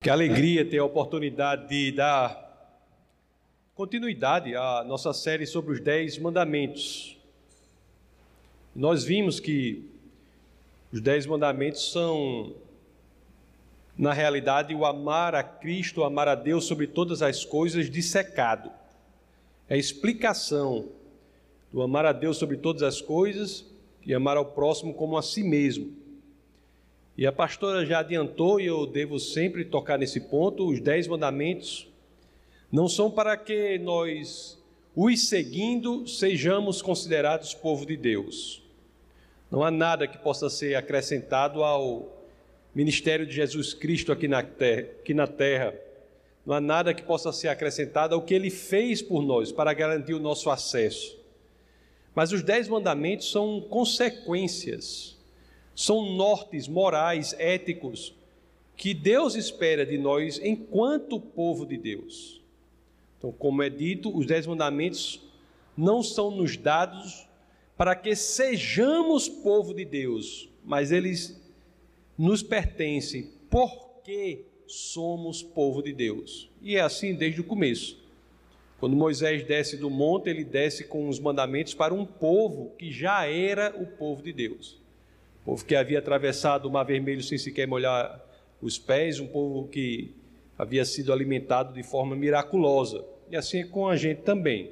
Que 0.00 0.08
alegria 0.10 0.64
ter 0.64 0.78
a 0.78 0.84
oportunidade 0.84 1.68
de 1.68 1.90
dar 1.90 2.86
continuidade 3.74 4.54
à 4.54 4.84
nossa 4.84 5.12
série 5.12 5.44
sobre 5.44 5.72
os 5.72 5.80
Dez 5.80 6.16
Mandamentos. 6.18 7.18
Nós 8.76 9.02
vimos 9.02 9.40
que 9.40 9.90
os 10.92 11.00
Dez 11.00 11.26
Mandamentos 11.26 11.90
são, 11.90 12.54
na 13.96 14.12
realidade, 14.12 14.72
o 14.72 14.86
amar 14.86 15.34
a 15.34 15.42
Cristo, 15.42 16.02
o 16.02 16.04
amar 16.04 16.28
a 16.28 16.36
Deus 16.36 16.66
sobre 16.66 16.86
todas 16.86 17.20
as 17.20 17.44
coisas 17.44 17.90
dissecado. 17.90 18.70
É 19.68 19.74
a 19.74 19.78
explicação 19.78 20.90
do 21.72 21.82
amar 21.82 22.06
a 22.06 22.12
Deus 22.12 22.36
sobre 22.36 22.56
todas 22.56 22.84
as 22.84 23.00
coisas 23.00 23.64
e 24.06 24.14
amar 24.14 24.36
ao 24.36 24.44
próximo 24.44 24.94
como 24.94 25.18
a 25.18 25.22
si 25.22 25.42
mesmo. 25.42 25.97
E 27.18 27.26
a 27.26 27.32
pastora 27.32 27.84
já 27.84 27.98
adiantou, 27.98 28.60
e 28.60 28.66
eu 28.66 28.86
devo 28.86 29.18
sempre 29.18 29.64
tocar 29.64 29.98
nesse 29.98 30.20
ponto: 30.20 30.68
os 30.68 30.78
dez 30.78 31.08
mandamentos 31.08 31.88
não 32.70 32.88
são 32.88 33.10
para 33.10 33.36
que 33.36 33.76
nós, 33.76 34.56
os 34.94 35.28
seguindo, 35.28 36.06
sejamos 36.06 36.80
considerados 36.80 37.52
povo 37.54 37.84
de 37.84 37.96
Deus. 37.96 38.62
Não 39.50 39.64
há 39.64 39.70
nada 39.70 40.06
que 40.06 40.16
possa 40.16 40.48
ser 40.48 40.76
acrescentado 40.76 41.64
ao 41.64 42.08
ministério 42.72 43.26
de 43.26 43.34
Jesus 43.34 43.74
Cristo 43.74 44.12
aqui 44.12 44.28
na, 44.28 44.44
terra, 44.44 44.88
aqui 45.00 45.12
na 45.12 45.26
terra. 45.26 45.74
Não 46.46 46.54
há 46.54 46.60
nada 46.60 46.94
que 46.94 47.02
possa 47.02 47.32
ser 47.32 47.48
acrescentado 47.48 48.14
ao 48.14 48.22
que 48.22 48.32
ele 48.32 48.48
fez 48.48 49.02
por 49.02 49.24
nós 49.24 49.50
para 49.50 49.74
garantir 49.74 50.14
o 50.14 50.20
nosso 50.20 50.48
acesso. 50.50 51.18
Mas 52.14 52.30
os 52.30 52.44
dez 52.44 52.68
mandamentos 52.68 53.28
são 53.28 53.60
consequências 53.60 55.17
são 55.78 56.10
nortes 56.16 56.66
morais, 56.66 57.36
éticos, 57.38 58.12
que 58.76 58.92
Deus 58.92 59.36
espera 59.36 59.86
de 59.86 59.96
nós 59.96 60.40
enquanto 60.42 61.20
povo 61.20 61.64
de 61.64 61.76
Deus. 61.76 62.42
Então, 63.16 63.30
como 63.30 63.62
é 63.62 63.70
dito, 63.70 64.12
os 64.12 64.26
dez 64.26 64.44
mandamentos 64.44 65.22
não 65.76 66.02
são 66.02 66.32
nos 66.32 66.56
dados 66.56 67.28
para 67.76 67.94
que 67.94 68.16
sejamos 68.16 69.28
povo 69.28 69.72
de 69.72 69.84
Deus, 69.84 70.48
mas 70.64 70.90
eles 70.90 71.40
nos 72.18 72.42
pertencem 72.42 73.30
porque 73.48 74.46
somos 74.66 75.44
povo 75.44 75.80
de 75.80 75.92
Deus. 75.92 76.50
E 76.60 76.74
é 76.74 76.80
assim 76.80 77.14
desde 77.14 77.40
o 77.40 77.44
começo. 77.44 78.02
Quando 78.80 78.96
Moisés 78.96 79.44
desce 79.44 79.76
do 79.76 79.88
monte, 79.88 80.28
ele 80.28 80.42
desce 80.42 80.82
com 80.82 81.08
os 81.08 81.20
mandamentos 81.20 81.72
para 81.72 81.94
um 81.94 82.04
povo 82.04 82.72
que 82.76 82.90
já 82.90 83.26
era 83.26 83.72
o 83.80 83.86
povo 83.86 84.24
de 84.24 84.32
Deus 84.32 84.87
povo 85.48 85.64
que 85.64 85.74
havia 85.74 85.98
atravessado 85.98 86.68
o 86.68 86.70
Mar 86.70 86.84
Vermelho 86.84 87.22
sem 87.22 87.38
sequer 87.38 87.66
molhar 87.66 88.22
os 88.60 88.78
pés, 88.78 89.18
um 89.18 89.26
povo 89.26 89.66
que 89.68 90.14
havia 90.58 90.84
sido 90.84 91.10
alimentado 91.10 91.72
de 91.72 91.82
forma 91.82 92.14
miraculosa. 92.14 93.02
E 93.30 93.36
assim 93.36 93.60
é 93.60 93.64
com 93.64 93.88
a 93.88 93.96
gente 93.96 94.20
também. 94.20 94.70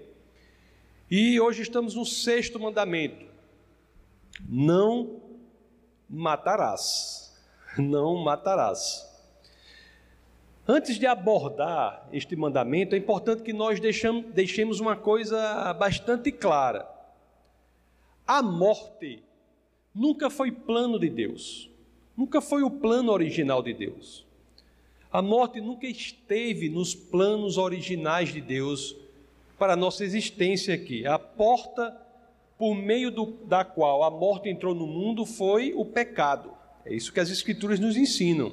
E 1.11 1.41
hoje 1.41 1.63
estamos 1.63 1.95
no 1.95 2.05
sexto 2.05 2.61
mandamento: 2.61 3.25
não 4.47 5.23
matarás. 6.11 7.35
Não 7.79 8.17
matarás. 8.23 9.07
Antes 10.69 10.99
de 10.99 11.07
abordar 11.07 12.07
este 12.13 12.37
mandamento, 12.37 12.95
é 12.95 12.99
importante 12.99 13.43
que 13.43 13.53
nós 13.53 13.81
deixemos 13.81 14.79
uma 14.79 14.97
coisa 14.97 15.73
bastante 15.73 16.31
clara. 16.31 16.87
A 18.27 18.43
morte 18.43 19.23
nunca 19.97 20.29
foi 20.29 20.53
plano 20.53 20.99
de 20.99 21.09
Deus, 21.09 21.71
nunca 22.15 22.43
foi 22.43 22.63
o 22.63 22.71
plano 22.71 23.11
original 23.11 23.63
de 23.63 23.73
Deus. 23.73 24.27
A 25.11 25.23
morte 25.23 25.59
nunca 25.59 25.87
esteve 25.87 26.69
nos 26.69 26.95
planos 26.95 27.57
originais 27.57 28.31
de 28.31 28.41
Deus 28.43 28.95
para 29.59 29.73
a 29.73 29.77
nossa 29.77 30.05
existência 30.05 30.75
aqui. 30.75 31.07
A 31.07 31.19
porta 31.19 31.97
por 32.59 32.75
meio 32.75 33.11
do, 33.11 33.27
da 33.47 33.65
qual 33.65 34.03
a 34.03 34.11
morte 34.11 34.51
entrou 34.51 34.75
no 34.75 34.87
mundo 34.87 35.25
foi 35.25 35.73
o 35.75 35.87
pecado. 35.87 36.51
É 36.85 36.95
isso 36.95 37.13
que 37.13 37.21
as 37.21 37.31
Escrituras 37.31 37.81
nos 37.81 37.97
ensinam. 37.97 38.53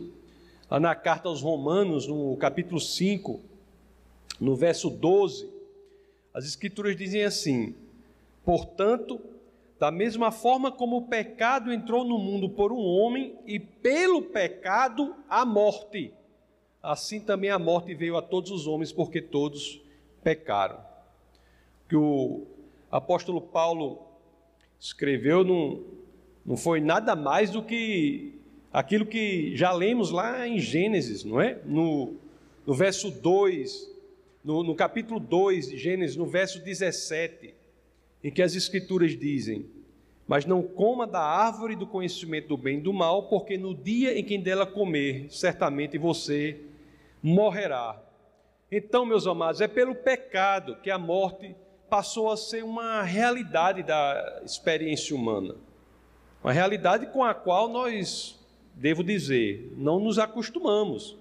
Lá 0.72 0.80
na 0.80 0.96
carta 0.96 1.28
aos 1.28 1.42
Romanos, 1.42 2.08
no 2.08 2.38
capítulo 2.38 2.80
5, 2.80 3.42
no 4.40 4.56
verso 4.56 4.90
12, 4.90 5.50
as 6.34 6.46
Escrituras 6.46 6.96
dizem 6.96 7.24
assim: 7.24 7.76
Portanto, 8.46 9.20
da 9.84 9.92
mesma 9.92 10.32
forma 10.32 10.72
como 10.72 10.96
o 10.96 11.08
pecado 11.10 11.70
entrou 11.70 12.06
no 12.06 12.18
mundo 12.18 12.48
por 12.48 12.72
um 12.72 12.80
homem 12.80 13.38
e 13.46 13.60
pelo 13.60 14.22
pecado 14.22 15.14
a 15.28 15.44
morte, 15.44 16.14
assim 16.82 17.20
também 17.20 17.50
a 17.50 17.60
morte 17.60 17.94
veio 17.94 18.16
a 18.16 18.22
todos 18.22 18.50
os 18.50 18.66
homens 18.66 18.94
porque 18.94 19.22
todos 19.22 19.84
pecaram. 20.24 20.80
Que 21.90 21.98
o 21.98 22.48
apóstolo 22.90 23.42
Paulo 23.42 24.08
escreveu 24.80 25.44
não, 25.44 25.84
não 26.46 26.56
foi 26.56 26.80
nada 26.80 27.14
mais 27.14 27.52
do 27.52 27.62
que 27.62 28.40
aquilo 28.72 29.06
que 29.06 29.54
já 29.54 29.74
lemos 29.74 30.12
lá 30.12 30.48
em 30.48 30.60
Gênesis, 30.60 31.26
não 31.26 31.42
é? 31.42 31.60
No, 31.66 32.16
no 32.66 32.74
verso 32.74 33.12
2, 33.12 33.92
no, 34.46 34.64
no 34.64 34.76
capítulo 34.76 35.20
2 35.20 35.72
de 35.72 35.78
Gênesis, 35.78 36.16
no 36.16 36.26
verso 36.26 36.64
17 36.64 37.63
em 38.24 38.32
que 38.32 38.42
as 38.42 38.56
Escrituras 38.56 39.18
dizem: 39.18 39.66
Mas 40.28 40.46
não 40.46 40.64
coma 40.64 41.06
da 41.06 41.22
árvore 41.22 41.76
do 41.76 41.86
conhecimento 41.86 42.50
do 42.50 42.58
bem 42.58 42.78
e 42.78 42.82
do 42.82 42.94
mal, 42.94 43.24
porque 43.24 43.58
no 43.58 43.76
dia 43.76 44.18
em 44.18 44.24
que 44.24 44.38
dela 44.38 44.66
comer, 44.66 45.28
certamente 45.30 45.98
você 45.98 46.60
morrerá. 47.22 48.02
Então, 48.72 49.06
meus 49.06 49.28
amados, 49.28 49.62
é 49.62 49.68
pelo 49.68 49.94
pecado 49.94 50.78
que 50.82 50.90
a 50.90 50.98
morte 50.98 51.56
passou 51.90 52.32
a 52.32 52.38
ser 52.38 52.64
uma 52.64 53.04
realidade 53.04 53.84
da 53.84 54.42
experiência 54.44 55.16
humana. 55.16 55.56
Uma 56.44 56.52
realidade 56.52 57.06
com 57.08 57.24
a 57.24 57.36
qual 57.36 57.70
nós, 57.70 58.40
devo 58.74 59.04
dizer, 59.04 59.72
não 59.78 60.00
nos 60.00 60.18
acostumamos, 60.18 61.16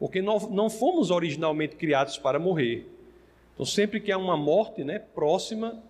porque 0.00 0.20
não 0.20 0.68
fomos 0.68 1.10
originalmente 1.10 1.76
criados 1.76 2.18
para 2.18 2.38
morrer. 2.40 2.86
Então, 3.54 3.64
sempre 3.64 4.00
que 4.00 4.10
há 4.10 4.18
uma 4.18 4.36
morte 4.36 4.82
né, 4.82 4.98
próxima, 4.98 5.80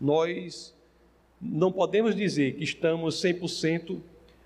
nós 0.00 0.74
não 1.40 1.70
podemos 1.70 2.14
dizer 2.14 2.56
que 2.56 2.64
estamos 2.64 3.22
100% 3.22 4.00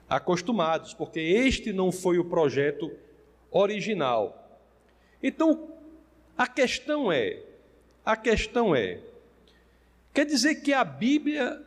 acostumados, 0.09 0.95
porque 0.95 1.21
este 1.21 1.73
não 1.73 1.93
foi 1.93 2.19
o 2.19 2.25
projeto 2.25 2.91
original. 3.51 4.61
Então, 5.23 5.69
a 6.37 6.47
questão 6.47 7.13
é, 7.13 7.43
a 8.05 8.17
questão 8.17 8.75
é, 8.75 9.01
quer 10.15 10.25
dizer 10.25 10.57
que 10.57 10.73
a 10.73 10.83
Bíblia, 10.83 11.63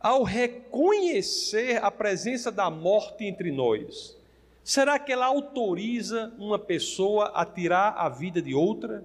ao 0.00 0.22
reconhecer 0.22 1.82
a 1.82 1.90
presença 1.90 2.50
da 2.50 2.70
morte 2.70 3.24
entre 3.24 3.52
nós, 3.52 4.16
será 4.64 4.98
que 4.98 5.12
ela 5.12 5.26
autoriza 5.26 6.32
uma 6.38 6.58
pessoa 6.58 7.26
a 7.34 7.44
tirar 7.44 7.90
a 7.90 8.08
vida 8.08 8.40
de 8.40 8.54
outra? 8.54 9.04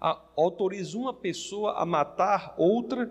A, 0.00 0.18
autoriza 0.36 0.96
uma 0.96 1.12
pessoa 1.12 1.74
a 1.74 1.84
matar 1.84 2.54
outra? 2.56 3.10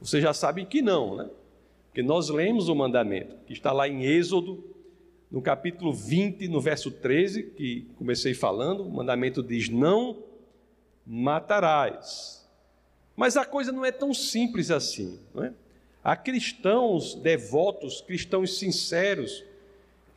Vocês 0.00 0.22
já 0.22 0.32
sabem 0.32 0.64
que 0.64 0.80
não, 0.80 1.16
né? 1.16 1.28
Porque 1.86 2.02
nós 2.02 2.28
lemos 2.28 2.68
o 2.68 2.74
mandamento, 2.74 3.36
que 3.46 3.52
está 3.52 3.72
lá 3.72 3.88
em 3.88 4.04
Êxodo, 4.04 4.64
no 5.30 5.42
capítulo 5.42 5.92
20, 5.92 6.48
no 6.48 6.60
verso 6.60 6.90
13, 6.90 7.42
que 7.42 7.86
comecei 7.96 8.34
falando, 8.34 8.84
o 8.84 8.90
mandamento 8.90 9.42
diz: 9.42 9.68
Não 9.68 10.22
matarás. 11.06 12.48
Mas 13.16 13.36
a 13.36 13.44
coisa 13.44 13.72
não 13.72 13.84
é 13.84 13.90
tão 13.90 14.14
simples 14.14 14.70
assim, 14.70 15.18
não 15.34 15.44
é? 15.44 15.52
Há 16.04 16.16
cristãos 16.16 17.14
devotos, 17.16 18.00
cristãos 18.00 18.58
sinceros, 18.58 19.44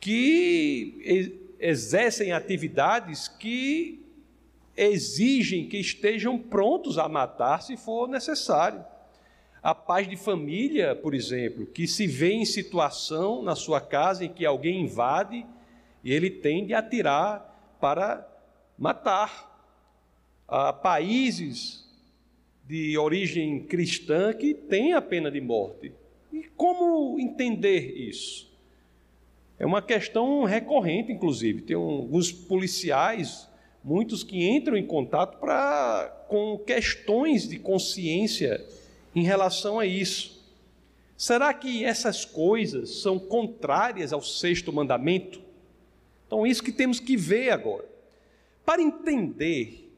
que 0.00 1.36
exercem 1.58 2.32
atividades 2.32 3.28
que 3.28 4.00
exigem 4.76 5.68
que 5.68 5.76
estejam 5.76 6.38
prontos 6.38 6.98
a 6.98 7.08
matar 7.08 7.62
se 7.62 7.76
for 7.76 8.08
necessário. 8.08 8.84
A 9.62 9.76
paz 9.76 10.08
de 10.08 10.16
família, 10.16 10.92
por 10.96 11.14
exemplo, 11.14 11.64
que 11.64 11.86
se 11.86 12.04
vê 12.04 12.32
em 12.32 12.44
situação 12.44 13.42
na 13.42 13.54
sua 13.54 13.80
casa 13.80 14.24
em 14.24 14.28
que 14.28 14.44
alguém 14.44 14.80
invade 14.80 15.46
e 16.02 16.12
ele 16.12 16.28
tende 16.30 16.74
a 16.74 16.80
atirar 16.80 17.76
para 17.80 18.28
matar. 18.76 19.48
Há 20.48 20.72
países 20.72 21.88
de 22.64 22.98
origem 22.98 23.62
cristã 23.62 24.32
que 24.32 24.52
têm 24.52 24.94
a 24.94 25.00
pena 25.00 25.30
de 25.30 25.40
morte. 25.40 25.92
E 26.32 26.42
como 26.56 27.20
entender 27.20 27.96
isso? 27.96 28.50
É 29.60 29.64
uma 29.64 29.80
questão 29.80 30.42
recorrente, 30.42 31.12
inclusive. 31.12 31.62
Tem 31.62 31.76
alguns 31.76 32.32
policiais, 32.32 33.48
muitos 33.84 34.24
que 34.24 34.44
entram 34.44 34.76
em 34.76 34.84
contato 34.84 35.38
pra, 35.38 36.26
com 36.28 36.58
questões 36.58 37.48
de 37.48 37.60
consciência 37.60 38.60
em 39.14 39.22
relação 39.22 39.78
a 39.78 39.86
isso. 39.86 40.42
Será 41.16 41.54
que 41.54 41.84
essas 41.84 42.24
coisas 42.24 43.00
são 43.00 43.18
contrárias 43.18 44.12
ao 44.12 44.20
sexto 44.20 44.72
mandamento? 44.72 45.40
Então, 46.26 46.46
isso 46.46 46.62
que 46.62 46.72
temos 46.72 46.98
que 46.98 47.16
ver 47.16 47.50
agora. 47.50 47.84
Para 48.64 48.82
entender 48.82 49.92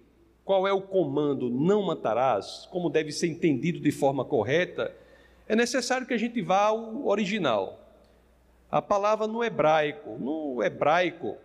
qual 0.44 0.68
é 0.68 0.72
o 0.72 0.82
comando 0.82 1.48
não 1.48 1.82
matarás, 1.82 2.68
como 2.70 2.90
deve 2.90 3.12
ser 3.12 3.28
entendido 3.28 3.80
de 3.80 3.90
forma 3.90 4.24
correta, 4.24 4.94
é 5.48 5.56
necessário 5.56 6.06
que 6.06 6.14
a 6.14 6.18
gente 6.18 6.42
vá 6.42 6.64
ao 6.66 7.06
original. 7.06 7.80
A 8.70 8.82
palavra 8.82 9.26
no 9.26 9.42
hebraico. 9.42 10.18
No 10.18 10.62
hebraico, 10.62 11.36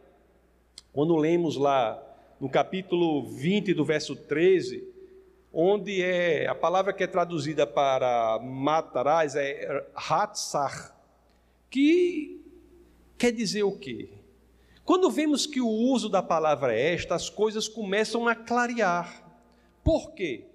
quando 0.91 1.15
lemos 1.15 1.55
lá 1.55 2.01
no 2.39 2.49
capítulo 2.49 3.23
20 3.23 3.73
do 3.73 3.85
verso 3.85 4.15
13, 4.15 4.83
onde 5.53 6.01
é 6.01 6.47
a 6.47 6.55
palavra 6.55 6.93
que 6.93 7.03
é 7.03 7.07
traduzida 7.07 7.65
para 7.65 8.39
matarás 8.39 9.35
é 9.35 9.85
hatzar, 9.95 10.95
que 11.69 12.41
quer 13.17 13.31
dizer 13.31 13.63
o 13.63 13.77
quê? 13.77 14.09
Quando 14.85 15.11
vemos 15.11 15.45
que 15.45 15.61
o 15.61 15.67
uso 15.67 16.09
da 16.09 16.23
palavra 16.23 16.75
é 16.75 16.93
esta, 16.93 17.13
as 17.13 17.29
coisas 17.29 17.67
começam 17.67 18.27
a 18.27 18.33
clarear. 18.33 19.23
Por 19.83 20.13
quê? 20.13 20.45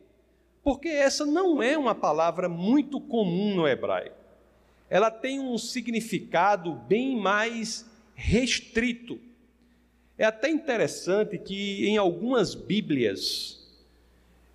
Porque 0.62 0.88
essa 0.88 1.24
não 1.24 1.62
é 1.62 1.78
uma 1.78 1.94
palavra 1.94 2.48
muito 2.48 3.00
comum 3.00 3.54
no 3.54 3.68
hebraico. 3.68 4.16
Ela 4.90 5.10
tem 5.10 5.38
um 5.38 5.56
significado 5.58 6.74
bem 6.74 7.16
mais 7.16 7.88
restrito. 8.14 9.20
É 10.16 10.24
até 10.24 10.48
interessante 10.48 11.38
que 11.38 11.86
em 11.86 11.96
algumas 11.96 12.54
Bíblias, 12.54 13.63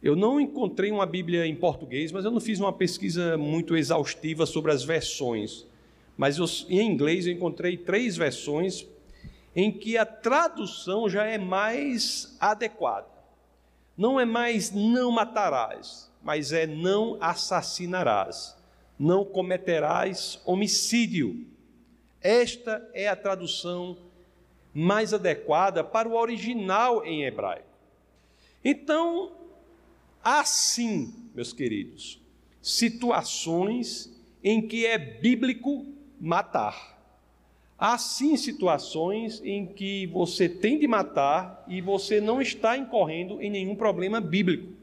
eu 0.01 0.15
não 0.15 0.39
encontrei 0.39 0.91
uma 0.91 1.05
Bíblia 1.05 1.45
em 1.45 1.55
português, 1.55 2.11
mas 2.11 2.23
eu 2.23 2.31
não 2.31 2.39
fiz 2.39 2.59
uma 2.59 2.71
pesquisa 2.71 3.37
muito 3.37 3.75
exaustiva 3.75 4.45
sobre 4.45 4.71
as 4.71 4.83
versões. 4.83 5.65
Mas 6.17 6.37
eu, 6.37 6.45
em 6.69 6.85
inglês 6.89 7.27
eu 7.27 7.33
encontrei 7.33 7.75
três 7.75 8.15
versões 8.15 8.87
em 9.55 9.71
que 9.71 9.97
a 9.97 10.05
tradução 10.05 11.09
já 11.09 11.25
é 11.25 11.37
mais 11.37 12.37
adequada. 12.39 13.07
Não 13.97 14.17
é 14.17 14.23
mais 14.23 14.71
não 14.71 15.11
matarás, 15.11 16.09
mas 16.23 16.53
é 16.53 16.65
não 16.65 17.17
assassinarás, 17.19 18.55
não 18.97 19.25
cometerás 19.25 20.39
homicídio. 20.45 21.45
Esta 22.21 22.89
é 22.93 23.09
a 23.09 23.15
tradução 23.17 23.97
mais 24.73 25.13
adequada 25.13 25.83
para 25.83 26.07
o 26.07 26.15
original 26.15 27.03
em 27.05 27.25
hebraico. 27.25 27.67
Então, 28.63 29.38
assim, 30.23 31.13
meus 31.33 31.53
queridos, 31.53 32.21
situações 32.61 34.13
em 34.43 34.61
que 34.61 34.85
é 34.85 34.97
bíblico 34.97 35.85
matar. 36.19 36.97
Há 37.77 37.97
sim 37.97 38.35
situações 38.35 39.41
em 39.43 39.65
que 39.65 40.05
você 40.07 40.49
tem 40.49 40.77
de 40.77 40.87
matar 40.87 41.63
e 41.67 41.79
você 41.79 42.19
não 42.19 42.41
está 42.41 42.77
incorrendo 42.77 43.41
em 43.41 43.49
nenhum 43.49 43.75
problema 43.75 44.19
bíblico. 44.19 44.73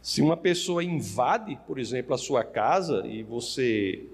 Se 0.00 0.22
uma 0.22 0.36
pessoa 0.36 0.84
invade, 0.84 1.58
por 1.66 1.78
exemplo, 1.78 2.14
a 2.14 2.18
sua 2.18 2.44
casa 2.44 3.04
e 3.06 3.24
você 3.24 4.04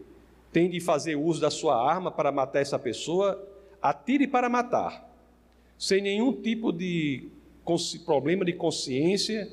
tem 0.50 0.70
de 0.70 0.80
fazer 0.80 1.16
uso 1.16 1.40
da 1.40 1.50
sua 1.50 1.76
arma 1.86 2.10
para 2.10 2.32
matar 2.32 2.60
essa 2.60 2.78
pessoa, 2.78 3.46
atire 3.82 4.26
para 4.26 4.48
matar, 4.48 5.06
sem 5.78 6.00
nenhum 6.00 6.32
tipo 6.32 6.72
de 6.72 7.28
problema 8.06 8.44
de 8.44 8.54
consciência 8.54 9.50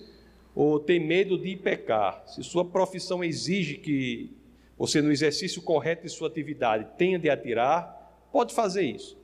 ou 0.56 0.80
ter 0.80 1.00
medo 1.00 1.38
de 1.38 1.56
pecar. 1.56 2.24
Se 2.28 2.44
sua 2.44 2.66
profissão 2.66 3.24
exige 3.24 3.76
que 3.76 4.32
você, 4.78 5.02
no 5.02 5.12
exercício 5.12 5.62
correto 5.62 6.04
de 6.04 6.10
sua 6.10 6.28
atividade, 6.28 6.88
tenha 6.98 7.20
de 7.20 7.30
atirar, 7.30 8.28
pode 8.32 8.54
fazer 8.54 8.84
isso, 8.84 9.18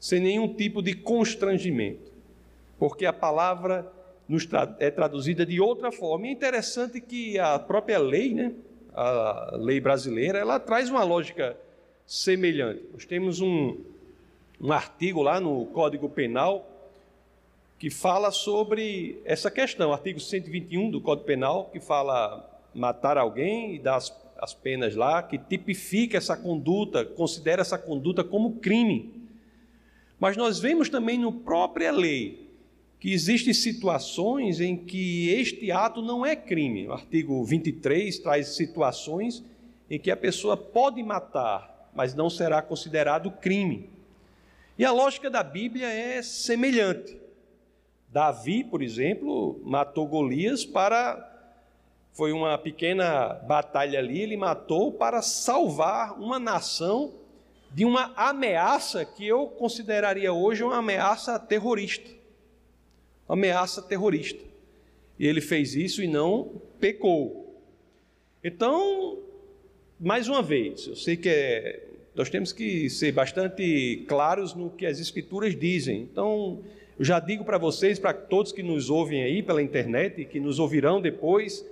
sem 0.00 0.20
nenhum 0.20 0.54
tipo 0.54 0.82
de 0.82 0.94
constrangimento, 0.94 2.12
porque 2.78 3.04
a 3.04 3.12
palavra 3.12 3.92
é 4.78 4.90
traduzida 4.90 5.46
de 5.46 5.60
outra 5.60 5.92
forma. 5.92 6.26
E 6.26 6.30
é 6.30 6.32
interessante 6.32 7.00
que 7.00 7.38
a 7.38 7.58
própria 7.58 7.98
lei, 7.98 8.34
né, 8.34 8.52
a 8.92 9.56
lei 9.56 9.80
brasileira, 9.80 10.38
ela 10.38 10.58
traz 10.58 10.90
uma 10.90 11.04
lógica 11.04 11.56
semelhante. 12.06 12.82
Nós 12.92 13.04
temos 13.04 13.40
um, 13.40 13.76
um 14.60 14.72
artigo 14.72 15.22
lá 15.22 15.40
no 15.40 15.66
Código 15.66 16.08
Penal 16.08 16.75
que 17.78 17.90
fala 17.90 18.30
sobre 18.30 19.20
essa 19.24 19.50
questão, 19.50 19.92
artigo 19.92 20.18
121 20.18 20.90
do 20.90 21.00
Código 21.00 21.26
Penal, 21.26 21.70
que 21.72 21.80
fala 21.80 22.48
matar 22.74 23.18
alguém 23.18 23.74
e 23.74 23.78
dar 23.78 23.96
as 23.96 24.10
as 24.38 24.54
penas 24.54 24.94
lá, 24.94 25.22
que 25.22 25.38
tipifica 25.38 26.16
essa 26.16 26.36
conduta, 26.36 27.04
considera 27.04 27.62
essa 27.62 27.78
conduta 27.78 28.22
como 28.22 28.56
crime. 28.56 29.14
Mas 30.18 30.36
nós 30.36 30.58
vemos 30.58 30.88
também 30.88 31.18
no 31.18 31.32
própria 31.32 31.90
lei 31.90 32.46
que 32.98 33.12
existem 33.12 33.52
situações 33.52 34.60
em 34.60 34.76
que 34.76 35.28
este 35.30 35.70
ato 35.70 36.00
não 36.00 36.24
é 36.24 36.34
crime. 36.34 36.88
O 36.88 36.92
artigo 36.92 37.44
23 37.44 38.18
traz 38.18 38.48
situações 38.48 39.44
em 39.90 39.98
que 39.98 40.10
a 40.10 40.16
pessoa 40.16 40.56
pode 40.56 41.02
matar, 41.02 41.90
mas 41.94 42.14
não 42.14 42.30
será 42.30 42.62
considerado 42.62 43.30
crime. 43.30 43.90
E 44.78 44.84
a 44.84 44.92
lógica 44.92 45.30
da 45.30 45.42
Bíblia 45.42 45.86
é 45.86 46.22
semelhante. 46.22 47.16
Davi, 48.16 48.64
por 48.64 48.80
exemplo, 48.80 49.60
matou 49.62 50.06
Golias 50.06 50.64
para 50.64 51.34
foi 52.14 52.32
uma 52.32 52.56
pequena 52.56 53.34
batalha 53.46 53.98
ali, 53.98 54.22
ele 54.22 54.38
matou 54.38 54.90
para 54.90 55.20
salvar 55.20 56.18
uma 56.18 56.38
nação 56.38 57.12
de 57.70 57.84
uma 57.84 58.14
ameaça 58.16 59.04
que 59.04 59.26
eu 59.26 59.48
consideraria 59.48 60.32
hoje 60.32 60.64
uma 60.64 60.78
ameaça 60.78 61.38
terrorista. 61.38 62.10
Uma 63.28 63.36
ameaça 63.36 63.82
terrorista. 63.82 64.42
E 65.18 65.26
ele 65.26 65.42
fez 65.42 65.74
isso 65.74 66.02
e 66.02 66.08
não 66.08 66.62
pecou. 66.80 67.54
Então, 68.42 69.18
mais 70.00 70.26
uma 70.26 70.42
vez, 70.42 70.86
eu 70.86 70.96
sei 70.96 71.18
que 71.18 71.28
é, 71.28 71.86
nós 72.14 72.30
temos 72.30 72.50
que 72.50 72.88
ser 72.88 73.12
bastante 73.12 74.06
claros 74.08 74.54
no 74.54 74.70
que 74.70 74.86
as 74.86 75.00
Escrituras 75.00 75.54
dizem. 75.54 76.00
Então, 76.00 76.64
eu 76.98 77.04
já 77.04 77.20
digo 77.20 77.44
para 77.44 77.58
vocês, 77.58 77.98
para 77.98 78.14
todos 78.14 78.52
que 78.52 78.62
nos 78.62 78.88
ouvem 78.88 79.22
aí 79.22 79.42
pela 79.42 79.62
internet 79.62 80.22
e 80.22 80.24
que 80.24 80.40
nos 80.40 80.58
ouvirão 80.58 81.00
depois, 81.00 81.64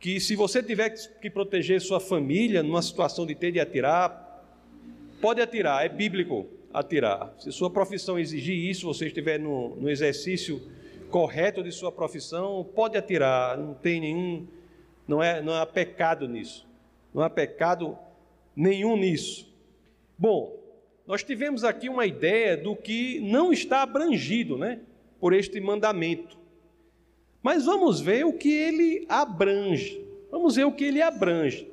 que 0.00 0.18
se 0.18 0.34
você 0.34 0.62
tiver 0.62 0.90
que 0.90 1.30
proteger 1.30 1.80
sua 1.80 2.00
família 2.00 2.62
numa 2.62 2.82
situação 2.82 3.24
de 3.24 3.34
ter 3.34 3.52
de 3.52 3.60
atirar, 3.60 4.44
pode 5.20 5.40
atirar, 5.40 5.84
é 5.84 5.88
bíblico 5.88 6.46
atirar. 6.72 7.32
Se 7.38 7.52
sua 7.52 7.70
profissão 7.70 8.18
exigir 8.18 8.56
isso, 8.56 8.86
você 8.86 9.06
estiver 9.06 9.38
no, 9.38 9.76
no 9.76 9.88
exercício 9.88 10.60
correto 11.10 11.62
de 11.62 11.70
sua 11.70 11.92
profissão, 11.92 12.66
pode 12.74 12.96
atirar, 12.96 13.56
não 13.56 13.74
tem 13.74 14.00
nenhum, 14.00 14.46
não 15.06 15.22
é, 15.22 15.42
não 15.42 15.54
há 15.54 15.66
pecado 15.66 16.26
nisso, 16.26 16.66
não 17.12 17.22
há 17.22 17.30
pecado 17.30 17.96
nenhum 18.56 18.96
nisso. 18.96 19.52
Bom, 20.18 20.59
nós 21.10 21.24
tivemos 21.24 21.64
aqui 21.64 21.88
uma 21.88 22.06
ideia 22.06 22.56
do 22.56 22.76
que 22.76 23.18
não 23.18 23.52
está 23.52 23.82
abrangido, 23.82 24.56
né, 24.56 24.78
por 25.18 25.32
este 25.32 25.60
mandamento. 25.60 26.38
Mas 27.42 27.64
vamos 27.64 28.00
ver 28.00 28.24
o 28.24 28.32
que 28.32 28.48
ele 28.48 29.06
abrange. 29.08 30.00
Vamos 30.30 30.54
ver 30.54 30.66
o 30.66 30.70
que 30.70 30.84
ele 30.84 31.02
abrange. 31.02 31.68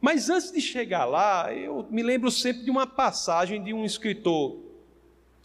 Mas 0.00 0.30
antes 0.30 0.50
de 0.50 0.62
chegar 0.62 1.04
lá, 1.04 1.52
eu 1.54 1.86
me 1.90 2.02
lembro 2.02 2.30
sempre 2.30 2.62
de 2.62 2.70
uma 2.70 2.86
passagem 2.86 3.62
de 3.62 3.74
um 3.74 3.84
escritor 3.84 4.56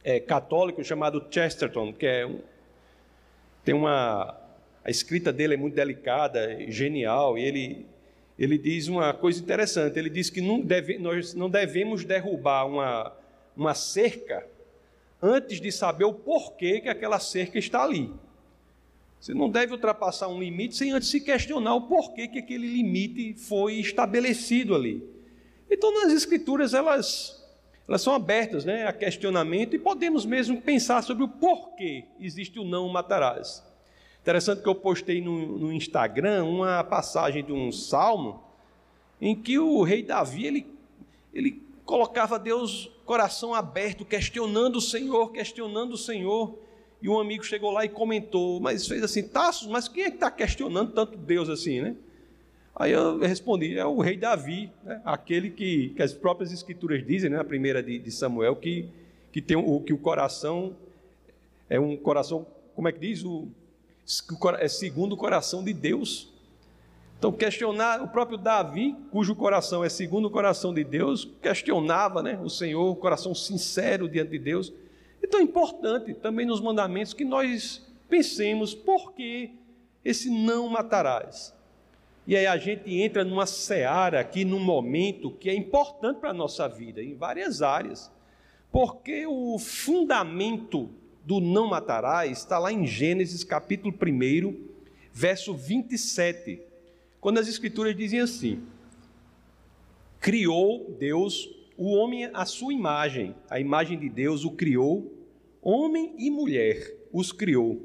é, 0.01 0.17
católico 0.17 0.81
chamado 0.81 1.27
Chesterton, 1.29 1.91
que 1.91 2.05
é 2.05 2.25
um, 2.25 2.39
tem 3.65 3.75
uma 3.75 4.39
a 4.81 4.89
escrita 4.89 5.33
dele 5.33 5.55
é 5.55 5.57
muito 5.57 5.73
delicada, 5.73 6.55
genial, 6.71 7.37
e 7.37 7.43
ele 7.43 7.85
ele 8.39 8.57
diz 8.57 8.87
uma 8.87 9.13
coisa 9.13 9.41
interessante. 9.41 9.99
Ele 9.99 10.09
diz 10.09 10.29
que 10.29 10.39
não 10.39 10.61
deve, 10.61 10.97
nós 10.97 11.33
não 11.33 11.49
devemos 11.49 12.05
derrubar 12.05 12.65
uma 12.65 13.24
uma 13.55 13.73
cerca 13.73 14.45
antes 15.21 15.59
de 15.59 15.71
saber 15.71 16.05
o 16.05 16.13
porquê 16.13 16.81
que 16.81 16.89
aquela 16.89 17.19
cerca 17.19 17.57
está 17.57 17.83
ali. 17.83 18.13
Você 19.19 19.33
não 19.33 19.49
deve 19.49 19.73
ultrapassar 19.73 20.27
um 20.27 20.39
limite 20.39 20.75
sem 20.75 20.91
antes 20.91 21.09
se 21.09 21.19
questionar 21.19 21.73
o 21.73 21.87
porquê 21.87 22.27
que 22.27 22.39
aquele 22.39 22.67
limite 22.67 23.33
foi 23.33 23.75
estabelecido 23.75 24.75
ali. 24.75 25.03
Então, 25.69 25.91
nas 25.91 26.13
escrituras, 26.13 26.73
elas, 26.75 27.43
elas 27.87 28.01
são 28.01 28.13
abertas 28.13 28.65
né, 28.65 28.85
a 28.85 28.93
questionamento 28.93 29.75
e 29.75 29.79
podemos 29.79 30.25
mesmo 30.25 30.61
pensar 30.61 31.01
sobre 31.01 31.23
o 31.23 31.27
porquê 31.27 32.05
existe 32.19 32.59
o 32.59 32.63
não 32.63 32.87
matarás. 32.87 33.63
Interessante 34.21 34.61
que 34.61 34.69
eu 34.69 34.75
postei 34.75 35.21
no, 35.21 35.57
no 35.57 35.73
Instagram 35.73 36.45
uma 36.45 36.83
passagem 36.83 37.43
de 37.43 37.51
um 37.51 37.71
salmo 37.71 38.43
em 39.19 39.35
que 39.35 39.57
o 39.57 39.81
rei 39.81 40.03
Davi 40.03 40.45
ele, 40.45 40.67
ele 41.33 41.64
colocava 41.85 42.39
Deus 42.39 42.91
coração 43.05 43.53
aberto, 43.53 44.03
questionando 44.03 44.77
o 44.77 44.81
Senhor, 44.81 45.31
questionando 45.31 45.93
o 45.93 45.97
Senhor. 45.97 46.57
E 47.01 47.07
um 47.07 47.19
amigo 47.19 47.43
chegou 47.43 47.71
lá 47.71 47.85
e 47.85 47.89
comentou, 47.89 48.59
mas 48.59 48.87
fez 48.87 49.03
assim, 49.03 49.23
Tasso, 49.27 49.69
mas 49.69 49.87
quem 49.87 50.05
é 50.05 50.09
que 50.09 50.15
está 50.15 50.31
questionando 50.31 50.91
tanto 50.91 51.17
Deus 51.17 51.49
assim, 51.49 51.81
né? 51.81 51.95
Aí 52.75 52.91
eu 52.91 53.19
respondi, 53.19 53.77
é 53.77 53.85
o 53.85 54.01
rei 54.01 54.17
Davi, 54.17 54.69
né? 54.83 55.01
aquele 55.05 55.49
que, 55.49 55.89
que 55.89 56.01
as 56.01 56.13
próprias 56.13 56.51
escrituras 56.51 57.05
dizem, 57.05 57.29
né? 57.29 57.37
na 57.37 57.43
primeira 57.43 57.81
de, 57.81 57.97
de 57.99 58.11
Samuel, 58.11 58.55
que, 58.55 58.89
que 59.31 59.41
tem 59.41 59.55
o 59.55 59.79
que 59.79 59.93
o 59.93 59.97
coração 59.97 60.75
é 61.69 61.79
um 61.79 61.95
coração, 61.95 62.45
como 62.75 62.87
é 62.87 62.91
que 62.91 62.99
diz? 62.99 63.23
O, 63.23 63.47
é 64.59 64.67
segundo 64.67 65.13
o 65.13 65.17
coração 65.17 65.63
de 65.63 65.73
Deus. 65.73 66.33
Então, 67.17 67.31
questionar 67.31 68.03
o 68.03 68.07
próprio 68.07 68.37
Davi, 68.37 68.95
cujo 69.11 69.35
coração 69.35 69.83
é 69.83 69.89
segundo 69.89 70.25
o 70.25 70.31
coração 70.31 70.73
de 70.73 70.83
Deus, 70.83 71.27
questionava 71.41 72.21
né, 72.21 72.39
o 72.43 72.49
Senhor, 72.49 72.91
o 72.91 72.95
coração 72.95 73.33
sincero 73.33 74.07
diante 74.07 74.31
de 74.31 74.39
Deus. 74.39 74.73
Então, 75.23 75.39
é 75.39 75.43
importante 75.43 76.13
também 76.13 76.45
nos 76.45 76.61
mandamentos 76.61 77.13
que 77.13 77.25
nós 77.25 77.81
pensemos 78.09 78.75
por 78.75 79.13
que 79.13 79.51
esse 80.03 80.29
não 80.29 80.69
matarás. 80.69 81.55
E 82.27 82.35
aí 82.35 82.47
a 82.47 82.57
gente 82.57 82.91
entra 82.95 83.23
numa 83.23 83.45
seara 83.45 84.19
aqui, 84.19 84.43
num 84.43 84.59
momento 84.59 85.31
que 85.31 85.49
é 85.49 85.55
importante 85.55 86.19
para 86.19 86.31
a 86.31 86.33
nossa 86.33 86.67
vida, 86.67 87.01
em 87.01 87.15
várias 87.15 87.61
áreas. 87.61 88.11
Porque 88.71 89.25
o 89.27 89.57
fundamento 89.59 90.89
do 91.23 91.39
não 91.39 91.67
matarás 91.67 92.39
está 92.39 92.57
lá 92.57 92.71
em 92.71 92.85
Gênesis 92.85 93.43
capítulo 93.43 93.93
1, 93.93 94.55
verso 95.13 95.53
27, 95.53 96.61
quando 97.25 97.39
as 97.39 97.47
escrituras 97.47 97.95
dizem 97.95 98.19
assim: 98.19 98.61
Criou 100.19 100.95
Deus 100.99 101.49
o 101.75 101.95
homem 101.95 102.29
à 102.31 102.45
sua 102.45 102.71
imagem, 102.71 103.33
a 103.49 103.59
imagem 103.59 103.97
de 103.97 104.07
Deus 104.07 104.45
o 104.45 104.51
criou, 104.51 105.11
homem 105.59 106.13
e 106.19 106.29
mulher 106.29 106.95
os 107.11 107.31
criou. 107.31 107.81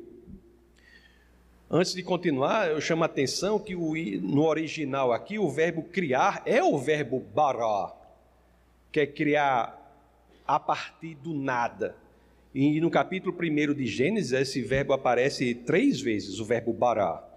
Antes 1.71 1.95
de 1.95 2.03
continuar, 2.03 2.71
eu 2.71 2.83
chamo 2.83 3.03
a 3.03 3.07
atenção 3.07 3.59
que 3.59 3.75
o, 3.75 3.95
no 4.21 4.45
original 4.45 5.11
aqui 5.11 5.39
o 5.39 5.49
verbo 5.49 5.85
criar 5.85 6.43
é 6.45 6.63
o 6.63 6.77
verbo 6.77 7.19
bará, 7.19 7.97
que 8.93 9.01
é 9.01 9.07
criar 9.07 9.75
a 10.47 10.61
partir 10.61 11.15
do 11.15 11.33
nada. 11.33 11.97
E 12.55 12.79
no 12.79 12.91
capítulo 12.91 13.35
1 13.35 13.73
de 13.73 13.87
Gênesis, 13.87 14.33
esse 14.33 14.61
verbo 14.61 14.93
aparece 14.93 15.55
três 15.55 15.99
vezes, 15.99 16.41
o 16.41 16.45
verbo 16.45 16.75
bará. 16.75 17.30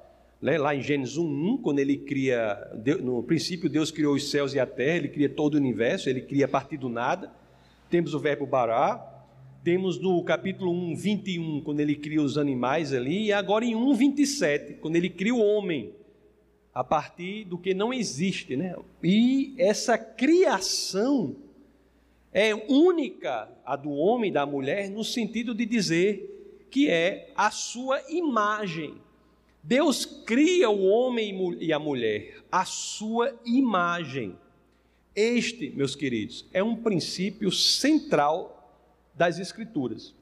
Né, 0.44 0.58
lá 0.58 0.76
em 0.76 0.82
Gênesis 0.82 1.16
1, 1.16 1.60
quando 1.60 1.80
ele 1.80 1.96
cria, 1.96 2.70
no 3.02 3.24
princípio 3.24 3.70
Deus 3.70 3.92
criou 3.92 4.14
os 4.14 4.30
céus 4.30 4.54
e 4.54 4.60
a 4.60 4.66
terra, 4.66 4.98
ele 4.98 5.08
cria 5.08 5.30
todo 5.30 5.54
o 5.54 5.58
universo, 5.58 6.10
ele 6.10 6.20
cria 6.20 6.44
a 6.44 6.50
partir 6.50 6.76
do 6.76 6.90
nada. 6.90 7.32
Temos 7.90 8.14
o 8.14 8.20
verbo 8.20 8.46
bará, 8.46 9.24
temos 9.64 10.02
no 10.02 10.22
capítulo 10.22 10.70
1, 10.70 10.98
21, 10.98 11.62
quando 11.62 11.80
ele 11.80 11.96
cria 11.96 12.22
os 12.22 12.38
animais 12.38 12.92
ali, 12.92 13.28
e 13.28 13.32
agora 13.32 13.64
em 13.64 13.74
1, 13.74 13.94
27, 13.94 14.74
quando 14.82 14.98
ele 14.98 15.10
cria 15.10 15.34
o 15.34 15.42
homem, 15.42 15.94
a 16.74 16.84
partir 16.84 17.46
do 17.46 17.58
que 17.58 17.74
não 17.74 17.94
existe, 17.94 18.58
né? 18.58 18.76
E 19.02 19.56
essa 19.58 19.98
criação 19.98 21.38
é 22.34 22.54
única, 22.54 23.50
a 23.66 23.78
do 23.78 23.92
homem 23.92 24.30
e 24.30 24.34
da 24.34 24.46
mulher, 24.46 24.90
no 24.90 25.06
sentido 25.06 25.56
de 25.56 25.66
dizer 25.66 26.66
que 26.70 26.90
é 26.90 27.32
a 27.34 27.50
sua 27.50 28.02
imagem. 28.12 29.02
Deus 29.64 30.06
cria 30.06 30.70
o 30.70 30.84
homem 30.84 31.58
e 31.62 31.72
a 31.72 31.80
mulher, 31.80 32.44
a 32.52 32.66
sua 32.66 33.34
imagem. 33.46 34.36
Este, 35.16 35.70
meus 35.70 35.96
queridos, 35.96 36.46
é 36.52 36.62
um 36.62 36.76
princípio 36.76 37.50
central 37.50 38.78
das 39.16 39.40
Escrituras. 39.40 40.14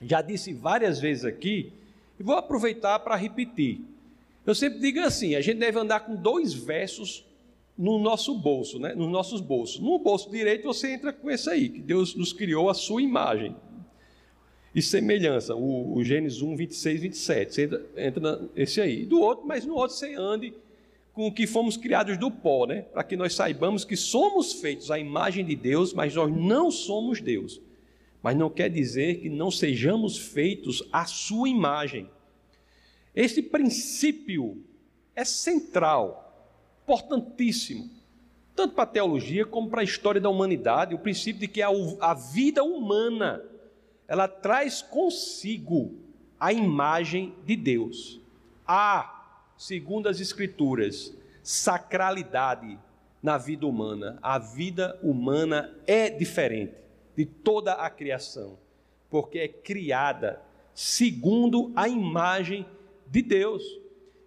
Já 0.00 0.22
disse 0.22 0.54
várias 0.54 0.98
vezes 0.98 1.26
aqui, 1.26 1.72
e 2.18 2.22
vou 2.22 2.36
aproveitar 2.36 2.98
para 3.00 3.16
repetir. 3.16 3.80
Eu 4.46 4.54
sempre 4.54 4.78
digo 4.78 5.00
assim: 5.00 5.34
a 5.34 5.42
gente 5.42 5.58
deve 5.58 5.78
andar 5.78 6.00
com 6.00 6.14
dois 6.16 6.54
versos 6.54 7.24
no 7.76 7.98
nosso 7.98 8.34
bolso, 8.34 8.78
né? 8.78 8.94
nos 8.94 9.10
nossos 9.10 9.42
bolsos. 9.42 9.78
No 9.80 9.98
bolso 9.98 10.30
direito 10.30 10.64
você 10.64 10.94
entra 10.94 11.12
com 11.12 11.30
esse 11.30 11.50
aí, 11.50 11.68
que 11.68 11.80
Deus 11.80 12.14
nos 12.14 12.32
criou 12.32 12.70
a 12.70 12.74
sua 12.74 13.02
imagem 13.02 13.54
e 14.74 14.82
semelhança, 14.82 15.54
o, 15.54 15.96
o 15.96 16.02
Gênesis 16.02 16.42
1, 16.42 16.56
26, 16.56 17.00
27. 17.00 17.54
Você 17.54 17.62
entra, 17.62 17.86
entra 17.96 18.40
esse 18.56 18.80
aí. 18.80 19.04
Do 19.04 19.20
outro, 19.20 19.46
mas 19.46 19.64
no 19.64 19.74
outro 19.74 19.96
você 19.96 20.14
ande 20.14 20.52
com 21.12 21.28
o 21.28 21.32
que 21.32 21.46
fomos 21.46 21.76
criados 21.76 22.18
do 22.18 22.30
pó, 22.30 22.66
né? 22.66 22.82
Para 22.82 23.04
que 23.04 23.16
nós 23.16 23.34
saibamos 23.34 23.84
que 23.84 23.96
somos 23.96 24.54
feitos 24.54 24.90
à 24.90 24.98
imagem 24.98 25.44
de 25.44 25.54
Deus, 25.54 25.92
mas 25.92 26.14
nós 26.14 26.34
não 26.34 26.70
somos 26.70 27.20
Deus 27.20 27.60
mas 28.24 28.38
não 28.38 28.48
quer 28.48 28.70
dizer 28.70 29.20
que 29.20 29.28
não 29.28 29.50
sejamos 29.50 30.16
feitos 30.16 30.82
à 30.90 31.04
sua 31.04 31.46
imagem. 31.46 32.08
Esse 33.14 33.42
princípio 33.42 34.64
é 35.14 35.26
central, 35.26 36.50
importantíssimo, 36.82 37.90
tanto 38.56 38.74
para 38.74 38.84
a 38.84 38.86
teologia 38.86 39.44
como 39.44 39.68
para 39.68 39.82
a 39.82 39.84
história 39.84 40.22
da 40.22 40.30
humanidade, 40.30 40.94
o 40.94 40.98
princípio 40.98 41.42
de 41.42 41.48
que 41.48 41.60
a, 41.60 41.68
a 42.00 42.14
vida 42.14 42.64
humana 42.64 43.44
ela 44.06 44.28
traz 44.28 44.82
consigo 44.82 45.94
a 46.38 46.52
imagem 46.52 47.34
de 47.44 47.56
Deus. 47.56 48.20
Há, 48.66 49.50
segundo 49.56 50.08
as 50.08 50.20
Escrituras, 50.20 51.14
sacralidade 51.42 52.78
na 53.22 53.38
vida 53.38 53.66
humana. 53.66 54.18
A 54.22 54.38
vida 54.38 54.98
humana 55.02 55.74
é 55.86 56.10
diferente 56.10 56.74
de 57.16 57.24
toda 57.24 57.72
a 57.72 57.88
criação, 57.88 58.58
porque 59.08 59.38
é 59.38 59.48
criada 59.48 60.42
segundo 60.74 61.72
a 61.76 61.88
imagem 61.88 62.66
de 63.06 63.22
Deus. 63.22 63.62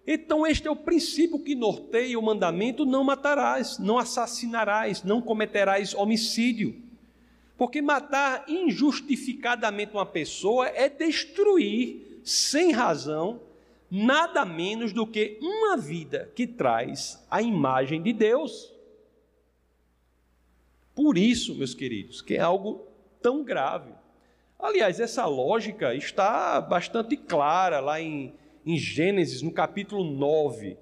Então, 0.06 0.46
este 0.46 0.66
é 0.66 0.70
o 0.70 0.76
princípio 0.76 1.38
que 1.38 1.54
norteia 1.54 2.18
o 2.18 2.22
mandamento: 2.22 2.86
não 2.86 3.04
matarás, 3.04 3.78
não 3.78 3.98
assassinarás, 3.98 5.02
não 5.04 5.20
cometerás 5.20 5.94
homicídio. 5.94 6.87
Porque 7.58 7.82
matar 7.82 8.44
injustificadamente 8.48 9.92
uma 9.92 10.06
pessoa 10.06 10.68
é 10.68 10.88
destruir, 10.88 12.20
sem 12.22 12.70
razão, 12.70 13.40
nada 13.90 14.44
menos 14.44 14.92
do 14.92 15.04
que 15.04 15.38
uma 15.42 15.76
vida 15.76 16.30
que 16.36 16.46
traz 16.46 17.20
a 17.28 17.42
imagem 17.42 18.00
de 18.00 18.12
Deus. 18.12 18.72
Por 20.94 21.18
isso, 21.18 21.56
meus 21.56 21.74
queridos, 21.74 22.22
que 22.22 22.34
é 22.34 22.40
algo 22.40 22.86
tão 23.20 23.42
grave. 23.42 23.90
Aliás, 24.56 25.00
essa 25.00 25.26
lógica 25.26 25.94
está 25.96 26.60
bastante 26.60 27.16
clara 27.16 27.80
lá 27.80 28.00
em, 28.00 28.34
em 28.64 28.78
Gênesis, 28.78 29.42
no 29.42 29.50
capítulo 29.50 30.04
9, 30.04 30.76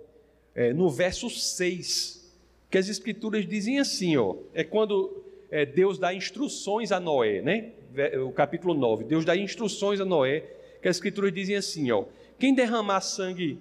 é, 0.54 0.74
no 0.74 0.90
verso 0.90 1.30
6, 1.30 2.36
que 2.70 2.76
as 2.76 2.88
escrituras 2.88 3.46
dizem 3.46 3.78
assim, 3.78 4.16
ó, 4.18 4.36
é 4.52 4.62
quando 4.62 5.25
é, 5.50 5.64
Deus 5.64 5.98
dá 5.98 6.12
instruções 6.12 6.92
a 6.92 7.00
Noé, 7.00 7.40
né? 7.40 7.72
O 8.26 8.32
capítulo 8.32 8.74
9, 8.74 9.04
Deus 9.04 9.24
dá 9.24 9.36
instruções 9.36 10.00
a 10.00 10.04
Noé, 10.04 10.40
que 10.82 10.88
as 10.88 10.96
escrituras 10.96 11.32
dizem 11.32 11.56
assim, 11.56 11.90
ó, 11.90 12.04
quem 12.38 12.54
derramar 12.54 13.00
sangue 13.00 13.58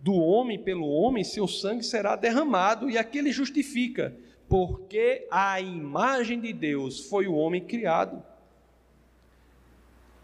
do 0.00 0.14
homem 0.14 0.58
pelo 0.58 0.88
homem, 0.88 1.22
seu 1.22 1.46
sangue 1.46 1.82
será 1.82 2.16
derramado, 2.16 2.88
e 2.88 2.96
aquele 2.96 3.30
justifica, 3.30 4.14
porque 4.48 5.26
a 5.30 5.60
imagem 5.60 6.40
de 6.40 6.52
Deus 6.52 7.08
foi 7.08 7.26
o 7.26 7.34
homem 7.34 7.60
criado. 7.60 8.22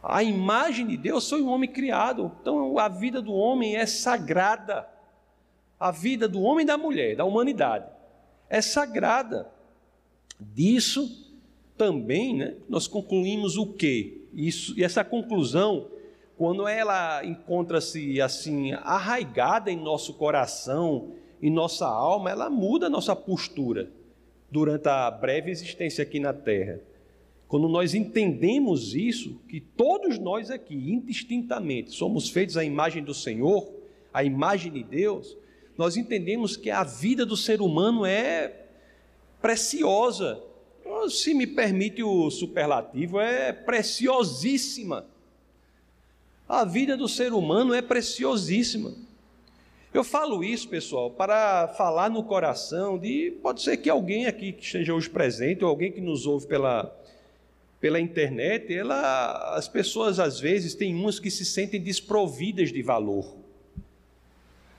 A 0.03 0.23
imagem 0.23 0.87
de 0.87 0.97
Deus 0.97 1.29
foi 1.29 1.43
o 1.43 1.49
homem 1.49 1.71
criado. 1.71 2.33
Então 2.41 2.79
a 2.79 2.89
vida 2.89 3.21
do 3.21 3.33
homem 3.33 3.77
é 3.77 3.85
sagrada. 3.87 4.89
A 5.79 5.91
vida 5.91 6.27
do 6.29 6.41
homem 6.43 6.65
e 6.65 6.67
da 6.67 6.79
mulher, 6.79 7.17
da 7.17 7.25
humanidade, 7.25 7.87
é 8.49 8.61
sagrada. 8.61 9.51
Disso 10.41 11.31
também, 11.77 12.37
né, 12.37 12.55
nós 12.69 12.87
concluímos 12.87 13.57
o 13.57 13.67
quê? 13.67 14.23
Isso, 14.33 14.79
e 14.79 14.85
essa 14.85 15.05
conclusão, 15.05 15.89
quando 16.37 16.67
ela 16.67 17.25
encontra-se 17.25 18.21
assim 18.21 18.73
arraigada 18.73 19.71
em 19.71 19.77
nosso 19.77 20.15
coração, 20.15 21.13
em 21.43 21.51
nossa 21.51 21.87
alma, 21.87 22.31
ela 22.31 22.49
muda 22.49 22.87
a 22.87 22.91
nossa 22.91 23.15
postura 23.17 23.91
durante 24.51 24.89
a 24.89 25.11
breve 25.11 25.51
existência 25.51 26.03
aqui 26.03 26.21
na 26.21 26.33
Terra. 26.33 26.81
Quando 27.49 27.69
nós 27.69 27.95
entendemos 27.95 28.95
isso, 28.95 29.41
que 29.49 29.61
todos 29.61 30.19
nós 30.19 30.51
aqui, 30.51 30.93
indistintamente, 30.93 31.91
somos 31.91 32.29
feitos 32.29 32.57
à 32.57 32.65
imagem 32.65 33.03
do 33.03 33.13
Senhor, 33.13 33.69
à 34.15 34.23
imagem 34.23 34.71
de 34.71 34.85
Deus, 34.85 35.37
nós 35.77 35.97
entendemos 35.97 36.57
que 36.57 36.71
a 36.71 36.85
vida 36.85 37.27
do 37.27 37.37
ser 37.37 37.61
humano 37.61 38.05
é 38.07 38.67
preciosa. 39.41 40.43
Se 41.09 41.33
me 41.33 41.47
permite 41.47 42.03
o 42.03 42.31
superlativo, 42.31 43.21
é 43.21 43.53
preciosíssima. 43.53 45.07
A 46.49 46.65
vida 46.65 46.97
do 46.97 47.09
ser 47.09 47.33
humano 47.33 47.73
é 47.73 47.81
preciosíssima. 47.81 48.93
Eu 49.93 50.05
falo 50.05 50.45
isso, 50.45 50.69
pessoal, 50.69 51.11
para 51.11 51.69
falar 51.69 52.11
no 52.11 52.23
coração 52.23 52.97
de. 52.97 53.33
Pode 53.43 53.63
ser 53.63 53.77
que 53.77 53.91
alguém 53.91 54.27
aqui 54.27 54.53
que 54.53 54.65
esteja 54.65 54.95
hoje 54.95 55.11
presente, 55.11 55.65
ou 55.65 55.71
alguém 55.71 55.91
que 55.91 56.01
nos 56.01 56.27
ouve 56.27 56.47
pela, 56.47 56.97
pela 57.81 57.99
internet, 57.99 58.73
ela, 58.73 59.57
as 59.57 59.67
pessoas 59.67 60.21
às 60.21 60.39
vezes 60.39 60.75
têm 60.75 60.95
umas 60.95 61.19
que 61.19 61.31
se 61.31 61.45
sentem 61.45 61.81
desprovidas 61.81 62.73
de 62.73 62.83
valor. 62.83 63.37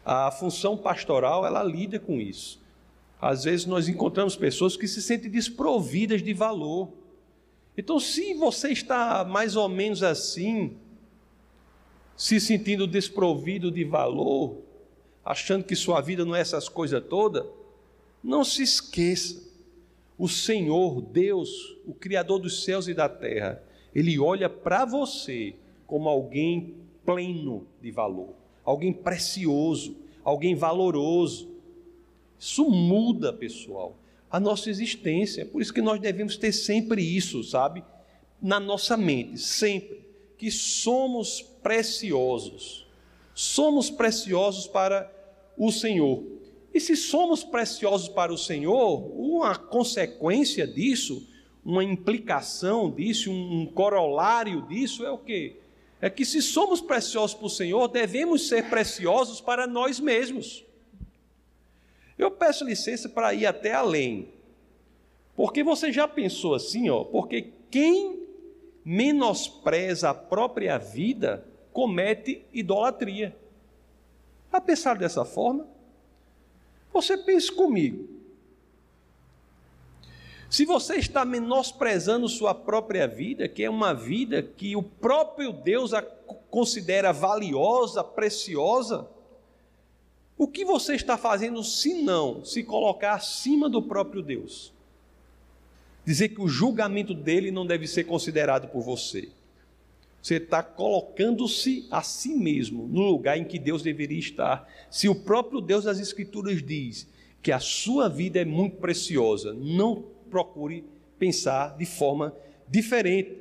A 0.06 0.32
função 0.32 0.77
pastoral, 0.77 1.46
ela 1.46 1.62
lida 1.62 2.00
com 2.00 2.22
isso. 2.22 2.61
Às 3.22 3.44
vezes 3.44 3.68
nós 3.68 3.88
encontramos 3.88 4.36
pessoas 4.36 4.75
que 4.75 4.88
se 4.88 5.01
sentem 5.01 5.30
desprovidas 5.30 6.24
de 6.24 6.34
valor. 6.34 6.92
Então, 7.78 8.00
se 8.00 8.34
você 8.34 8.70
está 8.70 9.24
mais 9.24 9.56
ou 9.56 9.70
menos 9.70 10.01
assim, 10.01 10.75
se 12.18 12.40
sentindo 12.40 12.88
desprovido 12.88 13.70
de 13.70 13.84
valor, 13.84 14.58
achando 15.24 15.63
que 15.63 15.75
sua 15.75 16.01
vida 16.01 16.25
não 16.25 16.36
é 16.36 16.42
essas 16.42 16.68
coisas 16.68 17.04
todas, 17.08 17.46
não 18.24 18.44
se 18.44 18.63
esqueça. 18.63 19.40
O 20.18 20.28
Senhor, 20.28 21.01
Deus, 21.01 21.78
o 21.86 21.94
Criador 21.94 22.40
dos 22.40 22.63
céus 22.63 22.88
e 22.88 22.94
da 22.94 23.08
terra, 23.08 23.62
Ele 23.94 24.20
olha 24.20 24.50
para 24.50 24.84
você 24.86 25.56
como 25.86 26.10
alguém 26.10 26.75
pleno 27.06 27.68
de 27.82 27.92
valor, 27.92 28.34
alguém 28.63 28.94
precioso, 28.94 29.96
alguém 30.24 30.56
valoroso. 30.56 31.50
Isso 32.41 32.67
muda, 32.67 33.31
pessoal, 33.31 33.95
a 34.27 34.39
nossa 34.39 34.67
existência. 34.67 35.45
Por 35.45 35.62
isso 35.62 35.71
que 35.71 35.79
nós 35.79 36.00
devemos 36.00 36.38
ter 36.38 36.51
sempre 36.51 37.00
isso, 37.03 37.43
sabe? 37.43 37.83
Na 38.41 38.60
nossa 38.60 38.98
mente, 38.98 39.38
sempre. 39.38 40.01
Que 40.39 40.50
somos 40.50 41.39
preciosos. 41.62 42.88
Somos 43.36 43.91
preciosos 43.91 44.65
para 44.65 45.07
o 45.55 45.71
Senhor. 45.71 46.24
E 46.74 46.79
se 46.79 46.95
somos 46.95 47.43
preciosos 47.43 48.10
para 48.10 48.33
o 48.33 48.38
Senhor, 48.38 48.98
uma 49.15 49.55
consequência 49.55 50.65
disso, 50.65 51.27
uma 51.63 51.83
implicação 51.83 52.89
disso, 52.89 53.29
um 53.29 53.67
corolário 53.67 54.63
disso 54.63 55.05
é 55.05 55.12
o 55.12 55.19
quê? 55.19 55.57
É 56.01 56.10
que 56.10 56.25
se 56.25 56.41
somos 56.41 56.81
preciosos 56.81 57.36
para 57.36 57.45
o 57.45 57.51
Senhor, 57.51 57.88
devemos 57.88 58.48
ser 58.48 58.67
preciosos 58.67 59.39
para 59.39 59.67
nós 59.67 60.00
mesmos. 60.00 60.65
Eu 62.18 62.32
peço 62.32 62.65
licença 62.65 63.10
para 63.10 63.34
ir 63.34 63.46
até 63.46 63.74
além. 63.74 64.30
Porque 65.36 65.63
você 65.63 65.91
já 65.91 66.08
pensou 66.08 66.53
assim, 66.53 66.89
ó, 66.89 67.03
porque 67.03 67.53
quem 67.70 68.27
menospreza 68.84 70.10
a 70.10 70.13
própria 70.13 70.77
vida 70.77 71.46
comete 71.72 72.46
idolatria. 72.51 73.36
A 74.51 74.60
pensar 74.60 74.98
dessa 74.98 75.24
forma, 75.24 75.65
você 76.91 77.18
pense 77.18 77.51
comigo. 77.51 78.10
Se 80.50 80.65
você 80.65 80.98
está 80.98 81.24
menosprezando 81.24 82.27
sua 82.27 82.53
própria 82.53 83.08
vida, 83.08 83.48
que 83.48 83.63
é 83.63 83.70
uma 83.70 83.94
vida 83.94 84.44
que 84.44 84.75
o 84.75 84.84
próprio 84.84 85.53
Deus 85.53 85.94
a 85.94 86.01
considera 86.01 87.13
valiosa, 87.13 88.03
preciosa, 88.03 89.08
o 90.41 90.48
que 90.48 90.65
você 90.65 90.95
está 90.95 91.19
fazendo 91.19 91.63
se 91.63 92.01
não 92.01 92.43
se 92.43 92.63
colocar 92.63 93.13
acima 93.13 93.69
do 93.69 93.79
próprio 93.79 94.24
Deus? 94.24 94.74
Dizer 96.03 96.29
que 96.29 96.41
o 96.41 96.48
julgamento 96.48 97.13
dele 97.13 97.51
não 97.51 97.63
deve 97.63 97.86
ser 97.86 98.05
considerado 98.05 98.67
por 98.69 98.81
você. 98.81 99.29
Você 100.19 100.38
está 100.38 100.63
colocando-se 100.63 101.88
a 101.91 102.01
si 102.01 102.29
mesmo 102.29 102.88
no 102.88 103.01
lugar 103.01 103.38
em 103.38 103.43
que 103.43 103.60
Deus 103.60 103.83
deveria 103.83 104.17
estar. 104.17 104.67
Se 104.89 105.07
o 105.07 105.13
próprio 105.13 105.62
Deus 105.62 105.83
das 105.83 106.00
Escrituras 106.00 106.63
diz 106.63 107.07
que 107.43 107.51
a 107.51 107.60
sua 107.60 108.10
vida 108.10 108.39
é 108.39 108.45
muito 108.45 108.77
preciosa, 108.77 109.53
não 109.53 110.07
procure 110.27 110.83
pensar 111.19 111.77
de 111.77 111.86
forma 111.86 112.36
diferente. 112.67 113.38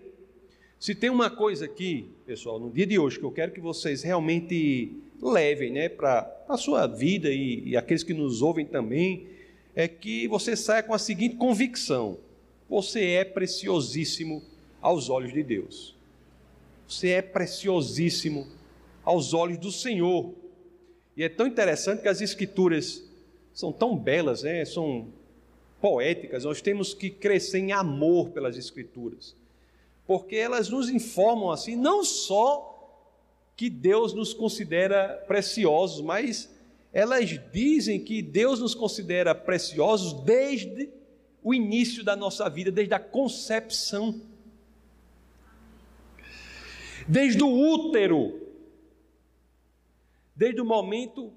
Se 0.79 0.95
tem 0.95 1.09
uma 1.09 1.31
coisa 1.31 1.65
aqui, 1.65 2.11
pessoal, 2.27 2.61
no 2.61 2.71
dia 2.71 2.87
de 2.87 2.99
hoje, 2.99 3.19
que 3.19 3.25
eu 3.25 3.33
quero 3.33 3.53
que 3.53 3.61
vocês 3.61 4.03
realmente 4.03 5.01
levem 5.23 5.71
né, 5.71 5.89
para 5.89 6.45
a 6.49 6.57
sua 6.57 6.87
vida 6.87 7.31
e, 7.31 7.69
e 7.69 7.77
aqueles 7.77 8.03
que 8.03 8.15
nos 8.15 8.43
ouvem 8.43 8.65
também, 8.65 9.27
é 9.75 9.87
que 9.87 10.27
você 10.27 10.57
saia 10.57 10.83
com 10.83 10.95
a 10.95 10.99
seguinte 10.99 11.37
convicção: 11.37 12.19
você 12.69 13.11
é 13.11 13.25
preciosíssimo 13.25 14.43
aos 14.81 15.11
olhos 15.11 15.33
de 15.33 15.43
Deus. 15.43 15.95
Você 16.89 17.11
é 17.11 17.23
preciosíssimo 17.23 18.47
aos 19.05 19.33
olhos 19.33 19.59
do 19.59 19.71
Senhor. 19.71 20.33
E 21.17 21.23
é 21.23 21.29
tão 21.29 21.47
interessante 21.47 22.03
que 22.03 22.09
as 22.09 22.21
escrituras 22.21 23.05
são 23.53 23.73
tão 23.73 23.97
belas, 23.97 24.43
né? 24.43 24.65
são 24.65 25.09
poéticas. 25.81 26.45
Nós 26.45 26.61
temos 26.61 26.95
que 26.95 27.11
crescer 27.11 27.59
em 27.59 27.73
amor 27.73 28.31
pelas 28.31 28.57
escrituras, 28.57 29.37
porque 30.07 30.37
elas 30.37 30.69
nos 30.69 30.89
informam 30.89 31.51
assim, 31.51 31.77
não 31.77 32.05
só 32.05 32.70
que 33.61 33.69
Deus 33.69 34.15
nos 34.15 34.33
considera 34.33 35.23
preciosos, 35.29 36.01
mas 36.01 36.51
elas 36.95 37.29
dizem 37.53 38.03
que 38.03 38.23
Deus 38.23 38.59
nos 38.59 38.75
considera 38.75 39.35
preciosos 39.35 40.15
desde 40.23 40.89
o 41.43 41.53
início 41.53 42.03
da 42.03 42.17
nossa 42.17 42.49
vida, 42.49 42.73
desde 42.73 42.95
a 42.95 42.99
concepção. 42.99 44.19
Desde 47.07 47.43
o 47.43 47.51
útero, 47.51 48.41
desde 50.35 50.63
o 50.63 50.65
momento 50.65 51.31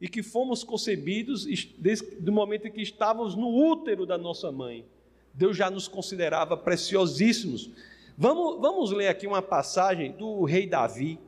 em 0.00 0.06
que 0.06 0.22
fomos 0.22 0.62
concebidos, 0.62 1.46
desde 1.78 2.30
o 2.30 2.32
momento 2.32 2.68
em 2.68 2.70
que 2.70 2.80
estávamos 2.80 3.34
no 3.34 3.48
útero 3.48 4.06
da 4.06 4.16
nossa 4.16 4.52
mãe, 4.52 4.86
Deus 5.34 5.56
já 5.56 5.68
nos 5.68 5.88
considerava 5.88 6.56
preciosíssimos. 6.56 7.70
Vamos, 8.16 8.60
vamos 8.60 8.92
ler 8.92 9.08
aqui 9.08 9.26
uma 9.26 9.42
passagem 9.42 10.12
do 10.12 10.44
rei 10.44 10.68
Davi, 10.68 11.25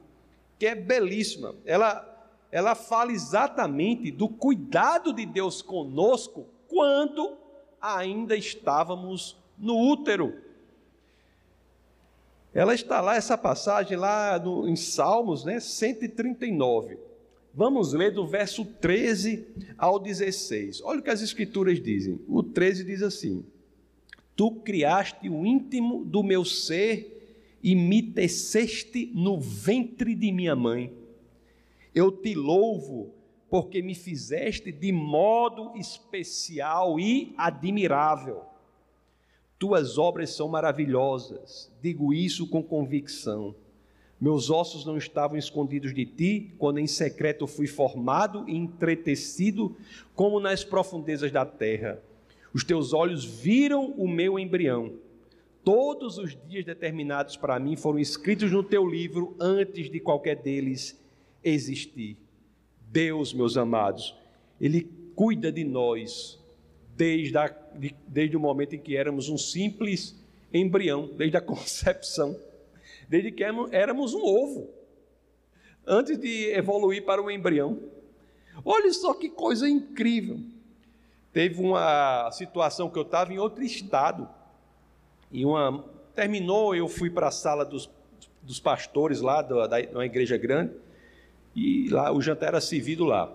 que 0.58 0.66
é 0.66 0.74
belíssima. 0.74 1.54
Ela, 1.64 2.04
ela 2.50 2.74
fala 2.74 3.12
exatamente 3.12 4.10
do 4.10 4.28
cuidado 4.28 5.12
de 5.12 5.24
Deus 5.24 5.62
conosco 5.62 6.46
quando 6.66 7.36
ainda 7.80 8.36
estávamos 8.36 9.36
no 9.56 9.78
útero. 9.78 10.34
Ela 12.52 12.74
está 12.74 13.00
lá, 13.00 13.14
essa 13.14 13.38
passagem 13.38 13.96
lá 13.96 14.38
no, 14.38 14.68
em 14.68 14.74
Salmos, 14.74 15.44
né, 15.44 15.60
139. 15.60 16.98
Vamos 17.54 17.92
ler 17.92 18.12
do 18.12 18.26
verso 18.26 18.64
13 18.64 19.46
ao 19.76 19.98
16. 19.98 20.80
Olha 20.82 21.00
o 21.00 21.02
que 21.02 21.10
as 21.10 21.22
escrituras 21.22 21.80
dizem. 21.80 22.20
O 22.28 22.42
13 22.42 22.84
diz 22.84 23.02
assim: 23.02 23.44
Tu 24.36 24.50
criaste 24.50 25.28
o 25.28 25.44
íntimo 25.44 26.04
do 26.04 26.22
meu 26.22 26.44
ser 26.44 27.17
e 27.62 27.74
me 27.74 28.02
teceste 28.02 29.10
no 29.14 29.38
ventre 29.40 30.14
de 30.14 30.30
minha 30.30 30.54
mãe. 30.54 30.92
Eu 31.94 32.10
te 32.12 32.34
louvo, 32.34 33.12
porque 33.50 33.82
me 33.82 33.94
fizeste 33.94 34.70
de 34.70 34.92
modo 34.92 35.76
especial 35.76 37.00
e 37.00 37.34
admirável. 37.36 38.42
Tuas 39.58 39.98
obras 39.98 40.30
são 40.30 40.48
maravilhosas, 40.48 41.72
digo 41.82 42.14
isso 42.14 42.46
com 42.46 42.62
convicção. 42.62 43.54
Meus 44.20 44.50
ossos 44.50 44.84
não 44.84 44.96
estavam 44.96 45.36
escondidos 45.36 45.94
de 45.94 46.04
ti, 46.04 46.52
quando 46.58 46.78
em 46.78 46.86
secreto 46.86 47.46
fui 47.46 47.66
formado 47.66 48.44
e 48.48 48.56
entretecido, 48.56 49.76
como 50.14 50.40
nas 50.40 50.64
profundezas 50.64 51.30
da 51.32 51.46
terra. 51.46 52.00
Os 52.52 52.64
teus 52.64 52.92
olhos 52.92 53.24
viram 53.24 53.92
o 53.92 54.08
meu 54.08 54.38
embrião 54.38 54.92
Todos 55.70 56.16
os 56.16 56.34
dias 56.48 56.64
determinados 56.64 57.36
para 57.36 57.58
mim 57.58 57.76
foram 57.76 57.98
escritos 57.98 58.50
no 58.50 58.62
teu 58.64 58.88
livro 58.88 59.36
antes 59.38 59.90
de 59.90 60.00
qualquer 60.00 60.36
deles 60.36 60.98
existir. 61.44 62.16
Deus, 62.86 63.34
meus 63.34 63.54
amados, 63.54 64.16
Ele 64.58 64.90
cuida 65.14 65.52
de 65.52 65.64
nós 65.64 66.42
desde, 66.96 67.36
a, 67.36 67.48
de, 67.48 67.94
desde 68.06 68.34
o 68.34 68.40
momento 68.40 68.76
em 68.76 68.78
que 68.78 68.96
éramos 68.96 69.28
um 69.28 69.36
simples 69.36 70.18
embrião, 70.50 71.06
desde 71.06 71.36
a 71.36 71.40
concepção, 71.44 72.34
desde 73.06 73.30
que 73.30 73.44
éramos 73.44 74.14
um 74.14 74.24
ovo, 74.24 74.70
antes 75.86 76.16
de 76.16 76.50
evoluir 76.50 77.04
para 77.04 77.20
um 77.20 77.30
embrião. 77.30 77.78
Olha 78.64 78.90
só 78.94 79.12
que 79.12 79.28
coisa 79.28 79.68
incrível. 79.68 80.40
Teve 81.30 81.60
uma 81.60 82.30
situação 82.30 82.88
que 82.88 82.98
eu 82.98 83.02
estava 83.02 83.34
em 83.34 83.38
outro 83.38 83.62
estado 83.62 84.37
e 85.30 85.44
uma 85.44 85.84
terminou, 86.14 86.74
eu 86.74 86.88
fui 86.88 87.10
para 87.10 87.28
a 87.28 87.30
sala 87.30 87.64
dos, 87.64 87.88
dos 88.42 88.58
pastores 88.58 89.20
lá 89.20 89.40
da, 89.42 89.66
da, 89.66 89.80
uma 89.92 90.04
igreja 90.04 90.36
grande 90.36 90.72
e 91.54 91.88
lá 91.90 92.10
o 92.12 92.20
jantar 92.20 92.48
era 92.48 92.60
servido 92.60 93.04
lá. 93.04 93.32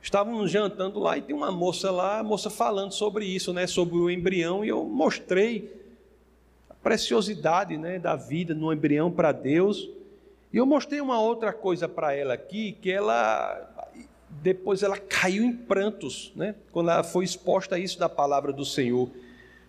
Estávamos 0.00 0.50
jantando 0.50 1.00
lá 1.00 1.16
e 1.16 1.22
tem 1.22 1.34
uma 1.34 1.50
moça 1.50 1.90
lá, 1.90 2.20
a 2.20 2.22
moça 2.22 2.50
falando 2.50 2.92
sobre 2.92 3.24
isso, 3.24 3.52
né, 3.52 3.66
sobre 3.66 3.96
o 3.96 4.10
embrião 4.10 4.64
e 4.64 4.68
eu 4.68 4.84
mostrei 4.84 5.72
a 6.68 6.74
preciosidade, 6.74 7.76
né, 7.78 7.98
da 7.98 8.14
vida 8.14 8.54
no 8.54 8.72
embrião 8.72 9.10
para 9.10 9.32
Deus. 9.32 9.88
E 10.52 10.56
eu 10.56 10.66
mostrei 10.66 11.00
uma 11.00 11.20
outra 11.20 11.52
coisa 11.52 11.88
para 11.88 12.14
ela 12.14 12.34
aqui, 12.34 12.72
que 12.72 12.90
ela 12.92 13.70
depois 14.42 14.82
ela 14.82 14.98
caiu 14.98 15.44
em 15.44 15.52
prantos, 15.52 16.32
né, 16.36 16.54
quando 16.70 16.90
ela 16.90 17.02
foi 17.02 17.24
exposta 17.24 17.76
a 17.76 17.78
isso 17.78 17.98
da 17.98 18.08
palavra 18.08 18.52
do 18.52 18.64
Senhor 18.64 19.08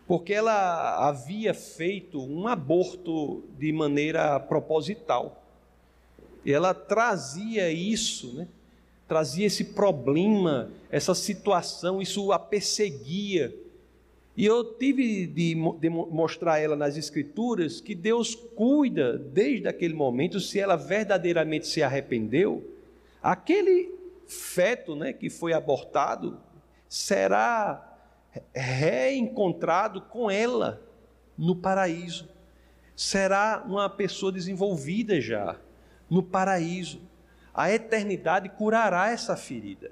porque 0.07 0.33
ela 0.33 1.07
havia 1.07 1.53
feito 1.53 2.21
um 2.21 2.47
aborto 2.47 3.43
de 3.57 3.71
maneira 3.71 4.39
proposital. 4.39 5.43
E 6.43 6.51
ela 6.51 6.73
trazia 6.73 7.71
isso, 7.71 8.33
né? 8.35 8.47
trazia 9.07 9.47
esse 9.47 9.63
problema, 9.63 10.71
essa 10.91 11.15
situação, 11.15 12.01
isso 12.01 12.31
a 12.31 12.37
perseguia. 12.37 13.53
E 14.37 14.45
eu 14.45 14.63
tive 14.63 15.25
de, 15.25 15.55
mostrar 15.55 16.53
a 16.53 16.59
ela 16.59 16.75
nas 16.75 16.97
Escrituras 16.97 17.79
que 17.79 17.95
Deus 17.95 18.35
cuida 18.35 19.17
desde 19.17 19.67
aquele 19.67 19.93
momento, 19.93 20.39
se 20.39 20.59
ela 20.59 20.75
verdadeiramente 20.75 21.67
se 21.67 21.81
arrependeu, 21.81 22.63
aquele 23.23 23.91
feto 24.27 24.95
né, 24.95 25.13
que 25.13 25.29
foi 25.29 25.53
abortado 25.53 26.37
será 26.89 27.84
reencontrado 28.53 30.01
com 30.01 30.29
ela 30.29 30.81
no 31.37 31.55
paraíso. 31.55 32.27
Será 32.95 33.63
uma 33.67 33.89
pessoa 33.89 34.31
desenvolvida 34.31 35.19
já 35.19 35.59
no 36.09 36.23
paraíso. 36.23 37.01
A 37.53 37.71
eternidade 37.71 38.49
curará 38.49 39.09
essa 39.09 39.35
ferida. 39.35 39.91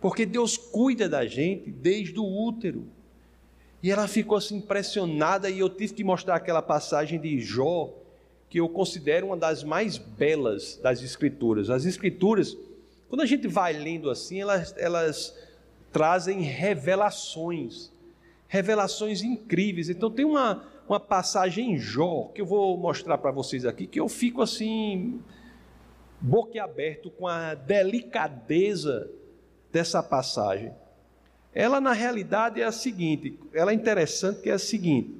Porque 0.00 0.26
Deus 0.26 0.56
cuida 0.56 1.08
da 1.08 1.24
gente 1.26 1.70
desde 1.70 2.18
o 2.18 2.24
útero. 2.24 2.86
E 3.82 3.90
ela 3.90 4.08
ficou 4.08 4.38
assim 4.38 4.56
impressionada 4.56 5.50
e 5.50 5.58
eu 5.58 5.68
tive 5.68 5.94
que 5.94 6.04
mostrar 6.04 6.36
aquela 6.36 6.62
passagem 6.62 7.20
de 7.20 7.40
Jó, 7.40 7.92
que 8.48 8.58
eu 8.60 8.68
considero 8.68 9.26
uma 9.26 9.36
das 9.36 9.62
mais 9.62 9.98
belas 9.98 10.78
das 10.82 11.02
escrituras. 11.02 11.70
As 11.70 11.84
escrituras, 11.84 12.56
quando 13.08 13.22
a 13.22 13.26
gente 13.26 13.46
vai 13.46 13.72
lendo 13.72 14.10
assim, 14.10 14.40
elas, 14.40 14.74
elas 14.78 15.36
trazem 15.94 16.40
revelações, 16.40 17.92
revelações 18.48 19.22
incríveis. 19.22 19.88
Então 19.88 20.10
tem 20.10 20.24
uma, 20.24 20.64
uma 20.88 20.98
passagem 20.98 21.72
em 21.72 21.78
Jó 21.78 22.32
que 22.34 22.40
eu 22.40 22.46
vou 22.46 22.76
mostrar 22.76 23.16
para 23.16 23.30
vocês 23.30 23.64
aqui, 23.64 23.86
que 23.86 24.00
eu 24.00 24.08
fico 24.08 24.42
assim 24.42 25.22
boquiaberto 26.20 27.10
com 27.10 27.28
a 27.28 27.54
delicadeza 27.54 29.08
dessa 29.70 30.02
passagem. 30.02 30.72
Ela 31.54 31.80
na 31.80 31.92
realidade 31.92 32.60
é 32.60 32.64
a 32.64 32.72
seguinte, 32.72 33.38
ela 33.52 33.70
é 33.70 33.74
interessante 33.74 34.42
que 34.42 34.50
é 34.50 34.54
a 34.54 34.58
seguinte. 34.58 35.14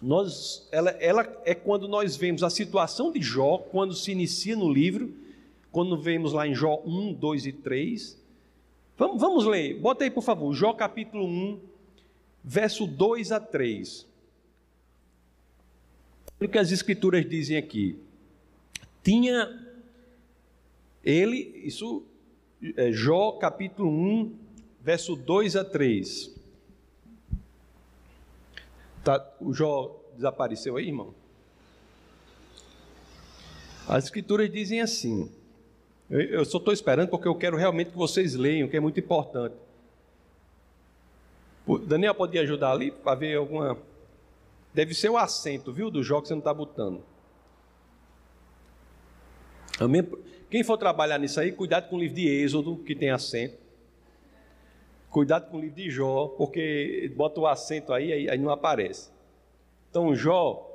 Nós, 0.00 0.68
ela, 0.70 0.90
ela 1.00 1.42
é 1.44 1.52
quando 1.52 1.88
nós 1.88 2.16
vemos 2.16 2.44
a 2.44 2.48
situação 2.48 3.10
de 3.10 3.20
Jó, 3.20 3.58
quando 3.58 3.92
se 3.92 4.12
inicia 4.12 4.54
no 4.54 4.72
livro, 4.72 5.12
quando 5.72 6.00
vemos 6.00 6.32
lá 6.32 6.46
em 6.46 6.54
Jó 6.54 6.80
1, 6.86 7.12
2 7.14 7.46
e 7.46 7.52
3, 7.52 8.19
Vamos, 9.00 9.18
vamos 9.18 9.46
ler, 9.46 9.80
bota 9.80 10.04
aí 10.04 10.10
por 10.10 10.22
favor, 10.22 10.52
Jó 10.52 10.74
capítulo 10.74 11.24
1, 11.24 11.58
verso 12.44 12.86
2 12.86 13.32
a 13.32 13.40
3. 13.40 14.06
Olha 16.38 16.46
o 16.46 16.52
que 16.52 16.58
as 16.58 16.70
escrituras 16.70 17.26
dizem 17.26 17.56
aqui. 17.56 17.98
Tinha 19.02 19.58
ele, 21.02 21.62
isso, 21.64 22.04
é 22.76 22.92
Jó 22.92 23.32
capítulo 23.32 23.88
1, 23.90 24.38
verso 24.82 25.16
2 25.16 25.56
a 25.56 25.64
3. 25.64 26.36
Tá, 29.02 29.34
o 29.40 29.54
Jó 29.54 29.98
desapareceu 30.14 30.76
aí, 30.76 30.88
irmão? 30.88 31.14
As 33.88 34.04
escrituras 34.04 34.52
dizem 34.52 34.82
assim: 34.82 35.32
eu, 36.10 36.44
só 36.44 36.58
estou 36.58 36.74
esperando 36.74 37.08
porque 37.08 37.28
eu 37.28 37.34
quero 37.36 37.56
realmente 37.56 37.90
que 37.90 37.96
vocês 37.96 38.34
leiam, 38.34 38.68
que 38.68 38.76
é 38.76 38.80
muito 38.80 38.98
importante. 38.98 39.54
Daniel, 41.86 42.14
pode 42.14 42.36
ajudar 42.38 42.72
ali 42.72 42.90
para 42.90 43.14
ver 43.14 43.36
alguma. 43.36 43.78
Deve 44.74 44.92
ser 44.92 45.08
o 45.08 45.16
acento, 45.16 45.72
viu, 45.72 45.90
do 45.90 46.02
jogo 46.02 46.22
que 46.22 46.28
você 46.28 46.34
não 46.34 46.40
está 46.40 46.52
botando. 46.52 47.02
Quem 50.50 50.64
for 50.64 50.76
trabalhar 50.76 51.18
nisso 51.18 51.38
aí, 51.38 51.52
cuidado 51.52 51.88
com 51.88 51.96
o 51.96 51.98
livro 52.00 52.16
de 52.16 52.28
Êxodo, 52.28 52.76
que 52.78 52.94
tem 52.94 53.10
acento. 53.10 53.56
Cuidado 55.08 55.48
com 55.48 55.58
o 55.58 55.60
livro 55.60 55.76
de 55.76 55.90
Jó, 55.90 56.28
porque 56.36 57.12
bota 57.16 57.40
o 57.40 57.46
acento 57.46 57.92
aí, 57.92 58.12
aí, 58.12 58.28
aí 58.28 58.38
não 58.38 58.50
aparece. 58.50 59.10
Então, 59.88 60.14
Jó, 60.14 60.68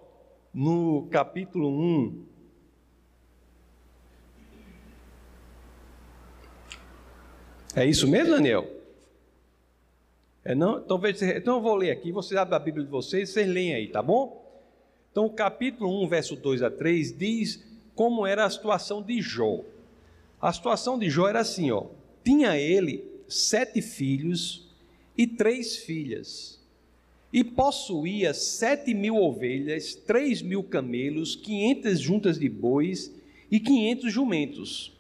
no 0.53 1.07
capítulo 1.11 1.69
1, 1.69 2.25
É 7.75 7.85
isso 7.85 8.07
mesmo, 8.07 8.31
Daniel? 8.31 8.65
É 10.45 10.55
não? 10.55 10.77
Então, 10.77 11.01
então 11.35 11.55
eu 11.55 11.61
vou 11.61 11.75
ler 11.75 11.91
aqui, 11.91 12.09
vocês 12.09 12.39
abrem 12.39 12.55
a 12.55 12.59
Bíblia 12.59 12.85
de 12.85 12.89
vocês, 12.89 13.29
vocês 13.29 13.45
leem 13.45 13.73
aí, 13.73 13.87
tá 13.89 14.01
bom? 14.01 14.41
Então, 15.11 15.25
o 15.25 15.29
capítulo 15.29 16.01
1, 16.05 16.07
verso 16.07 16.35
2 16.37 16.63
a 16.63 16.71
3 16.71 17.17
diz 17.17 17.61
como 17.93 18.25
era 18.25 18.45
a 18.45 18.49
situação 18.49 19.01
de 19.01 19.21
Jó. 19.21 19.59
A 20.41 20.53
situação 20.53 20.97
de 20.97 21.09
Jó 21.09 21.27
era 21.27 21.41
assim, 21.41 21.69
ó. 21.69 21.87
Tinha 22.23 22.57
ele 22.57 23.03
sete 23.27 23.81
filhos 23.81 24.69
e 25.17 25.27
três 25.27 25.75
filhas, 25.75 26.59
e 27.31 27.43
possuía 27.43 28.33
sete 28.33 28.93
mil 28.93 29.17
ovelhas, 29.17 29.95
três 29.95 30.41
mil 30.41 30.63
camelos, 30.63 31.35
quinhentas 31.35 31.99
juntas 31.99 32.39
de 32.39 32.47
bois 32.47 33.13
e 33.51 33.59
quinhentos 33.59 34.13
jumentos 34.13 34.94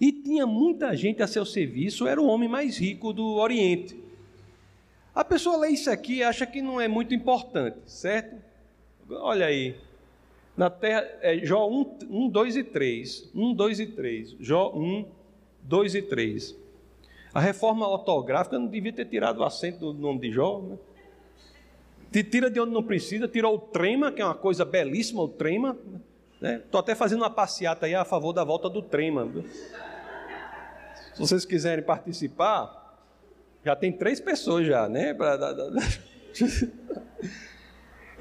e 0.00 0.12
tinha 0.12 0.46
muita 0.46 0.96
gente 0.96 1.22
a 1.22 1.26
seu 1.26 1.44
serviço, 1.44 2.06
era 2.06 2.20
o 2.20 2.26
homem 2.26 2.48
mais 2.48 2.78
rico 2.78 3.12
do 3.12 3.34
Oriente. 3.34 4.00
A 5.14 5.22
pessoa 5.22 5.58
lê 5.58 5.68
isso 5.68 5.90
aqui 5.90 6.16
e 6.16 6.22
acha 6.22 6.46
que 6.46 6.62
não 6.62 6.80
é 6.80 6.88
muito 6.88 7.12
importante, 7.12 7.78
certo? 7.84 8.36
Olha 9.10 9.46
aí. 9.46 9.76
Na 10.56 10.70
terra, 10.70 11.06
é, 11.20 11.38
Jó 11.44 11.68
1, 11.68 11.98
1, 12.08 12.28
2 12.28 12.56
e 12.56 12.64
3. 12.64 13.30
1, 13.34 13.54
2 13.54 13.80
e 13.80 13.86
3. 13.86 14.36
Jó 14.40 14.72
1, 14.74 15.04
2 15.62 15.94
e 15.94 16.02
3. 16.02 16.56
A 17.34 17.40
reforma 17.40 17.86
ortográfica 17.86 18.58
não 18.58 18.66
devia 18.66 18.92
ter 18.92 19.04
tirado 19.04 19.38
o 19.38 19.44
acento 19.44 19.92
do 19.92 20.00
nome 20.00 20.20
de 20.20 20.32
Jó, 20.32 20.60
né? 20.60 20.78
Tira 22.10 22.50
de 22.50 22.58
onde 22.58 22.72
não 22.72 22.82
precisa, 22.82 23.28
tirou 23.28 23.54
o 23.54 23.58
trema, 23.58 24.10
que 24.10 24.20
é 24.20 24.24
uma 24.24 24.34
coisa 24.34 24.64
belíssima, 24.64 25.22
o 25.22 25.28
trema. 25.28 25.76
Estou 26.34 26.40
né? 26.40 26.62
até 26.74 26.94
fazendo 26.94 27.20
uma 27.20 27.30
passeata 27.30 27.86
aí 27.86 27.94
a 27.94 28.04
favor 28.04 28.32
da 28.32 28.42
volta 28.42 28.68
do 28.68 28.82
trema. 28.82 29.24
Viu? 29.26 29.44
Se 31.20 31.28
vocês 31.28 31.44
quiserem 31.44 31.84
participar, 31.84 32.98
já 33.62 33.76
tem 33.76 33.92
três 33.92 34.18
pessoas 34.20 34.66
já, 34.66 34.88
né? 34.88 35.14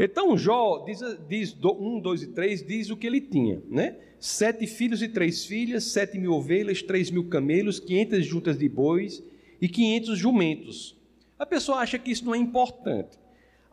Então 0.01 0.37
Jó 0.37 0.85
diz, 0.85 0.99
diz 1.27 1.57
um, 1.61 1.99
dois 1.99 2.23
e 2.23 2.27
três 2.27 2.65
diz 2.65 2.89
o 2.89 2.95
que 2.95 3.05
ele 3.05 3.19
tinha, 3.19 3.61
né? 3.69 3.97
Sete 4.17 4.65
filhos 4.65 5.01
e 5.01 5.09
três 5.09 5.45
filhas, 5.45 5.83
sete 5.85 6.17
mil 6.17 6.31
ovelhas, 6.31 6.81
três 6.81 7.11
mil 7.11 7.27
camelos, 7.27 7.81
quinhentas 7.81 8.25
juntas 8.25 8.57
de 8.57 8.69
bois 8.69 9.21
e 9.61 9.67
quinhentos 9.67 10.17
jumentos. 10.17 10.97
A 11.37 11.45
pessoa 11.45 11.79
acha 11.79 11.99
que 11.99 12.11
isso 12.11 12.23
não 12.23 12.33
é 12.33 12.37
importante. 12.37 13.19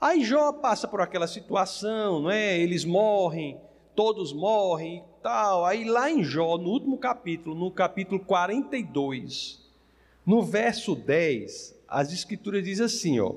Aí 0.00 0.24
Jó 0.24 0.52
passa 0.52 0.88
por 0.88 1.00
aquela 1.00 1.28
situação, 1.28 2.22
não 2.22 2.30
é? 2.30 2.58
Eles 2.58 2.84
morrem, 2.84 3.60
todos 3.96 4.32
morrem 4.32 4.98
e 4.98 5.22
tal. 5.22 5.64
Aí 5.64 5.84
lá 5.84 6.10
em 6.10 6.22
Jó, 6.22 6.58
no 6.58 6.68
último 6.68 6.98
capítulo, 6.98 7.56
no 7.56 7.70
capítulo 7.70 8.20
42, 8.20 9.66
no 10.24 10.42
verso 10.42 10.94
10, 10.94 11.74
as 11.88 12.12
escrituras 12.12 12.62
dizem 12.62 12.84
assim, 12.84 13.18
ó: 13.18 13.34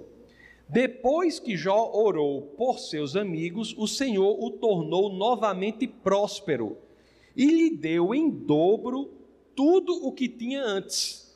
Depois 0.67 1.39
que 1.39 1.55
Jó 1.55 1.89
orou 1.93 2.41
por 2.57 2.77
seus 2.77 3.15
amigos, 3.15 3.73
o 3.77 3.87
Senhor 3.87 4.37
o 4.43 4.51
tornou 4.51 5.11
novamente 5.11 5.87
próspero 5.87 6.77
e 7.35 7.45
lhe 7.45 7.69
deu 7.69 8.13
em 8.13 8.29
dobro 8.29 9.13
tudo 9.55 10.05
o 10.05 10.11
que 10.11 10.27
tinha 10.27 10.61
antes. 10.61 11.35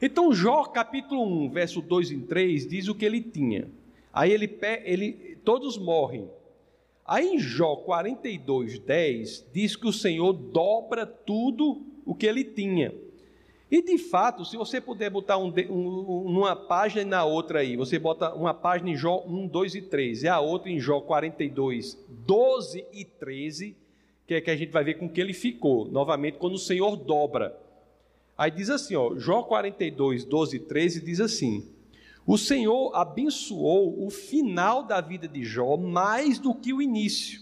Então, 0.00 0.32
Jó, 0.32 0.64
capítulo 0.64 1.22
1, 1.22 1.50
verso 1.50 1.80
2 1.80 2.10
e 2.10 2.18
3, 2.18 2.66
diz 2.66 2.88
o 2.88 2.94
que 2.94 3.04
ele 3.04 3.20
tinha. 3.20 3.68
Aí 4.12 4.32
ele, 4.32 4.58
ele 4.84 5.38
todos 5.44 5.78
morrem, 5.78 6.28
Aí 7.04 7.34
em 7.34 7.38
Jó 7.38 7.76
42, 7.76 8.78
10, 8.78 9.50
diz 9.52 9.76
que 9.76 9.86
o 9.86 9.92
Senhor 9.92 10.32
dobra 10.32 11.04
tudo 11.04 11.82
o 12.04 12.14
que 12.14 12.26
ele 12.26 12.44
tinha. 12.44 12.94
E 13.70 13.82
de 13.82 13.96
fato, 13.96 14.44
se 14.44 14.56
você 14.56 14.80
puder 14.80 15.08
botar 15.08 15.38
um, 15.38 15.52
um, 15.70 16.38
uma 16.38 16.54
página 16.54 17.04
na 17.04 17.24
outra 17.24 17.60
aí, 17.60 17.74
você 17.74 17.98
bota 17.98 18.32
uma 18.34 18.52
página 18.52 18.90
em 18.90 18.96
Jó 18.96 19.24
1, 19.26 19.46
2 19.48 19.74
e 19.74 19.82
3, 19.82 20.22
e 20.24 20.28
a 20.28 20.38
outra 20.40 20.70
em 20.70 20.78
Jó 20.78 21.00
42, 21.00 21.98
12 22.08 22.84
e 22.92 23.04
13, 23.04 23.74
que 24.26 24.34
é 24.34 24.40
que 24.40 24.50
a 24.50 24.56
gente 24.56 24.70
vai 24.70 24.84
ver 24.84 24.94
com 24.94 25.08
que 25.08 25.20
ele 25.20 25.32
ficou, 25.32 25.86
novamente, 25.86 26.36
quando 26.38 26.54
o 26.54 26.58
Senhor 26.58 26.96
dobra. 26.96 27.58
Aí 28.36 28.50
diz 28.50 28.70
assim, 28.70 28.94
ó, 28.94 29.14
Jó 29.16 29.42
42, 29.42 30.24
12 30.24 30.56
e 30.56 30.60
13 30.60 31.00
diz 31.00 31.20
assim: 31.20 31.66
o 32.26 32.38
Senhor 32.38 32.94
abençoou 32.94 34.04
o 34.06 34.10
final 34.10 34.84
da 34.84 35.00
vida 35.00 35.26
de 35.26 35.44
Jó 35.44 35.76
mais 35.76 36.38
do 36.38 36.54
que 36.54 36.72
o 36.72 36.80
início. 36.80 37.40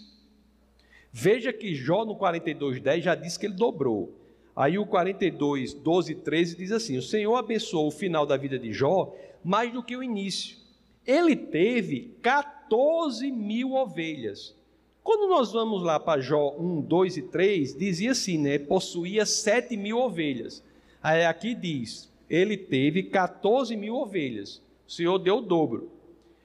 Veja 1.11 1.53
que 1.53 1.75
Jó 1.75 2.03
no 2.05 2.15
42:10 2.15 3.01
já 3.01 3.15
disse 3.15 3.37
que 3.37 3.45
ele 3.45 3.53
dobrou. 3.53 4.15
Aí 4.55 4.77
o 4.77 4.85
42, 4.85 5.73
12 5.73 6.11
e 6.11 6.15
13 6.15 6.57
diz 6.57 6.71
assim: 6.71 6.97
O 6.97 7.01
Senhor 7.01 7.35
abençoou 7.35 7.87
o 7.87 7.91
final 7.91 8.25
da 8.25 8.37
vida 8.37 8.57
de 8.57 8.73
Jó 8.73 9.13
mais 9.43 9.71
do 9.71 9.83
que 9.83 9.95
o 9.95 10.03
início. 10.03 10.57
Ele 11.05 11.35
teve 11.35 12.15
14 12.21 13.31
mil 13.31 13.73
ovelhas. 13.73 14.55
Quando 15.03 15.29
nós 15.29 15.51
vamos 15.51 15.81
lá 15.83 15.99
para 15.99 16.21
Jó 16.21 16.55
1, 16.57 16.81
2 16.81 17.17
e 17.17 17.21
3, 17.23 17.75
dizia 17.75 18.11
assim, 18.11 18.37
né? 18.37 18.59
Possuía 18.59 19.25
7 19.25 19.75
mil 19.75 19.97
ovelhas. 19.97 20.63
Aí 21.01 21.25
aqui 21.25 21.55
diz: 21.55 22.11
ele 22.29 22.55
teve 22.55 23.03
14 23.03 23.75
mil 23.75 23.95
ovelhas. 23.95 24.61
O 24.91 24.93
Senhor 24.93 25.17
deu 25.19 25.37
o 25.37 25.41
dobro. 25.41 25.89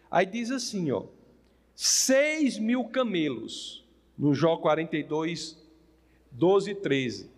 Aí 0.09 0.24
diz 0.24 0.52
assim, 0.52 0.92
ó, 0.92 1.02
6 1.74 2.61
mil 2.61 2.85
camelos, 2.85 3.85
no 4.16 4.32
Jó 4.37 4.56
42, 4.56 5.61
12 6.30 6.70
e 6.70 6.74
13. 6.76 7.30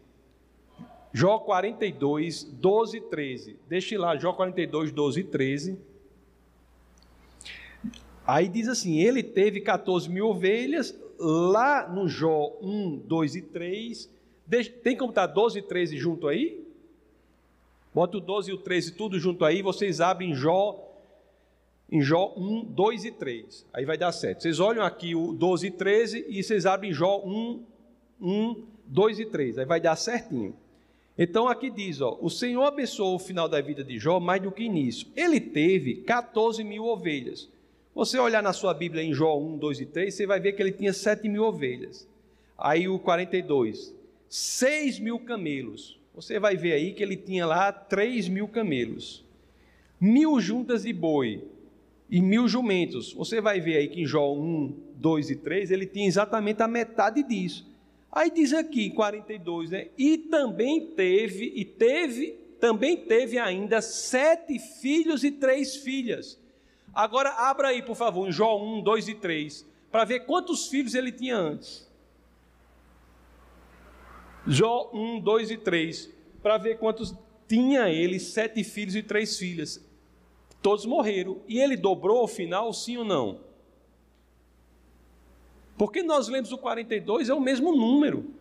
Jó 1.10 1.38
42, 1.38 2.44
12 2.44 2.98
e 2.98 3.00
13. 3.00 3.56
Deixe 3.66 3.96
lá, 3.96 4.18
Jó 4.18 4.34
42, 4.34 4.92
12 4.92 5.20
e 5.20 5.24
13. 5.24 5.78
Aí 8.26 8.46
diz 8.46 8.68
assim: 8.68 8.98
ele 8.98 9.22
teve 9.22 9.62
14 9.62 10.10
mil 10.10 10.26
ovelhas, 10.26 10.94
lá 11.18 11.88
no 11.88 12.06
Jó 12.06 12.54
1, 12.60 12.98
2 12.98 13.34
e 13.34 13.40
3. 13.40 14.10
Tem 14.82 14.94
como 14.94 15.10
estar 15.10 15.26
12 15.26 15.60
e 15.60 15.62
13 15.62 15.96
junto 15.96 16.28
aí? 16.28 16.62
Bota 17.94 18.18
o 18.18 18.20
12 18.20 18.50
e 18.50 18.54
o 18.54 18.58
13 18.58 18.92
tudo 18.92 19.18
junto 19.18 19.42
aí, 19.42 19.62
vocês 19.62 20.02
abrem 20.02 20.34
Jó, 20.34 20.87
em 21.90 22.02
Jó 22.02 22.34
1, 22.36 22.64
2 22.64 23.04
e 23.06 23.10
3. 23.10 23.66
Aí 23.72 23.84
vai 23.84 23.96
dar 23.96 24.12
certo. 24.12 24.42
Vocês 24.42 24.60
olham 24.60 24.84
aqui 24.84 25.14
o 25.14 25.32
12 25.32 25.66
e 25.66 25.70
13 25.70 26.26
e 26.28 26.42
vocês 26.42 26.66
abrem 26.66 26.92
Jó 26.92 27.22
1, 27.24 27.62
1, 28.20 28.64
2 28.86 29.20
e 29.20 29.26
3. 29.26 29.58
Aí 29.58 29.64
vai 29.64 29.80
dar 29.80 29.96
certinho. 29.96 30.54
Então 31.16 31.48
aqui 31.48 31.70
diz, 31.70 32.00
ó, 32.00 32.16
o 32.20 32.30
Senhor 32.30 32.62
abençoou 32.62 33.16
o 33.16 33.18
final 33.18 33.48
da 33.48 33.60
vida 33.60 33.82
de 33.82 33.98
Jó 33.98 34.20
mais 34.20 34.42
do 34.42 34.52
que 34.52 34.62
início. 34.62 35.08
Ele 35.16 35.40
teve 35.40 35.96
14 36.02 36.62
mil 36.62 36.84
ovelhas. 36.84 37.48
Você 37.94 38.18
olhar 38.18 38.42
na 38.42 38.52
sua 38.52 38.72
Bíblia 38.72 39.02
em 39.02 39.12
Jó 39.12 39.36
1, 39.36 39.58
2 39.58 39.80
e 39.80 39.86
3, 39.86 40.14
você 40.14 40.26
vai 40.26 40.38
ver 40.38 40.52
que 40.52 40.62
ele 40.62 40.70
tinha 40.70 40.92
7 40.92 41.28
mil 41.28 41.42
ovelhas. 41.42 42.06
Aí 42.56 42.86
o 42.86 42.98
42, 42.98 43.94
6 44.28 45.00
mil 45.00 45.18
camelos. 45.18 45.98
Você 46.14 46.38
vai 46.38 46.56
ver 46.56 46.74
aí 46.74 46.92
que 46.92 47.02
ele 47.02 47.16
tinha 47.16 47.46
lá 47.46 47.72
3 47.72 48.28
mil 48.28 48.46
camelos. 48.46 49.24
Mil 50.00 50.38
juntas 50.38 50.82
de 50.82 50.92
boi 50.92 51.42
e 52.10 52.20
mil 52.20 52.48
jumentos. 52.48 53.12
Você 53.12 53.40
vai 53.40 53.60
ver 53.60 53.76
aí 53.76 53.88
que 53.88 54.00
em 54.00 54.06
Jó 54.06 54.32
1, 54.32 54.74
2 54.96 55.30
e 55.30 55.36
3, 55.36 55.70
ele 55.70 55.86
tinha 55.86 56.06
exatamente 56.06 56.62
a 56.62 56.68
metade 56.68 57.22
disso. 57.22 57.66
Aí 58.10 58.30
diz 58.30 58.52
aqui 58.52 58.86
em 58.86 58.90
42, 58.90 59.70
né? 59.70 59.88
E 59.96 60.16
também 60.16 60.86
teve, 60.86 61.52
e 61.54 61.64
teve, 61.64 62.38
também 62.58 62.96
teve 62.96 63.38
ainda 63.38 63.82
sete 63.82 64.58
filhos 64.58 65.22
e 65.22 65.30
três 65.30 65.76
filhas. 65.76 66.40
Agora 66.94 67.30
abra 67.30 67.68
aí, 67.68 67.82
por 67.82 67.94
favor, 67.94 68.26
em 68.26 68.32
Jó 68.32 68.58
1, 68.58 68.82
2 68.82 69.08
e 69.08 69.14
3, 69.14 69.66
para 69.90 70.04
ver 70.04 70.20
quantos 70.20 70.68
filhos 70.68 70.94
ele 70.94 71.12
tinha 71.12 71.36
antes. 71.36 71.86
Jó 74.46 74.90
1, 74.94 75.20
2 75.20 75.50
e 75.50 75.56
3, 75.58 76.10
para 76.42 76.56
ver 76.56 76.78
quantos 76.78 77.14
tinha 77.46 77.88
ele, 77.88 78.18
sete 78.18 78.64
filhos 78.64 78.96
e 78.96 79.02
três 79.02 79.38
filhas. 79.38 79.86
Todos 80.62 80.84
morreram. 80.84 81.38
E 81.46 81.58
ele 81.58 81.76
dobrou 81.76 82.18
ao 82.18 82.28
final, 82.28 82.72
sim 82.72 82.96
ou 82.96 83.04
não? 83.04 83.40
Porque 85.76 86.02
nós 86.02 86.28
lemos 86.28 86.50
o 86.50 86.58
42, 86.58 87.28
é 87.28 87.34
o 87.34 87.40
mesmo 87.40 87.74
número. 87.74 88.34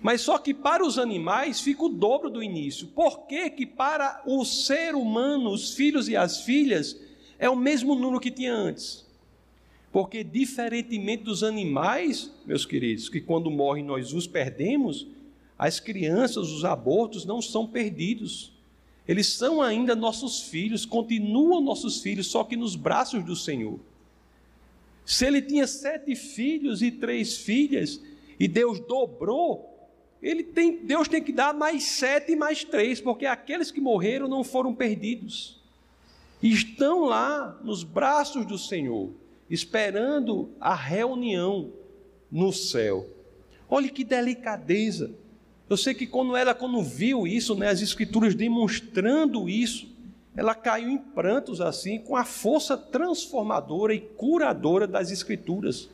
Mas 0.00 0.20
só 0.20 0.38
que 0.38 0.54
para 0.54 0.84
os 0.84 0.98
animais 0.98 1.60
fica 1.60 1.84
o 1.84 1.88
dobro 1.88 2.30
do 2.30 2.42
início. 2.42 2.88
Por 2.88 3.26
que, 3.26 3.50
que 3.50 3.66
para 3.66 4.22
o 4.26 4.44
ser 4.44 4.94
humano, 4.94 5.50
os 5.50 5.74
filhos 5.74 6.08
e 6.08 6.16
as 6.16 6.40
filhas, 6.40 7.00
é 7.38 7.48
o 7.48 7.56
mesmo 7.56 7.94
número 7.94 8.20
que 8.20 8.30
tinha 8.30 8.52
antes? 8.52 9.06
Porque, 9.90 10.22
diferentemente 10.22 11.24
dos 11.24 11.42
animais, 11.42 12.32
meus 12.44 12.66
queridos, 12.66 13.08
que 13.08 13.20
quando 13.20 13.50
morrem 13.50 13.84
nós 13.84 14.12
os 14.12 14.26
perdemos, 14.26 15.06
as 15.58 15.80
crianças, 15.80 16.50
os 16.50 16.64
abortos 16.64 17.24
não 17.24 17.42
são 17.42 17.66
perdidos. 17.66 18.52
Eles 19.08 19.26
são 19.28 19.62
ainda 19.62 19.96
nossos 19.96 20.42
filhos, 20.42 20.84
continuam 20.84 21.62
nossos 21.62 22.02
filhos, 22.02 22.26
só 22.26 22.44
que 22.44 22.56
nos 22.56 22.76
braços 22.76 23.24
do 23.24 23.34
Senhor. 23.34 23.80
Se 25.06 25.24
ele 25.24 25.40
tinha 25.40 25.66
sete 25.66 26.14
filhos 26.14 26.82
e 26.82 26.90
três 26.90 27.38
filhas, 27.38 27.98
e 28.38 28.46
Deus 28.46 28.78
dobrou, 28.78 29.88
ele 30.22 30.44
tem, 30.44 30.84
Deus 30.84 31.08
tem 31.08 31.22
que 31.22 31.32
dar 31.32 31.54
mais 31.54 31.84
sete 31.84 32.32
e 32.32 32.36
mais 32.36 32.62
três, 32.64 33.00
porque 33.00 33.24
aqueles 33.24 33.70
que 33.70 33.80
morreram 33.80 34.28
não 34.28 34.44
foram 34.44 34.74
perdidos. 34.74 35.58
Estão 36.42 37.04
lá 37.06 37.58
nos 37.64 37.82
braços 37.82 38.44
do 38.44 38.58
Senhor, 38.58 39.10
esperando 39.48 40.50
a 40.60 40.74
reunião 40.74 41.72
no 42.30 42.52
céu. 42.52 43.08
Olhe 43.70 43.88
que 43.88 44.04
delicadeza. 44.04 45.14
Eu 45.68 45.76
sei 45.76 45.92
que 45.92 46.06
quando 46.06 46.34
ela 46.34 46.54
quando 46.54 46.82
viu 46.82 47.26
isso, 47.26 47.54
né, 47.54 47.68
as 47.68 47.82
escrituras 47.82 48.34
demonstrando 48.34 49.48
isso, 49.48 49.88
ela 50.38 50.54
caiu 50.54 50.88
em 50.88 50.96
prantos 50.96 51.60
assim, 51.60 51.98
com 51.98 52.16
a 52.16 52.24
força 52.24 52.76
transformadora 52.76 53.92
e 53.92 53.98
curadora 53.98 54.86
das 54.86 55.10
Escrituras, 55.10 55.90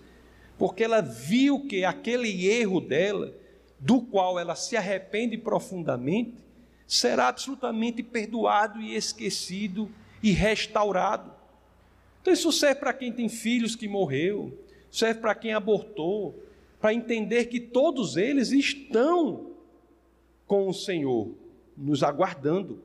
porque 0.59 0.85
ela 0.85 1.01
viu 1.01 1.67
que 1.67 1.83
aquele 1.83 2.47
erro 2.47 2.79
dela, 2.79 3.33
do 3.81 4.03
qual 4.03 4.39
ela 4.39 4.55
se 4.55 4.77
arrepende 4.77 5.39
profundamente, 5.39 6.35
será 6.87 7.29
absolutamente 7.29 8.03
perdoado 8.03 8.83
e 8.83 8.95
esquecido 8.95 9.91
e 10.23 10.31
restaurado. 10.31 11.33
Então, 12.21 12.33
isso 12.33 12.53
serve 12.53 12.81
para 12.81 12.93
quem 12.93 13.13
tem 13.13 13.31
filhos 13.31 13.75
que 13.75 13.89
morreu, 13.89 14.57
serve 14.91 15.21
para 15.21 15.35
quem 15.35 15.55
abortou, 15.55 16.39
para 16.79 16.93
entender 16.93 17.47
que 17.47 17.59
todos 17.59 18.19
eles 18.19 18.53
estão 18.53 19.54
com 20.47 20.69
o 20.69 20.73
Senhor, 20.75 21.31
nos 21.77 22.03
aguardando 22.03 22.83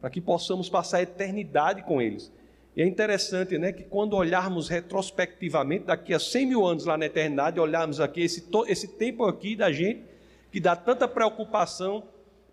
para 0.00 0.10
que 0.10 0.20
possamos 0.20 0.68
passar 0.68 0.98
a 0.98 1.02
eternidade 1.02 1.82
com 1.82 2.00
eles. 2.00 2.32
E 2.76 2.82
é 2.82 2.86
interessante, 2.86 3.58
né, 3.58 3.72
que 3.72 3.82
quando 3.82 4.14
olharmos 4.14 4.68
retrospectivamente, 4.68 5.84
daqui 5.86 6.14
a 6.14 6.18
100 6.18 6.46
mil 6.46 6.64
anos 6.64 6.84
lá 6.84 6.96
na 6.96 7.06
eternidade, 7.06 7.60
olharmos 7.60 8.00
aqui 8.00 8.22
esse, 8.22 8.48
esse 8.68 8.88
tempo 8.88 9.24
aqui 9.24 9.56
da 9.56 9.70
gente, 9.70 10.02
que 10.50 10.60
dá 10.60 10.74
tanta 10.74 11.06
preocupação 11.06 12.04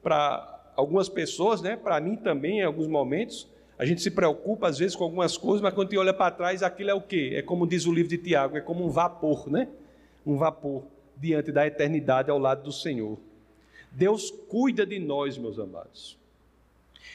para 0.03 0.71
algumas 0.75 1.07
pessoas, 1.07 1.61
né, 1.61 1.75
para 1.75 1.99
mim 1.99 2.15
também 2.15 2.59
em 2.59 2.63
alguns 2.63 2.87
momentos, 2.87 3.47
a 3.77 3.85
gente 3.85 4.01
se 4.01 4.09
preocupa 4.09 4.67
às 4.67 4.77
vezes 4.77 4.95
com 4.95 5.03
algumas 5.03 5.37
coisas, 5.37 5.61
mas 5.61 5.73
quando 5.73 5.87
a 5.87 5.91
gente 5.91 5.99
olha 5.99 6.13
para 6.13 6.31
trás, 6.31 6.63
aquilo 6.63 6.89
é 6.89 6.93
o 6.93 7.01
quê? 7.01 7.33
É 7.35 7.41
como 7.43 7.67
diz 7.67 7.85
o 7.85 7.93
livro 7.93 8.09
de 8.09 8.17
Tiago, 8.17 8.57
é 8.57 8.61
como 8.61 8.83
um 8.83 8.89
vapor, 8.89 9.47
né? 9.49 9.67
Um 10.25 10.35
vapor 10.35 10.83
diante 11.15 11.51
da 11.51 11.65
eternidade 11.65 12.31
ao 12.31 12.39
lado 12.39 12.63
do 12.63 12.71
Senhor. 12.71 13.19
Deus 13.91 14.31
cuida 14.31 14.85
de 14.85 14.99
nós, 14.99 15.37
meus 15.37 15.57
amados. 15.59 16.17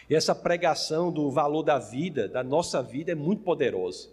E 0.08 0.14
essa 0.14 0.35
pregação 0.35 1.12
do 1.12 1.30
valor 1.30 1.62
da 1.62 1.78
vida, 1.78 2.28
da 2.28 2.42
nossa 2.42 2.82
vida, 2.82 3.12
é 3.12 3.14
muito 3.14 3.42
poderosa. 3.42 4.08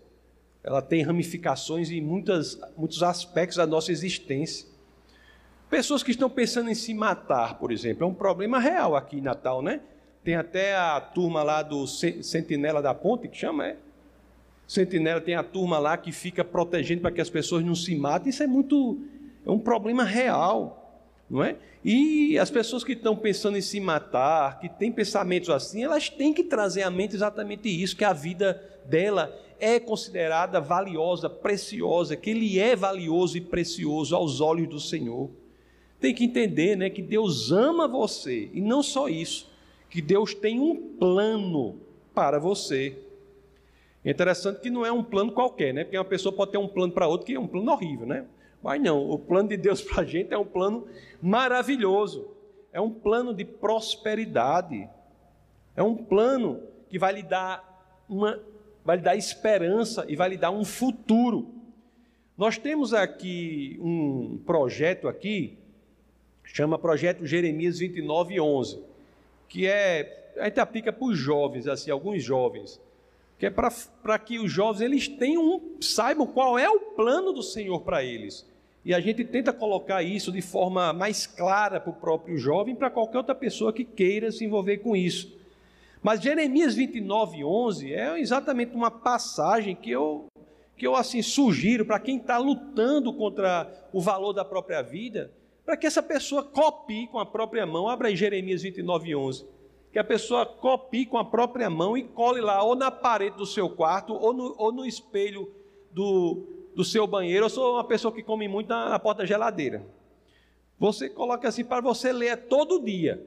Ela 0.63 0.81
tem 0.81 1.01
ramificações 1.01 1.89
em 1.89 2.01
muitas, 2.01 2.59
muitos 2.77 3.01
aspectos 3.01 3.57
da 3.57 3.65
nossa 3.65 3.91
existência. 3.91 4.67
Pessoas 5.69 6.03
que 6.03 6.11
estão 6.11 6.29
pensando 6.29 6.69
em 6.69 6.75
se 6.75 6.93
matar, 6.93 7.59
por 7.59 7.71
exemplo, 7.71 8.03
é 8.03 8.07
um 8.07 8.13
problema 8.13 8.59
real 8.59 8.95
aqui 8.95 9.17
em 9.17 9.21
Natal, 9.21 9.61
né? 9.61 9.81
Tem 10.23 10.35
até 10.35 10.75
a 10.75 10.99
turma 10.99 11.43
lá 11.43 11.61
do 11.61 11.87
Sentinela 11.87 12.81
da 12.81 12.93
Ponte, 12.93 13.27
que 13.27 13.37
chama, 13.37 13.67
é? 13.67 13.77
Sentinela 14.67 15.19
tem 15.19 15.35
a 15.35 15.43
turma 15.43 15.79
lá 15.79 15.97
que 15.97 16.11
fica 16.11 16.43
protegendo 16.43 17.01
para 17.01 17.11
que 17.11 17.21
as 17.21 17.29
pessoas 17.29 17.63
não 17.63 17.73
se 17.73 17.95
matem. 17.95 18.29
Isso 18.29 18.43
é 18.43 18.47
muito. 18.47 18.99
É 19.45 19.49
um 19.49 19.57
problema 19.57 20.03
real 20.03 20.78
não 21.29 21.43
é? 21.43 21.57
E 21.83 22.37
as 22.37 22.49
pessoas 22.49 22.83
que 22.83 22.93
estão 22.93 23.15
pensando 23.15 23.57
em 23.57 23.61
se 23.61 23.79
matar, 23.79 24.59
que 24.59 24.67
têm 24.67 24.91
pensamentos 24.91 25.49
assim, 25.49 25.83
elas 25.83 26.09
têm 26.09 26.33
que 26.33 26.43
trazer 26.43 26.81
à 26.83 26.89
mente 26.89 27.15
exatamente 27.15 27.69
isso, 27.69 27.95
que 27.95 28.03
a 28.03 28.11
vida 28.11 28.61
dela 28.85 29.33
é 29.59 29.79
considerada 29.79 30.59
valiosa, 30.59 31.29
preciosa, 31.29 32.15
que 32.15 32.29
ele 32.29 32.59
é 32.59 32.75
valioso 32.75 33.37
e 33.37 33.41
precioso 33.41 34.15
aos 34.15 34.41
olhos 34.41 34.67
do 34.67 34.79
Senhor. 34.79 35.29
Tem 35.99 36.13
que 36.13 36.23
entender, 36.23 36.75
né, 36.75 36.89
que 36.89 37.01
Deus 37.01 37.51
ama 37.51 37.87
você, 37.87 38.49
e 38.53 38.61
não 38.61 38.81
só 38.81 39.09
isso, 39.09 39.49
que 39.89 40.01
Deus 40.01 40.33
tem 40.33 40.59
um 40.59 40.75
plano 40.97 41.77
para 42.13 42.39
você. 42.39 42.97
É 44.03 44.11
interessante 44.11 44.61
que 44.61 44.69
não 44.69 44.85
é 44.85 44.91
um 44.91 45.03
plano 45.03 45.31
qualquer, 45.31 45.73
né? 45.73 45.83
Porque 45.83 45.97
uma 45.97 46.05
pessoa 46.05 46.33
pode 46.33 46.51
ter 46.51 46.57
um 46.57 46.67
plano 46.67 46.93
para 46.93 47.07
outra 47.07 47.25
que 47.27 47.33
é 47.33 47.39
um 47.39 47.47
plano 47.47 47.69
horrível, 47.71 48.05
né? 48.05 48.25
Mas 48.61 48.81
não, 48.81 49.09
o 49.09 49.17
plano 49.17 49.49
de 49.49 49.57
Deus 49.57 49.81
para 49.83 50.01
a 50.01 50.05
gente 50.05 50.33
é 50.33 50.37
um 50.37 50.45
plano 50.45 50.87
maravilhoso, 51.21 52.27
é 52.71 52.79
um 52.79 52.91
plano 52.91 53.33
de 53.33 53.45
prosperidade, 53.45 54.87
é 55.75 55.83
um 55.83 55.95
plano 55.95 56.61
que 56.89 56.99
vai 56.99 57.13
lhe 57.13 57.23
dar 57.23 58.03
uma, 58.07 58.39
vai 58.83 58.97
lhe 58.97 59.03
dar 59.03 59.15
esperança 59.15 60.05
e 60.07 60.15
vai 60.15 60.29
lhe 60.29 60.37
dar 60.37 60.51
um 60.51 60.65
futuro. 60.65 61.53
Nós 62.37 62.57
temos 62.57 62.93
aqui 62.93 63.77
um 63.81 64.37
projeto 64.45 65.07
aqui, 65.07 65.57
chama 66.43 66.79
Projeto 66.79 67.25
Jeremias 67.25 67.79
29:11, 67.79 68.79
que 69.47 69.67
é 69.67 70.31
a 70.37 70.45
gente 70.45 70.59
aplica 70.59 70.93
para 70.93 71.05
os 71.05 71.17
jovens, 71.17 71.67
assim, 71.67 71.91
alguns 71.91 72.23
jovens, 72.23 72.79
que 73.39 73.45
é 73.45 73.49
para 73.49 74.19
que 74.19 74.38
os 74.38 74.52
jovens 74.52 74.82
eles 74.82 75.08
tenham 75.08 75.62
saibam 75.80 76.28
qual 76.28 76.60
é 76.60 76.69
o 76.69 76.80
plano 76.80 77.32
do 77.32 77.41
Senhor 77.41 77.80
para 77.80 78.04
eles. 78.04 78.45
E 78.84 78.93
a 78.93 78.99
gente 78.99 79.23
tenta 79.23 79.54
colocar 79.54 80.04
isso 80.04 80.30
de 80.30 80.41
forma 80.41 80.91
mais 80.91 81.25
clara 81.25 81.80
para 81.80 81.89
o 81.89 81.95
próprio 81.95 82.38
jovem, 82.38 82.75
para 82.75 82.89
qualquer 82.89 83.19
outra 83.19 83.34
pessoa 83.34 83.71
que 83.71 83.86
queira 83.86 84.30
se 84.30 84.43
envolver 84.43 84.80
com 84.80 84.93
isso. 84.93 85.34
Mas 86.04 86.21
Jeremias 86.21 86.75
29, 86.75 87.43
11 87.43 87.93
é 87.93 88.19
exatamente 88.19 88.75
uma 88.75 88.91
passagem 88.91 89.73
que 89.73 89.89
eu, 89.89 90.28
que 90.75 90.86
eu 90.86 90.93
assim 90.95 91.21
sugiro 91.21 91.86
para 91.86 91.99
quem 91.99 92.17
está 92.17 92.38
lutando 92.38 93.13
contra 93.13 93.71
o 93.93 94.02
valor 94.02 94.34
da 94.34 94.43
própria 94.43 94.82
vida, 94.82 95.32
para 95.65 95.78
que 95.78 95.88
essa 95.88 96.04
pessoa 96.04 96.43
copie 96.43 97.08
com 97.08 97.19
a 97.19 97.25
própria 97.25 97.65
mão. 97.65 97.88
Abra 97.88 98.10
aí 98.10 98.17
Jeremias 98.17 98.63
29, 98.63 99.15
11. 99.15 99.58
Que 99.91 99.99
a 99.99 100.04
pessoa 100.04 100.45
copie 100.45 101.06
com 101.06 101.17
a 101.17 101.25
própria 101.25 101.69
mão 101.69 101.97
e 101.97 102.04
cole 102.04 102.41
lá, 102.41 102.63
ou 102.63 102.75
na 102.75 102.91
parede 102.91 103.38
do 103.38 103.45
seu 103.45 103.69
quarto, 103.69 104.13
ou 104.13 104.34
no, 104.34 104.56
ou 104.58 104.71
no 104.71 104.86
espelho 104.86 105.52
do, 105.91 106.69
do 106.75 106.84
seu 106.84 107.08
banheiro. 107.08 107.45
Eu 107.45 107.49
sou 107.49 107.73
uma 107.73 107.84
pessoa 107.84 108.13
que 108.13 108.21
come 108.21 108.47
muito 108.47 108.69
na, 108.69 108.89
na 108.89 108.99
porta 108.99 109.23
da 109.23 109.28
geladeira. 109.28 109.86
Você 110.78 111.10
coloca 111.10 111.47
assim 111.47 111.63
para 111.63 111.82
você 111.82 112.13
ler 112.13 112.47
todo 112.47 112.80
dia 112.80 113.25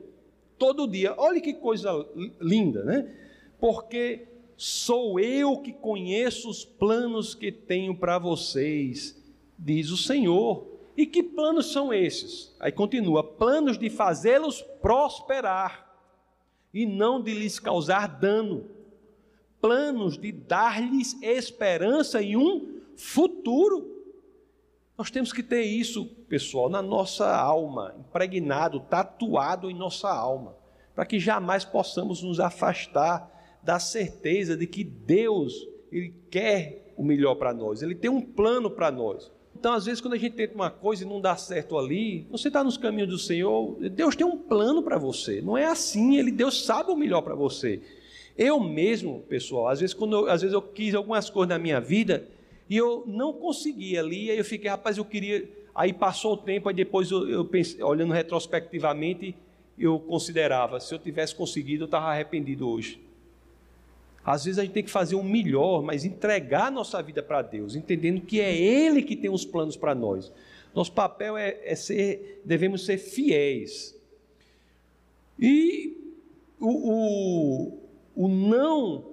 todo 0.62 0.86
dia. 0.86 1.12
Olha 1.18 1.40
que 1.40 1.54
coisa 1.54 1.90
linda, 2.40 2.84
né? 2.84 3.12
Porque 3.58 4.28
sou 4.56 5.18
eu 5.18 5.56
que 5.58 5.72
conheço 5.72 6.48
os 6.48 6.64
planos 6.64 7.34
que 7.34 7.50
tenho 7.50 7.96
para 7.96 8.16
vocês, 8.16 9.20
diz 9.58 9.90
o 9.90 9.96
Senhor. 9.96 10.64
E 10.96 11.04
que 11.04 11.20
planos 11.20 11.72
são 11.72 11.92
esses? 11.92 12.54
Aí 12.60 12.70
continua: 12.70 13.24
planos 13.24 13.76
de 13.76 13.90
fazê-los 13.90 14.62
prosperar 14.80 15.91
e 16.72 16.86
não 16.86 17.22
de 17.22 17.32
lhes 17.34 17.58
causar 17.58 18.06
dano, 18.06 18.66
planos 19.60 20.16
de 20.16 20.32
dar-lhes 20.32 21.20
esperança 21.22 22.22
e 22.22 22.36
um 22.36 22.80
futuro. 22.96 23.90
Nós 24.96 25.10
temos 25.10 25.32
que 25.32 25.42
ter 25.42 25.62
isso, 25.62 26.06
pessoal, 26.28 26.68
na 26.68 26.82
nossa 26.82 27.34
alma, 27.34 27.94
impregnado, 27.98 28.80
tatuado 28.80 29.70
em 29.70 29.74
nossa 29.74 30.10
alma, 30.10 30.56
para 30.94 31.06
que 31.06 31.18
jamais 31.18 31.64
possamos 31.64 32.22
nos 32.22 32.40
afastar 32.40 33.30
da 33.62 33.78
certeza 33.78 34.56
de 34.56 34.66
que 34.66 34.84
Deus, 34.84 35.66
Ele 35.90 36.14
quer 36.30 36.92
o 36.96 37.04
melhor 37.04 37.36
para 37.36 37.54
nós, 37.54 37.82
Ele 37.82 37.94
tem 37.94 38.10
um 38.10 38.20
plano 38.20 38.70
para 38.70 38.90
nós. 38.90 39.30
Então, 39.62 39.74
às 39.74 39.84
vezes, 39.84 40.00
quando 40.00 40.14
a 40.14 40.18
gente 40.18 40.34
tenta 40.34 40.56
uma 40.56 40.70
coisa 40.70 41.04
e 41.04 41.06
não 41.06 41.20
dá 41.20 41.36
certo 41.36 41.78
ali, 41.78 42.26
você 42.28 42.48
está 42.48 42.64
nos 42.64 42.76
caminhos 42.76 43.08
do 43.08 43.16
Senhor, 43.16 43.76
Deus 43.92 44.16
tem 44.16 44.26
um 44.26 44.36
plano 44.36 44.82
para 44.82 44.98
você. 44.98 45.40
Não 45.40 45.56
é 45.56 45.66
assim, 45.66 46.16
Ele, 46.16 46.32
Deus 46.32 46.64
sabe 46.64 46.90
o 46.90 46.96
melhor 46.96 47.20
para 47.20 47.36
você. 47.36 47.80
Eu 48.36 48.58
mesmo, 48.58 49.20
pessoal, 49.28 49.68
às 49.68 49.78
vezes, 49.78 49.94
quando 49.94 50.16
eu, 50.16 50.28
às 50.28 50.42
vezes 50.42 50.52
eu 50.52 50.60
quis 50.60 50.96
algumas 50.96 51.30
coisas 51.30 51.50
na 51.50 51.60
minha 51.60 51.80
vida, 51.80 52.26
e 52.68 52.76
eu 52.76 53.04
não 53.06 53.34
consegui 53.34 53.96
ali, 53.96 54.32
aí 54.32 54.38
eu 54.38 54.44
fiquei, 54.44 54.68
rapaz, 54.68 54.98
eu 54.98 55.04
queria. 55.04 55.48
Aí 55.72 55.92
passou 55.92 56.32
o 56.32 56.36
tempo, 56.36 56.68
aí 56.68 56.74
depois 56.74 57.12
eu, 57.12 57.28
eu 57.28 57.44
pensei, 57.44 57.80
olhando 57.84 58.12
retrospectivamente, 58.12 59.32
eu 59.78 59.96
considerava, 60.00 60.80
se 60.80 60.92
eu 60.92 60.98
tivesse 60.98 61.36
conseguido, 61.36 61.84
eu 61.84 61.86
estava 61.86 62.06
arrependido 62.06 62.68
hoje. 62.68 63.00
Às 64.24 64.44
vezes 64.44 64.58
a 64.58 64.62
gente 64.62 64.72
tem 64.72 64.84
que 64.84 64.90
fazer 64.90 65.16
o 65.16 65.22
melhor, 65.22 65.82
mas 65.82 66.04
entregar 66.04 66.70
nossa 66.70 67.02
vida 67.02 67.22
para 67.22 67.42
Deus, 67.42 67.74
entendendo 67.74 68.20
que 68.20 68.40
é 68.40 68.56
Ele 68.56 69.02
que 69.02 69.16
tem 69.16 69.30
os 69.30 69.44
planos 69.44 69.76
para 69.76 69.94
nós. 69.94 70.32
Nosso 70.74 70.92
papel 70.92 71.36
é, 71.36 71.58
é, 71.64 71.74
ser, 71.74 72.40
devemos 72.44 72.86
ser 72.86 72.98
fiéis. 72.98 73.98
E 75.38 75.96
o, 76.60 77.78
o, 78.16 78.24
o 78.24 78.28
não 78.28 79.12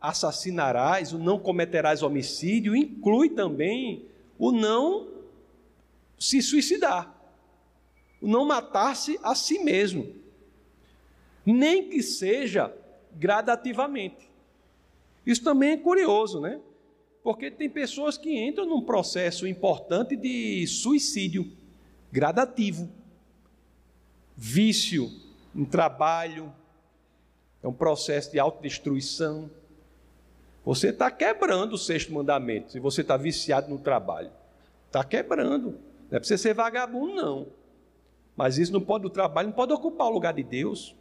assassinarás, 0.00 1.12
o 1.12 1.18
não 1.18 1.38
cometerás 1.38 2.02
homicídio, 2.02 2.74
inclui 2.74 3.30
também 3.30 4.06
o 4.38 4.50
não 4.50 5.08
se 6.18 6.42
suicidar, 6.42 7.14
o 8.20 8.26
não 8.26 8.44
matar-se 8.44 9.18
a 9.22 9.34
si 9.34 9.58
mesmo, 9.58 10.14
nem 11.46 11.88
que 11.88 12.02
seja 12.02 12.74
gradativamente. 13.12 14.29
Isso 15.30 15.44
também 15.44 15.70
é 15.70 15.76
curioso, 15.76 16.40
né? 16.40 16.60
Porque 17.22 17.52
tem 17.52 17.70
pessoas 17.70 18.18
que 18.18 18.36
entram 18.36 18.66
num 18.66 18.82
processo 18.82 19.46
importante 19.46 20.16
de 20.16 20.66
suicídio 20.66 21.52
gradativo, 22.10 22.90
vício 24.36 25.08
em 25.54 25.64
trabalho, 25.64 26.52
é 27.62 27.68
um 27.68 27.72
processo 27.72 28.32
de 28.32 28.40
autodestruição. 28.40 29.48
Você 30.64 30.88
está 30.88 31.08
quebrando 31.12 31.74
o 31.74 31.78
sexto 31.78 32.12
mandamento, 32.12 32.72
se 32.72 32.80
você 32.80 33.02
está 33.02 33.16
viciado 33.16 33.70
no 33.70 33.78
trabalho. 33.78 34.32
Está 34.88 35.04
quebrando. 35.04 35.78
Não 36.10 36.16
é 36.16 36.18
para 36.18 36.24
você 36.24 36.36
ser 36.36 36.54
vagabundo, 36.54 37.14
não. 37.14 37.46
Mas 38.34 38.58
isso 38.58 38.72
não 38.72 38.80
pode, 38.80 39.06
o 39.06 39.10
trabalho 39.10 39.50
não 39.50 39.54
pode 39.54 39.72
ocupar 39.72 40.08
o 40.08 40.12
lugar 40.12 40.34
de 40.34 40.42
Deus. 40.42 40.96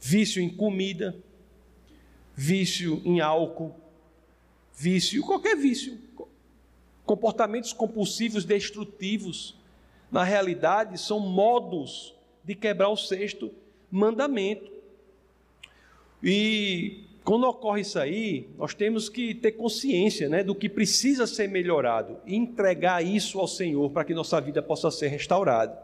Vício 0.00 0.42
em 0.42 0.48
comida, 0.48 1.16
vício 2.40 3.02
em 3.04 3.20
álcool, 3.20 3.74
vício, 4.74 5.22
qualquer 5.22 5.54
vício. 5.56 5.98
Comportamentos 7.04 7.74
compulsivos 7.74 8.46
destrutivos, 8.46 9.54
na 10.10 10.24
realidade, 10.24 10.98
são 10.98 11.20
modos 11.20 12.14
de 12.42 12.54
quebrar 12.54 12.88
o 12.88 12.96
sexto 12.96 13.52
mandamento. 13.90 14.72
E 16.22 17.04
quando 17.24 17.46
ocorre 17.46 17.82
isso 17.82 17.98
aí, 17.98 18.48
nós 18.56 18.72
temos 18.72 19.10
que 19.10 19.34
ter 19.34 19.52
consciência 19.52 20.26
né, 20.26 20.42
do 20.42 20.54
que 20.54 20.68
precisa 20.68 21.26
ser 21.26 21.46
melhorado 21.46 22.16
e 22.24 22.34
entregar 22.34 23.04
isso 23.04 23.38
ao 23.38 23.46
Senhor 23.46 23.90
para 23.90 24.02
que 24.02 24.14
nossa 24.14 24.40
vida 24.40 24.62
possa 24.62 24.90
ser 24.90 25.08
restaurada. 25.08 25.78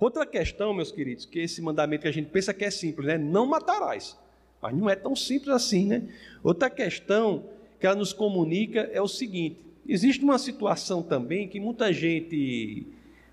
Outra 0.00 0.24
questão, 0.24 0.72
meus 0.72 0.90
queridos, 0.90 1.26
que 1.26 1.40
esse 1.40 1.60
mandamento 1.60 2.02
que 2.02 2.08
a 2.08 2.12
gente 2.12 2.30
pensa 2.30 2.54
que 2.54 2.64
é 2.64 2.70
simples, 2.70 3.06
né? 3.08 3.18
Não 3.18 3.44
matarás. 3.44 4.16
Mas 4.62 4.74
não 4.76 4.88
é 4.88 4.94
tão 4.94 5.16
simples 5.16 5.48
assim, 5.48 5.86
né? 5.86 6.04
Outra 6.42 6.70
questão 6.70 7.44
que 7.80 7.86
ela 7.86 7.96
nos 7.96 8.12
comunica 8.12 8.88
é 8.92 9.02
o 9.02 9.08
seguinte: 9.08 9.58
existe 9.86 10.22
uma 10.22 10.38
situação 10.38 11.02
também 11.02 11.48
que 11.48 11.58
muita 11.58 11.92
gente 11.92 12.86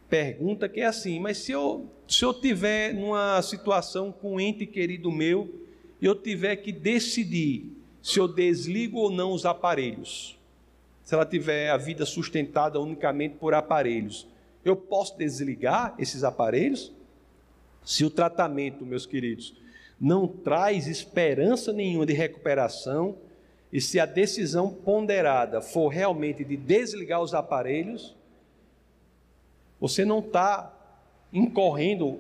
pergunta 0.10 0.68
que 0.68 0.82
é 0.82 0.86
assim, 0.88 1.20
mas 1.20 1.38
se 1.38 1.52
eu, 1.52 1.88
se 2.08 2.26
eu 2.26 2.34
tiver 2.34 2.96
numa 2.96 3.40
situação 3.44 4.12
com 4.12 4.34
um 4.34 4.40
ente 4.40 4.66
querido 4.66 5.12
meu 5.12 5.54
e 6.02 6.06
eu 6.08 6.16
tiver 6.16 6.56
que 6.56 6.72
decidir 6.72 7.72
se 8.02 8.20
eu 8.20 8.28
desligo 8.28 8.98
ou 8.98 9.12
não 9.12 9.32
os 9.32 9.46
aparelhos, 9.46 10.36
se 11.04 11.14
ela 11.14 11.26
tiver 11.26 11.70
a 11.70 11.78
vida 11.78 12.06
sustentada 12.06 12.80
unicamente 12.80 13.36
por 13.36 13.54
aparelhos, 13.54 14.28
eu 14.66 14.76
posso 14.76 15.16
desligar 15.18 15.94
esses 16.00 16.24
aparelhos? 16.24 16.92
Se 17.84 18.04
o 18.04 18.10
tratamento, 18.10 18.86
meus 18.86 19.06
queridos, 19.06 19.56
não 20.00 20.28
traz 20.28 20.88
esperança 20.88 21.74
nenhuma 21.74 22.06
de 22.06 22.14
recuperação, 22.14 23.18
e 23.72 23.80
se 23.80 24.00
a 24.00 24.06
decisão 24.06 24.70
ponderada 24.72 25.62
for 25.62 25.90
realmente 25.90 26.44
de 26.44 26.58
desligar 26.58 27.22
os 27.22 27.34
aparelhos, 27.34 28.16
você 29.80 30.04
não 30.04 30.20
está 30.20 30.74
incorrendo 31.32 32.20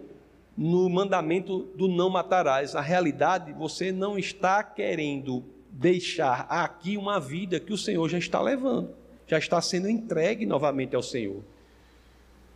no 0.55 0.89
mandamento 0.89 1.59
do 1.75 1.87
não 1.87 2.09
matarás. 2.09 2.73
Na 2.73 2.81
realidade, 2.81 3.53
você 3.53 3.91
não 3.91 4.17
está 4.17 4.61
querendo 4.63 5.43
deixar 5.71 6.45
aqui 6.49 6.97
uma 6.97 7.19
vida 7.19 7.59
que 7.59 7.73
o 7.73 7.77
Senhor 7.77 8.07
já 8.09 8.17
está 8.17 8.41
levando, 8.41 8.89
já 9.25 9.37
está 9.37 9.61
sendo 9.61 9.89
entregue 9.89 10.45
novamente 10.45 10.95
ao 10.95 11.01
Senhor. 11.01 11.41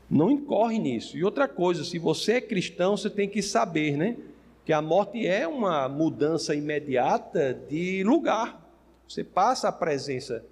Não 0.09 0.29
incorre 0.29 0.77
nisso. 0.77 1.17
E 1.17 1.23
outra 1.23 1.47
coisa, 1.47 1.83
se 1.83 1.97
você 1.97 2.33
é 2.33 2.41
cristão, 2.41 2.95
você 2.95 3.09
tem 3.09 3.27
que 3.27 3.41
saber, 3.41 3.97
né? 3.97 4.17
Que 4.65 4.71
a 4.73 4.81
morte 4.81 5.25
é 5.27 5.47
uma 5.47 5.89
mudança 5.89 6.55
imediata 6.55 7.53
de 7.53 8.03
lugar. 8.03 8.61
Você 9.07 9.23
passa 9.23 9.67
a 9.67 9.71
presença 9.71 10.45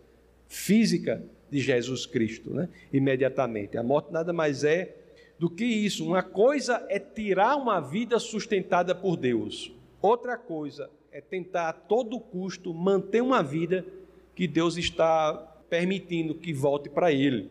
física 0.48 1.24
de 1.50 1.60
Jesus 1.60 2.06
Cristo, 2.06 2.54
né? 2.54 2.70
Imediatamente. 2.92 3.78
A 3.78 3.84
morte 3.84 4.12
nada 4.12 4.34
mais 4.34 4.64
é 4.64 4.96
do 5.40 5.50
que 5.50 5.66
isso. 5.66 6.06
Uma 6.06 6.22
coisa 6.22 6.86
é 6.90 7.00
tirar 7.00 7.56
uma 7.56 7.80
vida 7.80 8.20
sustentada 8.20 8.94
por 8.94 9.18
Deus, 9.18 9.74
outra 10.02 10.38
coisa 10.38 10.90
é 11.12 11.20
tentar 11.20 11.70
a 11.70 11.74
todo 11.74 12.20
custo 12.20 12.74
manter 12.74 13.22
uma 13.22 13.44
vida 13.44 13.86
que 14.34 14.48
Deus 14.48 14.78
está 14.78 15.34
permitindo 15.70 16.36
que 16.36 16.54
volte 16.54 16.90
para 16.90 17.12
Ele. 17.12 17.50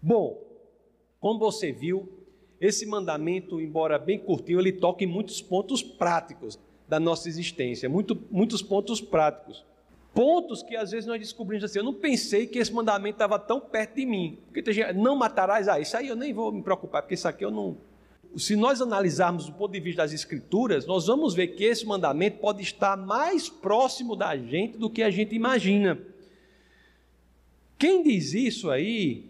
Bom, 0.00 0.40
como 1.18 1.38
você 1.38 1.72
viu, 1.72 2.08
esse 2.64 2.86
mandamento, 2.86 3.60
embora 3.60 3.98
bem 3.98 4.18
curtinho, 4.18 4.58
ele 4.58 4.72
toca 4.72 5.04
em 5.04 5.06
muitos 5.06 5.42
pontos 5.42 5.82
práticos 5.82 6.58
da 6.88 6.98
nossa 6.98 7.28
existência, 7.28 7.90
muito, 7.90 8.18
muitos 8.30 8.62
pontos 8.62 9.02
práticos. 9.02 9.62
Pontos 10.14 10.62
que 10.62 10.74
às 10.74 10.90
vezes 10.90 11.06
nós 11.06 11.18
descobrimos 11.18 11.64
assim, 11.64 11.80
eu 11.80 11.84
não 11.84 11.92
pensei 11.92 12.46
que 12.46 12.58
esse 12.58 12.72
mandamento 12.72 13.16
estava 13.16 13.38
tão 13.38 13.60
perto 13.60 13.96
de 13.96 14.06
mim. 14.06 14.38
Porque 14.46 14.62
tem 14.62 14.72
gente, 14.72 14.94
não 14.94 15.14
matarás, 15.14 15.68
ah, 15.68 15.78
isso 15.78 15.94
aí 15.94 16.08
eu 16.08 16.16
nem 16.16 16.32
vou 16.32 16.50
me 16.52 16.62
preocupar, 16.62 17.02
porque 17.02 17.14
isso 17.14 17.28
aqui 17.28 17.44
eu 17.44 17.50
não. 17.50 17.76
Se 18.34 18.56
nós 18.56 18.80
analisarmos 18.80 19.44
do 19.44 19.52
ponto 19.52 19.72
de 19.72 19.80
vista 19.80 20.02
das 20.02 20.14
Escrituras, 20.14 20.86
nós 20.86 21.06
vamos 21.06 21.34
ver 21.34 21.48
que 21.48 21.64
esse 21.64 21.84
mandamento 21.84 22.38
pode 22.38 22.62
estar 22.62 22.96
mais 22.96 23.48
próximo 23.48 24.16
da 24.16 24.34
gente 24.36 24.78
do 24.78 24.88
que 24.88 25.02
a 25.02 25.10
gente 25.10 25.34
imagina. 25.34 25.98
Quem 27.78 28.02
diz 28.02 28.32
isso 28.32 28.70
aí 28.70 29.26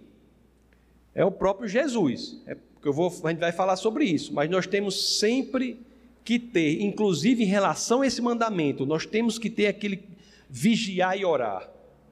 é 1.14 1.24
o 1.24 1.32
próprio 1.32 1.66
Jesus. 1.66 2.40
É 2.46 2.56
eu 2.88 2.92
vou, 2.92 3.12
a 3.24 3.30
gente 3.30 3.40
vai 3.40 3.52
falar 3.52 3.76
sobre 3.76 4.04
isso, 4.04 4.32
mas 4.34 4.50
nós 4.50 4.66
temos 4.66 5.18
sempre 5.18 5.80
que 6.24 6.38
ter, 6.38 6.82
inclusive 6.82 7.42
em 7.42 7.46
relação 7.46 8.00
a 8.00 8.06
esse 8.06 8.22
mandamento, 8.22 8.86
nós 8.86 9.04
temos 9.04 9.38
que 9.38 9.50
ter 9.50 9.66
aquele 9.66 10.02
vigiar 10.48 11.18
e 11.18 11.24
orar, 11.24 11.68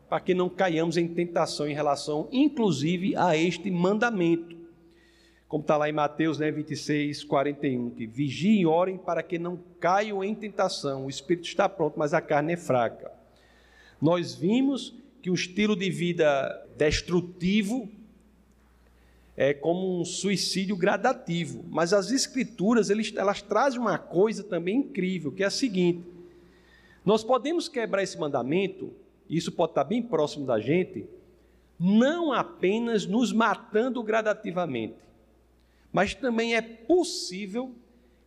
para 0.09 0.21
que 0.21 0.35
não 0.35 0.49
caiamos 0.49 0.97
em 0.97 1.09
tentação 1.09 1.67
em 1.67 1.75
relação, 1.75 2.29
inclusive, 2.31 3.17
a 3.17 3.37
este 3.37 3.71
mandamento. 3.71 4.57
Como 5.49 5.63
está 5.63 5.77
lá 5.77 5.89
em 5.89 5.93
Mateus 5.93 6.39
né, 6.39 6.51
26, 6.51 7.25
41, 7.25 7.91
que 7.91 8.07
vigiem 8.07 8.63
e 8.63 8.67
orem 8.67 8.99
para 8.99 9.23
que 9.23 9.39
não 9.39 9.59
caiam 9.79 10.23
em 10.25 10.35
tentação. 10.35 11.07
O 11.07 11.11
espírito 11.11 11.47
está 11.47 11.69
pronto, 11.69 11.99
mas 11.99 12.13
a 12.13 12.21
carne 12.21 12.55
é 12.55 12.57
fraca. 12.57 13.11
Nós 14.01 14.35
vimos 14.35 14.95
que 15.23 15.31
o 15.31 15.35
estilo 15.35 15.77
de 15.77 15.89
vida 15.89 16.67
destrutivo 16.77 17.89
é 19.37 19.55
como 19.55 20.01
um 20.01 20.05
suicídio 20.05 20.77
gradativo. 20.77 21.65
Mas 21.69 21.93
as 21.93 22.11
escrituras, 22.11 22.91
eles, 22.91 23.13
elas 23.17 23.43
trazem 23.43 23.81
uma 23.81 23.99
coisa 23.99 24.43
também 24.43 24.79
incrível, 24.79 25.33
que 25.33 25.43
é 25.43 25.47
a 25.47 25.51
seguinte: 25.51 26.05
nós 27.05 27.25
podemos 27.25 27.69
quebrar 27.69 28.03
esse 28.03 28.19
mandamento, 28.19 28.93
isso 29.29 29.53
pode 29.53 29.73
estar 29.73 29.85
bem 29.85 30.03
próximo 30.03 30.47
da 30.47 30.61
gente, 30.61 31.07
não 31.79 32.33
apenas 32.33 33.07
nos 33.07 33.33
matando 33.33 34.03
gradativamente, 34.03 34.95
mas 35.93 36.15
também 36.15 36.55
é 36.55 36.63
possível 36.63 37.75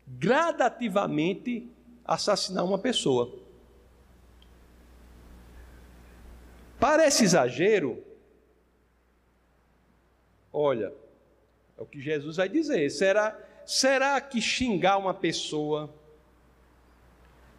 gradativamente 0.08 1.68
assassinar 2.04 2.66
uma 2.66 2.78
pessoa. 2.78 3.34
Parece 6.80 7.24
exagero, 7.24 8.04
Olha, 10.58 10.94
é 11.78 11.82
o 11.82 11.86
que 11.86 12.00
Jesus 12.00 12.38
vai 12.38 12.48
dizer. 12.48 12.90
Será, 12.90 13.38
será 13.66 14.22
que 14.22 14.40
xingar 14.40 14.98
uma 14.98 15.14
pessoa, 15.14 15.94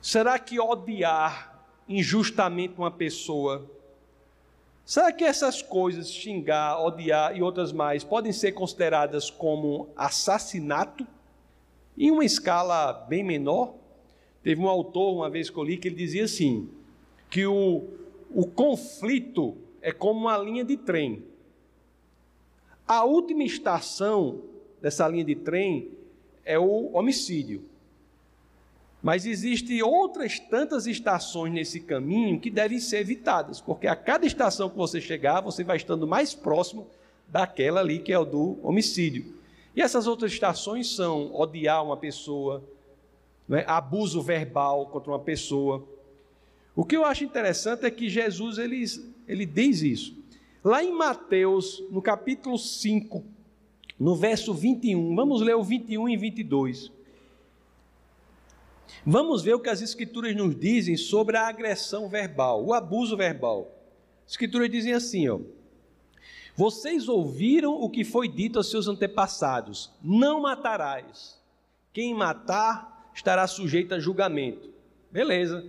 será 0.01 0.39
que 0.39 0.59
odiar 0.59 1.63
injustamente 1.87 2.73
uma 2.79 2.91
pessoa, 2.91 3.71
será 4.83 5.13
que 5.13 5.25
essas 5.25 5.61
coisas, 5.61 6.11
xingar, 6.11 6.81
odiar 6.83 7.37
e 7.37 7.43
outras 7.43 7.71
mais, 7.71 8.03
podem 8.03 8.33
ser 8.33 8.53
consideradas 8.53 9.29
como 9.29 9.91
assassinato? 9.95 11.07
Em 11.99 12.11
uma 12.11 12.25
escala 12.25 12.95
bem 12.95 13.23
menor, 13.23 13.75
teve 14.43 14.59
um 14.63 14.69
autor, 14.69 15.15
uma 15.15 15.29
vez 15.29 15.51
que 15.51 15.59
eu 15.59 15.65
li, 15.65 15.77
que 15.77 15.89
ele 15.89 15.97
dizia 15.97 16.25
assim: 16.25 16.71
que 17.29 17.45
o, 17.45 17.91
o 18.31 18.47
conflito 18.47 19.55
é 19.83 19.93
como 19.93 20.21
uma 20.21 20.39
linha 20.39 20.65
de 20.65 20.79
trem. 20.79 21.36
A 22.87 23.05
última 23.05 23.43
estação 23.43 24.43
dessa 24.81 25.09
linha 25.09 25.25
de 25.25 25.35
trem 25.35 25.91
é 26.45 26.59
o 26.59 26.93
homicídio. 26.93 27.65
Mas 29.03 29.27
existem 29.27 29.83
outras 29.83 30.39
tantas 30.39 30.87
estações 30.87 31.53
nesse 31.53 31.81
caminho 31.81 32.41
que 32.41 32.51
devem 32.51 32.79
ser 32.79 32.99
evitadas, 32.99 33.61
porque 33.61 33.87
a 33.87 33.97
cada 33.97 34.27
estação 34.27 34.71
que 34.71 34.77
você 34.77 35.01
chegar, 35.01 35.41
você 35.41 35.63
vai 35.63 35.77
estando 35.77 36.07
mais 36.07 36.35
próximo 36.35 36.87
daquela 37.29 37.81
ali 37.81 37.99
que 37.99 38.13
é 38.13 38.19
o 38.19 38.25
do 38.25 38.59
homicídio. 38.63 39.35
E 39.75 39.83
essas 39.83 40.07
outras 40.07 40.33
estações 40.33 40.95
são 40.95 41.35
odiar 41.35 41.85
uma 41.85 41.97
pessoa, 41.97 42.65
né, 43.49 43.65
abuso 43.67 44.23
verbal 44.23 44.87
contra 44.87 45.11
uma 45.11 45.19
pessoa. 45.19 45.87
O 46.75 46.85
que 46.85 46.97
eu 46.97 47.05
acho 47.05 47.25
interessante 47.25 47.85
é 47.85 47.91
que 47.91 48.09
Jesus 48.09 48.59
ele, 48.59 48.85
ele 49.29 49.45
diz 49.45 49.83
isso. 49.83 50.17
Lá 50.67 50.83
em 50.83 50.93
Mateus, 50.93 51.81
no 51.93 52.03
capítulo 52.03 52.59
5, 52.59 53.25
no 54.01 54.17
verso 54.17 54.53
21, 54.53 55.15
vamos 55.15 55.41
ler 55.41 55.55
o 55.55 55.63
21 55.63 56.09
e 56.09 56.17
22. 56.17 56.91
Vamos 59.07 59.45
ver 59.45 59.55
o 59.55 59.61
que 59.61 59.69
as 59.69 59.81
Escrituras 59.81 60.35
nos 60.35 60.59
dizem 60.59 60.97
sobre 60.97 61.37
a 61.37 61.47
agressão 61.47 62.09
verbal, 62.09 62.65
o 62.65 62.75
abuso 62.75 63.17
verbal. 63.17 63.71
As 64.25 64.33
Escrituras 64.33 64.69
dizem 64.69 64.93
assim, 64.93 65.29
ó. 65.29 65.39
Vocês 66.57 67.09
ouviram 67.09 67.81
o 67.81 67.89
que 67.89 68.03
foi 68.03 68.27
dito 68.27 68.59
aos 68.59 68.69
seus 68.69 68.89
antepassados: 68.89 69.93
não 70.03 70.41
matarás. 70.41 71.41
Quem 71.93 72.13
matar 72.13 73.09
estará 73.15 73.47
sujeito 73.47 73.95
a 73.95 74.01
julgamento. 74.01 74.69
Beleza. 75.13 75.65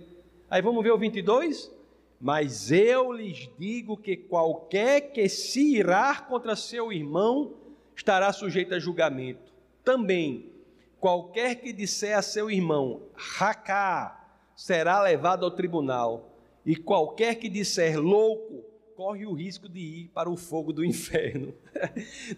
Aí 0.50 0.60
vamos 0.60 0.82
ver 0.82 0.90
o 0.90 0.98
22? 0.98 1.77
Mas 2.20 2.72
eu 2.72 3.12
lhes 3.12 3.48
digo 3.58 3.96
que 3.96 4.16
qualquer 4.16 5.12
que 5.12 5.28
se 5.28 5.76
irar 5.76 6.26
contra 6.26 6.56
seu 6.56 6.92
irmão 6.92 7.54
estará 7.94 8.32
sujeito 8.32 8.74
a 8.74 8.78
julgamento. 8.78 9.52
Também, 9.84 10.50
qualquer 10.98 11.56
que 11.56 11.72
disser 11.72 12.18
a 12.18 12.22
seu 12.22 12.50
irmão, 12.50 13.02
racá, 13.14 14.28
será 14.56 15.00
levado 15.00 15.44
ao 15.44 15.50
tribunal. 15.50 16.34
E 16.66 16.74
qualquer 16.74 17.36
que 17.36 17.48
disser 17.48 17.98
louco, 18.00 18.64
corre 18.96 19.24
o 19.24 19.32
risco 19.32 19.68
de 19.68 19.78
ir 19.78 20.08
para 20.08 20.28
o 20.28 20.36
fogo 20.36 20.72
do 20.72 20.84
inferno. 20.84 21.54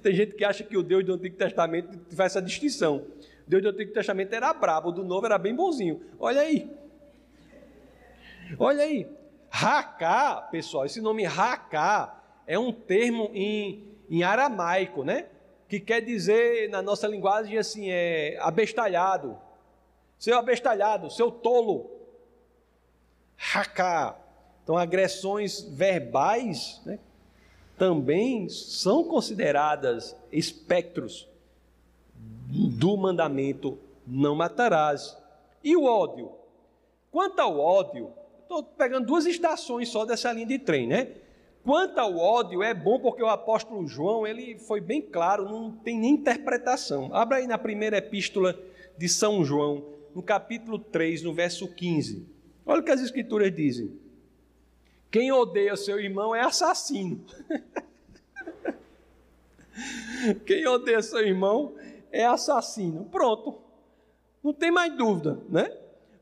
Tem 0.02 0.14
gente 0.14 0.34
que 0.34 0.44
acha 0.44 0.62
que 0.62 0.76
o 0.76 0.82
Deus 0.82 1.04
do 1.04 1.14
Antigo 1.14 1.36
Testamento 1.36 1.98
faz 2.14 2.32
essa 2.32 2.42
distinção. 2.42 3.06
O 3.46 3.50
Deus 3.50 3.62
do 3.62 3.70
Antigo 3.70 3.94
Testamento 3.94 4.34
era 4.34 4.52
brabo, 4.52 4.90
o 4.90 4.92
do 4.92 5.02
Novo 5.02 5.24
era 5.24 5.38
bem 5.38 5.54
bonzinho. 5.54 6.02
Olha 6.18 6.42
aí. 6.42 6.70
Olha 8.58 8.84
aí. 8.84 9.19
Racá, 9.50 10.48
pessoal, 10.50 10.86
esse 10.86 11.00
nome 11.00 11.24
Racá 11.24 12.22
é 12.46 12.56
um 12.58 12.72
termo 12.72 13.30
em, 13.34 13.84
em 14.08 14.22
aramaico, 14.22 15.02
né? 15.02 15.26
Que 15.68 15.80
quer 15.80 16.00
dizer, 16.00 16.70
na 16.70 16.80
nossa 16.80 17.06
linguagem, 17.08 17.58
assim, 17.58 17.90
é 17.90 18.38
abestalhado. 18.40 19.36
Seu 20.18 20.38
abestalhado, 20.38 21.10
seu 21.10 21.30
tolo. 21.30 21.90
Racá. 23.36 24.16
Então, 24.62 24.76
agressões 24.76 25.62
verbais 25.62 26.80
né, 26.84 26.98
também 27.76 28.48
são 28.48 29.02
consideradas 29.02 30.16
espectros 30.30 31.28
do 32.14 32.96
mandamento 32.96 33.78
não 34.06 34.34
matarás. 34.34 35.16
E 35.62 35.76
o 35.76 35.84
ódio? 35.84 36.32
Quanto 37.10 37.40
ao 37.40 37.58
ódio, 37.58 38.12
Estou 38.50 38.64
pegando 38.64 39.06
duas 39.06 39.26
estações 39.26 39.90
só 39.90 40.04
dessa 40.04 40.32
linha 40.32 40.44
de 40.44 40.58
trem, 40.58 40.84
né? 40.84 41.12
Quanto 41.62 41.98
ao 41.98 42.16
ódio, 42.16 42.64
é 42.64 42.74
bom 42.74 42.98
porque 42.98 43.22
o 43.22 43.28
apóstolo 43.28 43.86
João, 43.86 44.26
ele 44.26 44.58
foi 44.58 44.80
bem 44.80 45.00
claro, 45.00 45.44
não 45.44 45.70
tem 45.70 45.96
nem 45.96 46.14
interpretação. 46.14 47.14
Abra 47.14 47.36
aí 47.36 47.46
na 47.46 47.56
primeira 47.56 47.98
epístola 47.98 48.60
de 48.98 49.08
São 49.08 49.44
João, 49.44 49.84
no 50.12 50.20
capítulo 50.20 50.80
3, 50.80 51.22
no 51.22 51.32
verso 51.32 51.72
15. 51.72 52.26
Olha 52.66 52.80
o 52.80 52.82
que 52.82 52.90
as 52.90 53.00
escrituras 53.00 53.54
dizem. 53.54 53.96
Quem 55.12 55.30
odeia 55.30 55.76
seu 55.76 56.00
irmão 56.00 56.34
é 56.34 56.40
assassino. 56.40 57.24
Quem 60.44 60.66
odeia 60.66 61.00
seu 61.02 61.20
irmão 61.20 61.76
é 62.10 62.26
assassino. 62.26 63.04
Pronto. 63.12 63.60
Não 64.42 64.52
tem 64.52 64.72
mais 64.72 64.92
dúvida, 64.96 65.40
né? 65.48 65.72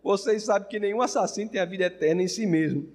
Vocês 0.03 0.44
sabem 0.44 0.68
que 0.68 0.80
nenhum 0.80 1.03
assassino 1.03 1.51
tem 1.51 1.61
a 1.61 1.64
vida 1.64 1.84
eterna 1.84 2.22
em 2.22 2.28
si 2.28 2.46
mesmo. 2.46 2.88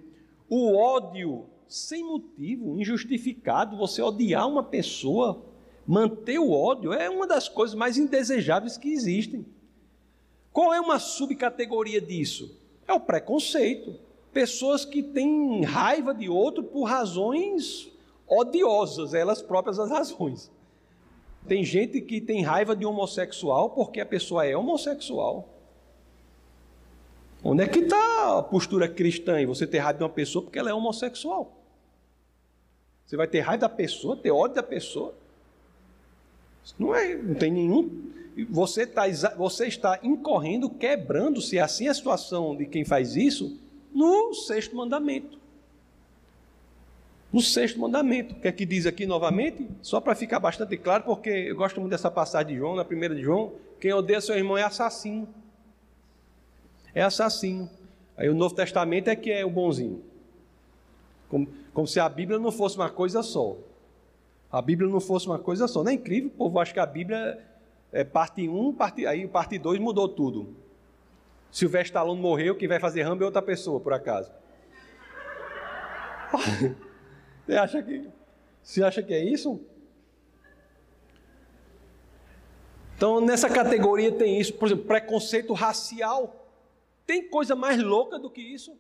O 0.50 0.76
ódio 0.76 1.46
sem 1.68 2.04
motivo, 2.04 2.80
injustificado, 2.80 3.76
você 3.76 4.02
odiar 4.02 4.48
uma 4.48 4.64
pessoa, 4.64 5.44
manter 5.88 6.38
o 6.38 6.52
ódio, 6.52 6.94
é 6.94 7.10
uma 7.10 7.26
das 7.26 7.50
coisas 7.50 7.76
mais 7.76 7.98
indesejáveis 7.98 8.78
que 8.78 8.90
existem. 8.90 9.46
Qual 10.52 10.72
é 10.72 10.80
uma 10.80 11.00
subcategoria 11.00 12.00
disso? 12.00 12.56
É 12.88 12.94
o 12.94 13.00
preconceito. 13.00 13.96
Pessoas 14.32 14.86
que 14.86 15.02
têm 15.02 15.64
raiva 15.64 16.14
de 16.14 16.30
outro 16.30 16.64
por 16.64 16.84
razões 16.84 17.92
odiosas, 18.28 19.14
elas 19.14 19.42
próprias 19.42 19.80
as 19.80 19.90
razões. 19.90 20.52
Tem 21.48 21.64
gente 21.64 22.02
que 22.02 22.22
tem 22.22 22.44
raiva 22.44 22.76
de 22.76 22.86
homossexual 22.86 23.72
porque 23.72 24.00
a 24.00 24.06
pessoa 24.06 24.46
é 24.46 24.56
homossexual. 24.56 25.50
Onde 27.44 27.64
é 27.64 27.68
que 27.68 27.80
está 27.80 28.40
a 28.40 28.44
postura 28.44 28.88
cristã 28.88 29.42
em 29.42 29.46
você 29.46 29.68
ter 29.68 29.80
raiva 29.80 29.98
de 29.98 30.04
uma 30.04 30.10
pessoa 30.10 30.44
porque 30.44 30.58
ela 30.58 30.70
é 30.70 30.74
homossexual? 30.74 31.62
Você 33.06 33.18
vai 33.18 33.28
ter 33.28 33.42
raiva 33.42 33.62
da 33.62 33.70
pessoa, 33.70 34.16
ter 34.16 34.32
ódio 34.32 34.56
da 34.56 34.64
pessoa? 34.64 35.14
Não 36.80 36.96
é, 36.96 37.16
não 37.16 37.36
tem 37.36 37.52
nenhum. 37.52 38.12
Você 38.50 38.84
está, 38.84 39.04
você 39.36 39.68
está 39.68 40.00
incorrendo, 40.02 40.70
quebrando, 40.70 41.42
se 41.42 41.60
assim 41.60 41.88
é 41.88 41.90
a 41.90 41.94
situação 41.94 42.56
de 42.56 42.66
quem 42.66 42.86
faz 42.86 43.18
isso, 43.18 43.60
no 43.94 44.34
sexto 44.34 44.74
mandamento. 44.76 45.38
No 47.32 47.42
sexto 47.42 47.78
mandamento. 47.78 48.36
O 48.36 48.40
que 48.40 48.48
é 48.48 48.52
que 48.54 48.66
diz 48.66 48.86
aqui 48.86 49.06
novamente? 49.06 49.68
Só 49.82 50.00
para 50.00 50.16
ficar 50.16 50.40
bastante 50.40 50.78
claro, 50.78 51.04
porque 51.04 51.30
eu 51.30 51.58
gosto 51.58 51.80
muito 51.82 51.92
dessa 51.92 52.10
passagem 52.10 52.54
de 52.54 52.60
João, 52.60 52.76
na 52.76 52.86
primeira 52.86 53.14
de 53.14 53.22
João. 53.22 53.52
Quem 53.82 53.92
odeia 53.92 54.22
seu 54.22 54.36
irmão 54.36 54.58
é 54.58 54.64
assassino 54.64 55.28
é 56.94 57.02
assassino. 57.02 57.70
Aí 58.16 58.30
o 58.30 58.36
Novo 58.36 58.56
Testamento 58.56 59.08
é 59.10 59.16
que 59.16 59.32
é 59.32 59.46
o 59.46 59.50
bonzinho. 59.50 60.04
Como, 61.30 61.48
como 61.74 61.88
se 61.88 62.00
a 62.00 62.08
Bíblia 62.08 62.38
não 62.38 62.52
fosse 62.52 62.76
uma 62.76 62.90
coisa 62.90 63.24
só. 63.24 63.58
A 64.52 64.62
Bíblia 64.62 64.90
não 64.90 65.00
fosse 65.00 65.26
uma 65.26 65.40
coisa 65.40 65.68
só. 65.68 65.84
Não 65.84 65.92
é 65.92 65.96
incrível? 65.96 66.30
O 66.30 66.38
povo 66.38 66.60
acha 66.60 66.74
que 66.74 66.80
a 66.80 66.86
Bíblia 66.86 67.44
é 67.92 68.04
parte 68.04 68.48
1, 68.48 68.74
parte, 68.74 69.06
aí 69.06 69.28
parte 69.28 69.58
2 69.58 69.80
mudou 69.80 70.08
tudo. 70.08 70.56
Silvestre 71.52 71.90
Stallone 71.90 72.20
morreu, 72.20 72.56
quem 72.56 72.68
vai 72.68 72.80
fazer 72.80 73.04
Rambo 73.04 73.24
é 73.24 73.26
outra 73.26 73.42
pessoa, 73.42 73.80
por 73.80 73.94
acaso. 73.94 74.32
Você 77.46 77.56
acha 77.56 77.84
que, 77.84 78.10
você 78.64 78.84
acha 78.84 79.04
que 79.04 79.14
é 79.14 79.24
isso? 79.24 79.60
Então, 82.96 83.20
nessa 83.20 83.50
categoria 83.50 84.12
tem 84.14 84.40
isso, 84.40 84.54
por 84.54 84.68
exemplo, 84.68 84.86
preconceito 84.86 85.52
racial. 85.52 86.43
Tem 87.06 87.28
coisa 87.30 87.56
mais 87.56 87.82
louca 87.82 88.18
do 88.18 88.30
que 88.30 88.42
isso? 88.42 88.78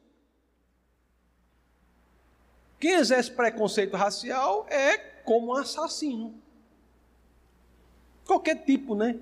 Quem 2.79 2.93
exerce 2.93 3.31
preconceito 3.31 3.95
racial 3.95 4.65
é 4.69 4.97
como 4.97 5.47
um 5.47 5.53
assassino. 5.53 6.35
Qualquer 8.25 8.63
tipo, 8.65 8.95
né, 8.95 9.19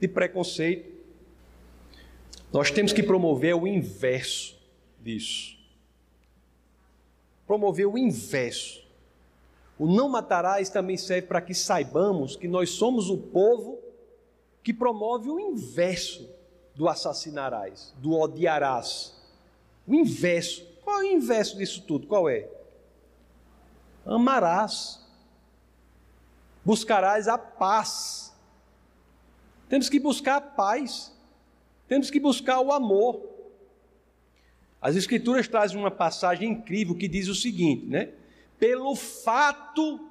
de 0.00 0.08
preconceito. 0.08 0.92
Nós 2.52 2.70
temos 2.70 2.92
que 2.92 3.02
promover 3.02 3.54
o 3.54 3.66
inverso 3.66 4.58
disso. 5.00 5.56
Promover 7.46 7.86
o 7.86 7.96
inverso. 7.96 8.86
O 9.78 9.86
não 9.86 10.08
matarás 10.08 10.68
também 10.68 10.96
serve 10.96 11.26
para 11.26 11.40
que 11.40 11.54
saibamos 11.54 12.36
que 12.36 12.46
nós 12.46 12.70
somos 12.70 13.08
o 13.08 13.16
povo 13.16 13.80
que 14.62 14.72
promove 14.72 15.28
o 15.28 15.40
inverso 15.40 16.32
do 16.74 16.88
assassinarás, 16.88 17.94
do 17.98 18.18
odiarás. 18.18 19.14
O 19.86 19.94
inverso. 19.94 20.64
Qual 20.82 21.02
é 21.02 21.04
o 21.04 21.12
inverso 21.12 21.56
disso 21.56 21.82
tudo? 21.82 22.06
Qual 22.06 22.28
é? 22.28 22.48
Amarás. 24.04 25.00
Buscarás 26.64 27.28
a 27.28 27.36
paz. 27.36 28.32
Temos 29.68 29.88
que 29.88 29.98
buscar 29.98 30.36
a 30.36 30.40
paz. 30.40 31.12
Temos 31.88 32.10
que 32.10 32.20
buscar 32.20 32.60
o 32.60 32.72
amor. 32.72 33.20
As 34.80 34.96
Escrituras 34.96 35.46
trazem 35.46 35.78
uma 35.78 35.90
passagem 35.90 36.50
incrível 36.50 36.94
que 36.94 37.06
diz 37.06 37.28
o 37.28 37.34
seguinte, 37.34 37.86
né? 37.86 38.10
Pelo 38.58 38.94
fato 38.96 40.08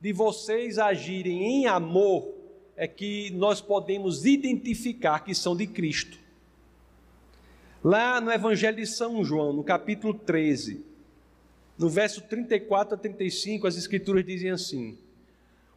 de 0.00 0.12
vocês 0.12 0.78
agirem 0.78 1.42
em 1.42 1.66
amor, 1.66 2.33
é 2.76 2.86
que 2.88 3.30
nós 3.30 3.60
podemos 3.60 4.24
identificar 4.24 5.20
que 5.20 5.34
são 5.34 5.56
de 5.56 5.66
Cristo. 5.66 6.18
Lá 7.82 8.20
no 8.20 8.32
Evangelho 8.32 8.76
de 8.76 8.86
São 8.86 9.22
João, 9.24 9.52
no 9.52 9.62
capítulo 9.62 10.14
13, 10.14 10.84
no 11.78 11.88
verso 11.88 12.22
34 12.22 12.94
a 12.94 12.98
35, 12.98 13.66
as 13.66 13.76
Escrituras 13.76 14.24
dizem 14.24 14.50
assim: 14.50 14.98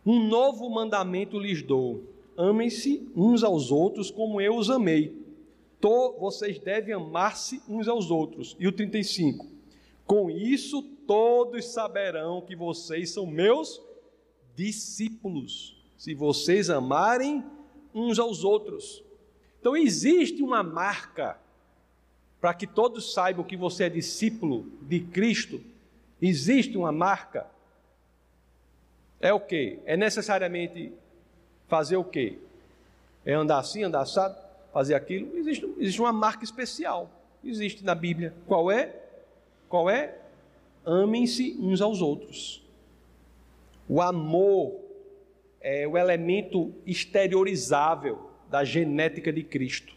Um 0.05 0.27
novo 0.27 0.69
mandamento 0.69 1.39
lhes 1.39 1.61
dou: 1.61 2.03
amem-se 2.37 3.07
uns 3.15 3.43
aos 3.43 3.71
outros 3.71 4.09
como 4.09 4.39
eu 4.39 4.55
os 4.55 4.69
amei. 4.69 5.25
Vocês 6.19 6.59
devem 6.59 6.93
amar-se 6.93 7.61
uns 7.69 7.87
aos 7.87 8.09
outros. 8.09 8.55
E 8.59 8.67
o 8.67 8.71
35: 8.71 9.45
Com 10.05 10.29
isso 10.29 10.81
todos 11.05 11.65
saberão 11.65 12.41
que 12.41 12.55
vocês 12.55 13.11
são 13.11 13.25
meus 13.25 13.81
discípulos 14.55 15.76
se 15.97 16.13
vocês 16.13 16.69
amarem 16.69 17.43
uns 17.93 18.19
aos 18.19 18.43
outros. 18.43 19.03
Então 19.59 19.75
existe 19.75 20.43
uma 20.43 20.61
marca 20.61 21.37
para 22.39 22.53
que 22.53 22.67
todos 22.67 23.13
saibam 23.13 23.43
que 23.43 23.57
você 23.57 23.85
é 23.85 23.89
discípulo 23.89 24.71
de 24.81 24.99
Cristo. 24.99 25.59
Existe 26.21 26.77
uma 26.77 26.91
marca. 26.91 27.47
É 29.19 29.33
o 29.33 29.39
que? 29.39 29.79
É 29.85 29.97
necessariamente 29.97 30.93
fazer 31.67 31.97
o 31.97 32.03
quê? 32.03 32.37
É 33.25 33.33
andar 33.33 33.57
assim, 33.57 33.83
andar 33.83 34.01
assado, 34.01 34.37
fazer 34.71 34.93
aquilo? 34.93 35.35
Existe, 35.35 35.65
existe 35.79 35.99
uma 35.99 36.13
marca 36.13 36.43
especial. 36.43 37.09
Existe 37.43 37.83
na 37.83 37.95
Bíblia. 37.95 38.33
Qual 38.45 38.71
é? 38.71 38.95
Qual 39.67 39.89
é? 39.89 40.19
Amem-se 40.85 41.57
uns 41.59 41.81
aos 41.81 42.01
outros. 42.01 42.63
O 43.89 44.01
amor 44.01 44.86
é 45.69 45.85
o 45.85 45.97
elemento 45.97 46.73
exteriorizável 46.85 48.31
da 48.49 48.63
genética 48.63 49.33
de 49.33 49.43
Cristo. 49.43 49.93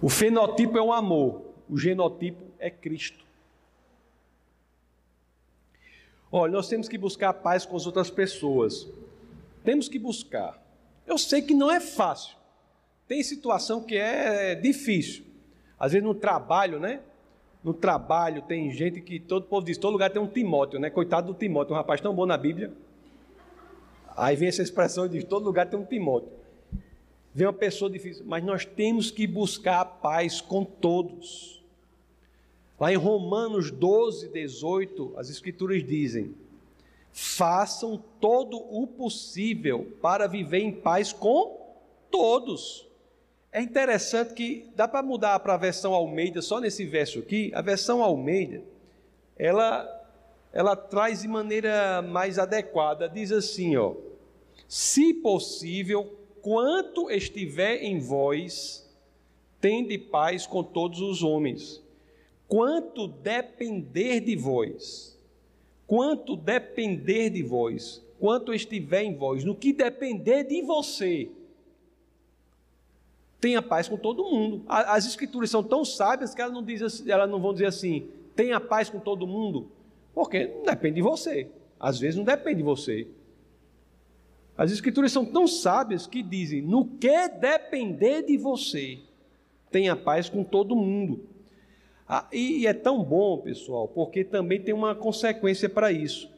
O 0.00 0.08
fenotipo 0.08 0.78
é 0.78 0.82
o 0.82 0.92
amor, 0.92 1.42
o 1.68 1.76
genotipo 1.76 2.44
é 2.56 2.70
Cristo. 2.70 3.24
Olha, 6.30 6.52
nós 6.52 6.68
temos 6.68 6.88
que 6.88 6.96
buscar 6.96 7.32
paz 7.32 7.66
com 7.66 7.76
as 7.76 7.84
outras 7.84 8.10
pessoas. 8.10 8.88
Temos 9.64 9.88
que 9.88 9.98
buscar. 9.98 10.62
Eu 11.04 11.18
sei 11.18 11.42
que 11.42 11.52
não 11.52 11.72
é 11.72 11.80
fácil. 11.80 12.36
Tem 13.08 13.24
situação 13.24 13.82
que 13.82 13.96
é 13.96 14.54
difícil. 14.54 15.24
Às 15.76 15.92
vezes 15.92 16.06
no 16.06 16.14
trabalho, 16.14 16.78
né? 16.78 17.00
no 17.64 17.72
trabalho, 17.72 18.42
tem 18.42 18.70
gente 18.70 19.00
que 19.00 19.18
todo 19.18 19.46
povo 19.46 19.64
diz, 19.64 19.78
todo 19.78 19.94
lugar 19.94 20.10
tem 20.10 20.20
um 20.20 20.26
Timóteo, 20.26 20.78
né? 20.78 20.90
Coitado 20.90 21.32
do 21.32 21.38
Timóteo, 21.38 21.72
um 21.72 21.76
rapaz 21.76 21.98
tão 21.98 22.14
bom 22.14 22.26
na 22.26 22.36
Bíblia. 22.36 22.70
Aí 24.16 24.36
vem 24.36 24.48
essa 24.48 24.62
expressão 24.62 25.08
de 25.08 25.24
todo 25.24 25.44
lugar 25.44 25.68
tem 25.68 25.78
um 25.78 25.84
Timóteo. 25.84 26.32
Vem 27.34 27.46
uma 27.46 27.52
pessoa 27.52 27.90
difícil, 27.90 28.24
mas 28.26 28.44
nós 28.44 28.64
temos 28.64 29.10
que 29.10 29.26
buscar 29.26 29.80
a 29.80 29.84
paz 29.84 30.40
com 30.40 30.64
todos. 30.64 31.62
Lá 32.78 32.92
em 32.92 32.96
Romanos 32.96 33.70
12, 33.70 34.28
18, 34.28 35.14
as 35.16 35.30
Escrituras 35.30 35.84
dizem: 35.84 36.34
façam 37.14 38.02
todo 38.20 38.56
o 38.56 38.86
possível 38.88 39.96
para 40.02 40.26
viver 40.26 40.58
em 40.58 40.72
paz 40.72 41.12
com 41.12 41.56
todos. 42.10 42.86
É 43.52 43.62
interessante 43.62 44.34
que 44.34 44.68
dá 44.74 44.88
para 44.88 45.00
mudar 45.00 45.38
para 45.38 45.54
a 45.54 45.56
versão 45.56 45.94
Almeida, 45.94 46.42
só 46.42 46.60
nesse 46.60 46.84
verso 46.84 47.20
aqui, 47.20 47.52
a 47.54 47.62
versão 47.62 48.02
Almeida, 48.02 48.62
ela, 49.36 49.93
ela 50.54 50.76
traz 50.76 51.22
de 51.22 51.28
maneira 51.28 52.00
mais 52.00 52.38
adequada, 52.38 53.08
diz 53.08 53.32
assim, 53.32 53.76
ó, 53.76 53.96
se 54.68 55.12
possível, 55.12 56.16
quanto 56.40 57.10
estiver 57.10 57.82
em 57.82 57.98
vós, 57.98 58.88
tende 59.60 59.98
paz 59.98 60.46
com 60.46 60.62
todos 60.62 61.00
os 61.00 61.24
homens. 61.24 61.82
Quanto 62.46 63.08
depender 63.08 64.20
de 64.20 64.36
vós, 64.36 65.18
quanto 65.88 66.36
depender 66.36 67.30
de 67.30 67.42
vós, 67.42 68.00
quanto 68.20 68.54
estiver 68.54 69.02
em 69.02 69.16
vós, 69.16 69.42
no 69.42 69.56
que 69.56 69.72
depender 69.72 70.44
de 70.44 70.62
você, 70.62 71.30
tenha 73.40 73.60
paz 73.60 73.88
com 73.88 73.96
todo 73.96 74.22
mundo. 74.22 74.62
As 74.68 75.04
escrituras 75.04 75.50
são 75.50 75.64
tão 75.64 75.84
sábias 75.84 76.32
que 76.32 76.40
elas 76.40 76.54
não, 76.54 76.62
dizem, 76.62 77.10
elas 77.10 77.28
não 77.28 77.40
vão 77.40 77.52
dizer 77.52 77.66
assim, 77.66 78.06
tenha 78.36 78.60
paz 78.60 78.88
com 78.88 79.00
todo 79.00 79.26
mundo, 79.26 79.68
porque 80.14 80.46
não 80.46 80.62
depende 80.62 80.96
de 80.96 81.02
você. 81.02 81.48
Às 81.78 81.98
vezes 81.98 82.16
não 82.16 82.24
depende 82.24 82.58
de 82.58 82.62
você. 82.62 83.06
As 84.56 84.70
escrituras 84.70 85.10
são 85.10 85.24
tão 85.24 85.46
sábias 85.48 86.06
que 86.06 86.22
dizem, 86.22 86.62
no 86.62 86.84
que 86.84 87.28
depender 87.28 88.22
de 88.22 88.36
você, 88.36 89.00
tenha 89.70 89.96
paz 89.96 90.28
com 90.28 90.44
todo 90.44 90.76
mundo. 90.76 91.26
Ah, 92.08 92.28
e 92.32 92.66
é 92.66 92.72
tão 92.72 93.02
bom, 93.02 93.38
pessoal, 93.38 93.88
porque 93.88 94.22
também 94.22 94.60
tem 94.60 94.72
uma 94.72 94.94
consequência 94.94 95.68
para 95.68 95.90
isso. 95.90 96.30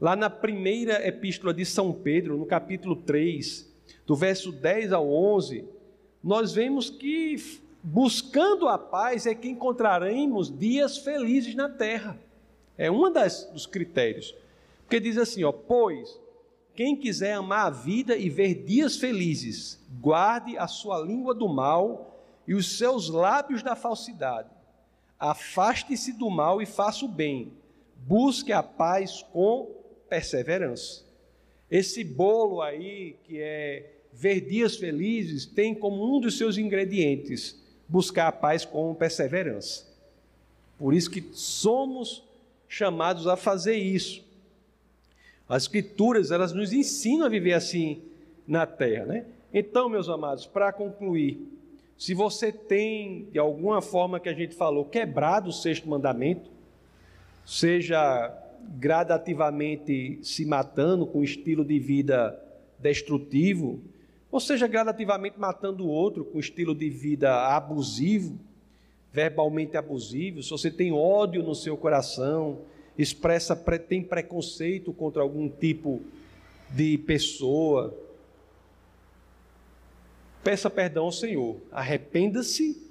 Lá 0.00 0.16
na 0.16 0.28
primeira 0.28 1.06
epístola 1.06 1.54
de 1.54 1.64
São 1.64 1.92
Pedro, 1.92 2.36
no 2.36 2.46
capítulo 2.46 2.96
3, 2.96 3.70
do 4.04 4.16
verso 4.16 4.50
10 4.50 4.92
ao 4.92 5.08
11, 5.08 5.64
nós 6.24 6.52
vemos 6.52 6.90
que 6.90 7.36
buscando 7.82 8.66
a 8.66 8.78
paz 8.78 9.26
é 9.26 9.34
que 9.34 9.48
encontraremos 9.48 10.56
dias 10.56 10.98
felizes 10.98 11.54
na 11.54 11.68
terra. 11.68 12.18
É 12.82 12.90
um 12.90 13.00
dos 13.52 13.64
critérios. 13.64 14.34
Porque 14.80 14.98
diz 14.98 15.16
assim, 15.16 15.44
ó, 15.44 15.52
pois 15.52 16.18
quem 16.74 16.96
quiser 16.96 17.34
amar 17.34 17.66
a 17.66 17.70
vida 17.70 18.16
e 18.16 18.28
ver 18.28 18.64
dias 18.64 18.96
felizes, 18.96 19.78
guarde 20.00 20.58
a 20.58 20.66
sua 20.66 20.98
língua 20.98 21.32
do 21.32 21.48
mal 21.48 22.20
e 22.44 22.54
os 22.54 22.76
seus 22.76 23.08
lábios 23.08 23.62
da 23.62 23.76
falsidade. 23.76 24.50
Afaste-se 25.16 26.12
do 26.14 26.28
mal 26.28 26.60
e 26.60 26.66
faça 26.66 27.04
o 27.04 27.08
bem. 27.08 27.52
Busque 27.98 28.52
a 28.52 28.64
paz 28.64 29.22
com 29.32 29.70
perseverança. 30.08 31.04
Esse 31.70 32.02
bolo 32.02 32.60
aí 32.60 33.16
que 33.22 33.40
é 33.40 33.92
ver 34.12 34.40
dias 34.40 34.76
felizes 34.76 35.46
tem 35.46 35.72
como 35.72 36.16
um 36.16 36.18
dos 36.18 36.36
seus 36.36 36.58
ingredientes 36.58 37.56
buscar 37.88 38.26
a 38.26 38.32
paz 38.32 38.64
com 38.64 38.92
perseverança. 38.92 39.86
Por 40.76 40.92
isso 40.92 41.08
que 41.08 41.30
somos 41.32 42.24
chamados 42.72 43.26
a 43.26 43.36
fazer 43.36 43.76
isso. 43.76 44.24
As 45.46 45.64
escrituras, 45.64 46.30
elas 46.30 46.54
nos 46.54 46.72
ensinam 46.72 47.26
a 47.26 47.28
viver 47.28 47.52
assim 47.52 48.00
na 48.48 48.64
terra, 48.64 49.04
né? 49.04 49.26
Então, 49.52 49.90
meus 49.90 50.08
amados, 50.08 50.46
para 50.46 50.72
concluir, 50.72 51.38
se 51.98 52.14
você 52.14 52.50
tem, 52.50 53.28
de 53.30 53.38
alguma 53.38 53.82
forma 53.82 54.18
que 54.18 54.28
a 54.30 54.32
gente 54.32 54.54
falou, 54.54 54.86
quebrado 54.86 55.50
o 55.50 55.52
sexto 55.52 55.86
mandamento, 55.86 56.50
seja 57.44 58.34
gradativamente 58.78 60.18
se 60.22 60.46
matando 60.46 61.06
com 61.06 61.22
estilo 61.22 61.66
de 61.66 61.78
vida 61.78 62.42
destrutivo, 62.78 63.82
ou 64.30 64.40
seja, 64.40 64.66
gradativamente 64.66 65.38
matando 65.38 65.84
o 65.84 65.90
outro 65.90 66.24
com 66.24 66.38
estilo 66.38 66.74
de 66.74 66.88
vida 66.88 67.54
abusivo, 67.54 68.38
verbalmente 69.12 69.76
abusivo, 69.76 70.42
se 70.42 70.50
você 70.50 70.70
tem 70.70 70.92
ódio 70.92 71.42
no 71.42 71.54
seu 71.54 71.76
coração, 71.76 72.60
expressa, 72.96 73.54
tem 73.54 74.02
preconceito 74.02 74.92
contra 74.92 75.22
algum 75.22 75.48
tipo 75.48 76.00
de 76.70 76.96
pessoa, 76.98 77.94
peça 80.42 80.70
perdão 80.70 81.04
ao 81.04 81.12
Senhor. 81.12 81.56
Arrependa-se, 81.70 82.90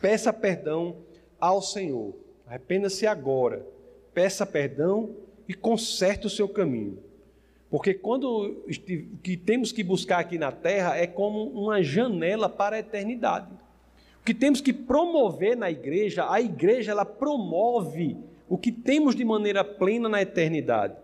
peça 0.00 0.32
perdão 0.32 0.96
ao 1.40 1.62
Senhor. 1.62 2.14
Arrependa-se 2.46 3.06
agora, 3.06 3.64
peça 4.12 4.44
perdão 4.44 5.14
e 5.48 5.54
conserte 5.54 6.26
o 6.26 6.30
seu 6.30 6.48
caminho. 6.48 6.98
Porque 7.70 7.94
quando 7.94 8.64
o 8.66 9.18
que 9.22 9.36
temos 9.36 9.72
que 9.72 9.82
buscar 9.82 10.18
aqui 10.18 10.36
na 10.36 10.52
terra 10.52 10.96
é 10.96 11.06
como 11.06 11.44
uma 11.44 11.82
janela 11.82 12.48
para 12.48 12.76
a 12.76 12.78
eternidade. 12.80 13.48
O 14.22 14.24
que 14.24 14.32
temos 14.32 14.60
que 14.60 14.72
promover 14.72 15.56
na 15.56 15.68
igreja, 15.68 16.30
a 16.30 16.40
igreja 16.40 16.92
ela 16.92 17.04
promove 17.04 18.16
o 18.48 18.56
que 18.56 18.70
temos 18.70 19.16
de 19.16 19.24
maneira 19.24 19.64
plena 19.64 20.08
na 20.08 20.22
eternidade. 20.22 20.94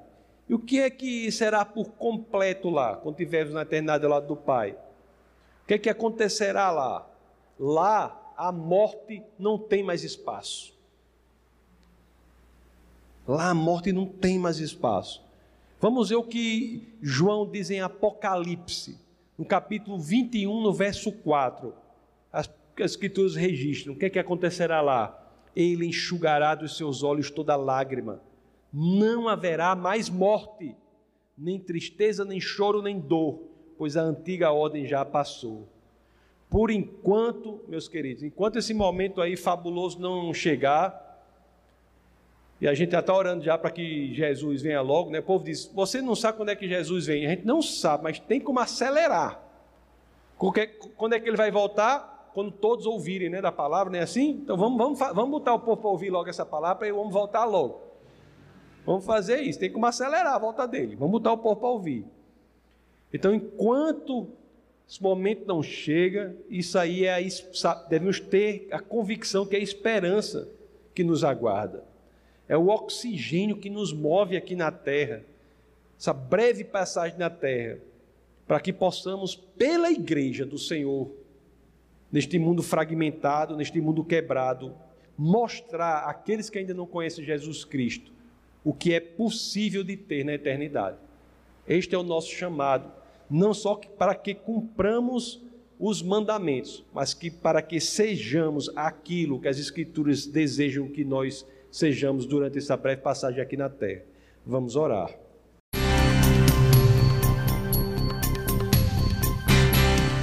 E 0.48 0.54
o 0.54 0.58
que 0.58 0.78
é 0.78 0.88
que 0.88 1.30
será 1.32 1.64
por 1.64 1.90
completo 1.90 2.70
lá, 2.70 2.94
quando 2.94 3.16
estivermos 3.16 3.54
na 3.54 3.62
eternidade 3.62 4.04
ao 4.04 4.10
lado 4.12 4.28
do 4.28 4.36
Pai? 4.36 4.70
O 5.64 5.66
que 5.66 5.74
é 5.74 5.78
que 5.78 5.90
acontecerá 5.90 6.70
lá? 6.70 7.10
Lá 7.58 8.32
a 8.36 8.52
morte 8.52 9.20
não 9.36 9.58
tem 9.58 9.82
mais 9.82 10.04
espaço. 10.04 10.72
Lá 13.26 13.50
a 13.50 13.54
morte 13.54 13.92
não 13.92 14.06
tem 14.06 14.38
mais 14.38 14.60
espaço. 14.60 15.24
Vamos 15.80 16.10
ver 16.10 16.16
o 16.16 16.22
que 16.22 16.86
João 17.02 17.50
diz 17.50 17.68
em 17.68 17.80
Apocalipse, 17.80 18.96
no 19.36 19.44
capítulo 19.44 19.98
21, 19.98 20.62
no 20.62 20.72
verso 20.72 21.10
4. 21.10 21.87
As, 22.82 22.86
as 22.86 22.92
escrituras 22.92 23.34
registram. 23.34 23.94
O 23.94 23.96
que 23.96 24.06
é 24.06 24.10
que 24.10 24.18
acontecerá 24.18 24.80
lá? 24.80 25.26
Ele 25.54 25.86
enxugará 25.86 26.54
dos 26.54 26.76
seus 26.76 27.02
olhos 27.02 27.30
toda 27.30 27.56
lágrima. 27.56 28.20
Não 28.72 29.28
haverá 29.28 29.74
mais 29.74 30.08
morte, 30.08 30.76
nem 31.36 31.58
tristeza, 31.58 32.24
nem 32.24 32.40
choro, 32.40 32.82
nem 32.82 32.98
dor, 32.98 33.40
pois 33.76 33.96
a 33.96 34.02
antiga 34.02 34.50
ordem 34.50 34.86
já 34.86 35.04
passou. 35.04 35.68
Por 36.50 36.70
enquanto, 36.70 37.62
meus 37.68 37.88
queridos, 37.88 38.22
enquanto 38.22 38.56
esse 38.56 38.72
momento 38.72 39.20
aí 39.20 39.36
fabuloso 39.36 40.00
não 40.00 40.32
chegar, 40.32 41.06
e 42.60 42.66
a 42.66 42.74
gente 42.74 42.90
já 42.90 43.00
está 43.00 43.14
orando 43.14 43.44
já 43.44 43.56
para 43.56 43.70
que 43.70 44.12
Jesus 44.14 44.62
venha 44.62 44.80
logo, 44.80 45.10
né? 45.10 45.20
O 45.20 45.22
povo 45.22 45.44
diz: 45.44 45.70
Você 45.74 46.02
não 46.02 46.16
sabe 46.16 46.38
quando 46.38 46.48
é 46.48 46.56
que 46.56 46.68
Jesus 46.68 47.06
vem? 47.06 47.24
A 47.24 47.30
gente 47.30 47.46
não 47.46 47.62
sabe, 47.62 48.02
mas 48.02 48.18
tem 48.18 48.40
como 48.40 48.58
acelerar. 48.58 49.40
Quando 50.96 51.14
é 51.14 51.20
que 51.20 51.28
ele 51.28 51.36
vai 51.36 51.50
voltar? 51.50 52.17
Quando 52.32 52.50
todos 52.50 52.86
ouvirem 52.86 53.28
né, 53.28 53.40
da 53.40 53.52
palavra, 53.52 53.92
não 53.92 53.98
é 53.98 54.02
assim? 54.02 54.30
Então 54.42 54.56
vamos, 54.56 54.78
vamos, 54.78 54.98
vamos 54.98 55.30
botar 55.30 55.54
o 55.54 55.60
povo 55.60 55.76
para 55.76 55.90
ouvir 55.90 56.10
logo 56.10 56.28
essa 56.28 56.44
palavra 56.46 56.76
para 56.76 56.92
vamos 56.92 57.12
voltar 57.12 57.44
logo. 57.44 57.80
Vamos 58.84 59.04
fazer 59.04 59.40
isso, 59.40 59.58
tem 59.58 59.70
como 59.70 59.86
acelerar 59.86 60.34
a 60.34 60.38
volta 60.38 60.66
dele. 60.66 60.96
Vamos 60.96 61.12
botar 61.12 61.32
o 61.32 61.38
povo 61.38 61.56
para 61.56 61.68
ouvir. 61.68 62.06
Então, 63.12 63.34
enquanto 63.34 64.28
esse 64.88 65.02
momento 65.02 65.46
não 65.46 65.62
chega, 65.62 66.34
isso 66.48 66.78
aí 66.78 67.04
é 67.04 67.14
a, 67.14 67.74
devemos 67.88 68.20
ter 68.20 68.68
a 68.70 68.80
convicção 68.80 69.44
que 69.44 69.56
é 69.56 69.58
a 69.58 69.62
esperança 69.62 70.48
que 70.94 71.04
nos 71.04 71.22
aguarda 71.24 71.88
é 72.48 72.56
o 72.56 72.68
oxigênio 72.68 73.58
que 73.58 73.68
nos 73.68 73.92
move 73.92 74.36
aqui 74.36 74.56
na 74.56 74.72
terra, 74.72 75.22
essa 75.98 76.14
breve 76.14 76.64
passagem 76.64 77.18
na 77.18 77.28
terra, 77.28 77.78
para 78.46 78.58
que 78.58 78.72
possamos, 78.72 79.36
pela 79.36 79.90
igreja 79.90 80.46
do 80.46 80.56
Senhor, 80.56 81.10
neste 82.10 82.38
mundo 82.38 82.62
fragmentado, 82.62 83.56
neste 83.56 83.80
mundo 83.80 84.04
quebrado, 84.04 84.74
mostrar 85.16 86.08
àqueles 86.08 86.48
que 86.48 86.58
ainda 86.58 86.74
não 86.74 86.86
conhecem 86.86 87.24
Jesus 87.24 87.64
Cristo 87.64 88.12
o 88.64 88.72
que 88.72 88.92
é 88.92 89.00
possível 89.00 89.82
de 89.82 89.96
ter 89.96 90.24
na 90.24 90.34
eternidade. 90.34 90.98
Este 91.66 91.94
é 91.94 91.98
o 91.98 92.02
nosso 92.02 92.30
chamado, 92.30 92.90
não 93.30 93.54
só 93.54 93.74
para 93.74 94.14
que 94.14 94.34
cumpramos 94.34 95.42
os 95.78 96.02
mandamentos, 96.02 96.84
mas 96.92 97.14
que 97.14 97.30
para 97.30 97.62
que 97.62 97.80
sejamos 97.80 98.70
aquilo 98.74 99.40
que 99.40 99.48
as 99.48 99.58
Escrituras 99.58 100.26
desejam 100.26 100.88
que 100.88 101.04
nós 101.04 101.46
sejamos 101.70 102.26
durante 102.26 102.58
essa 102.58 102.76
breve 102.76 103.00
passagem 103.00 103.40
aqui 103.40 103.56
na 103.56 103.68
terra. 103.68 104.02
Vamos 104.44 104.76
orar. 104.76 105.27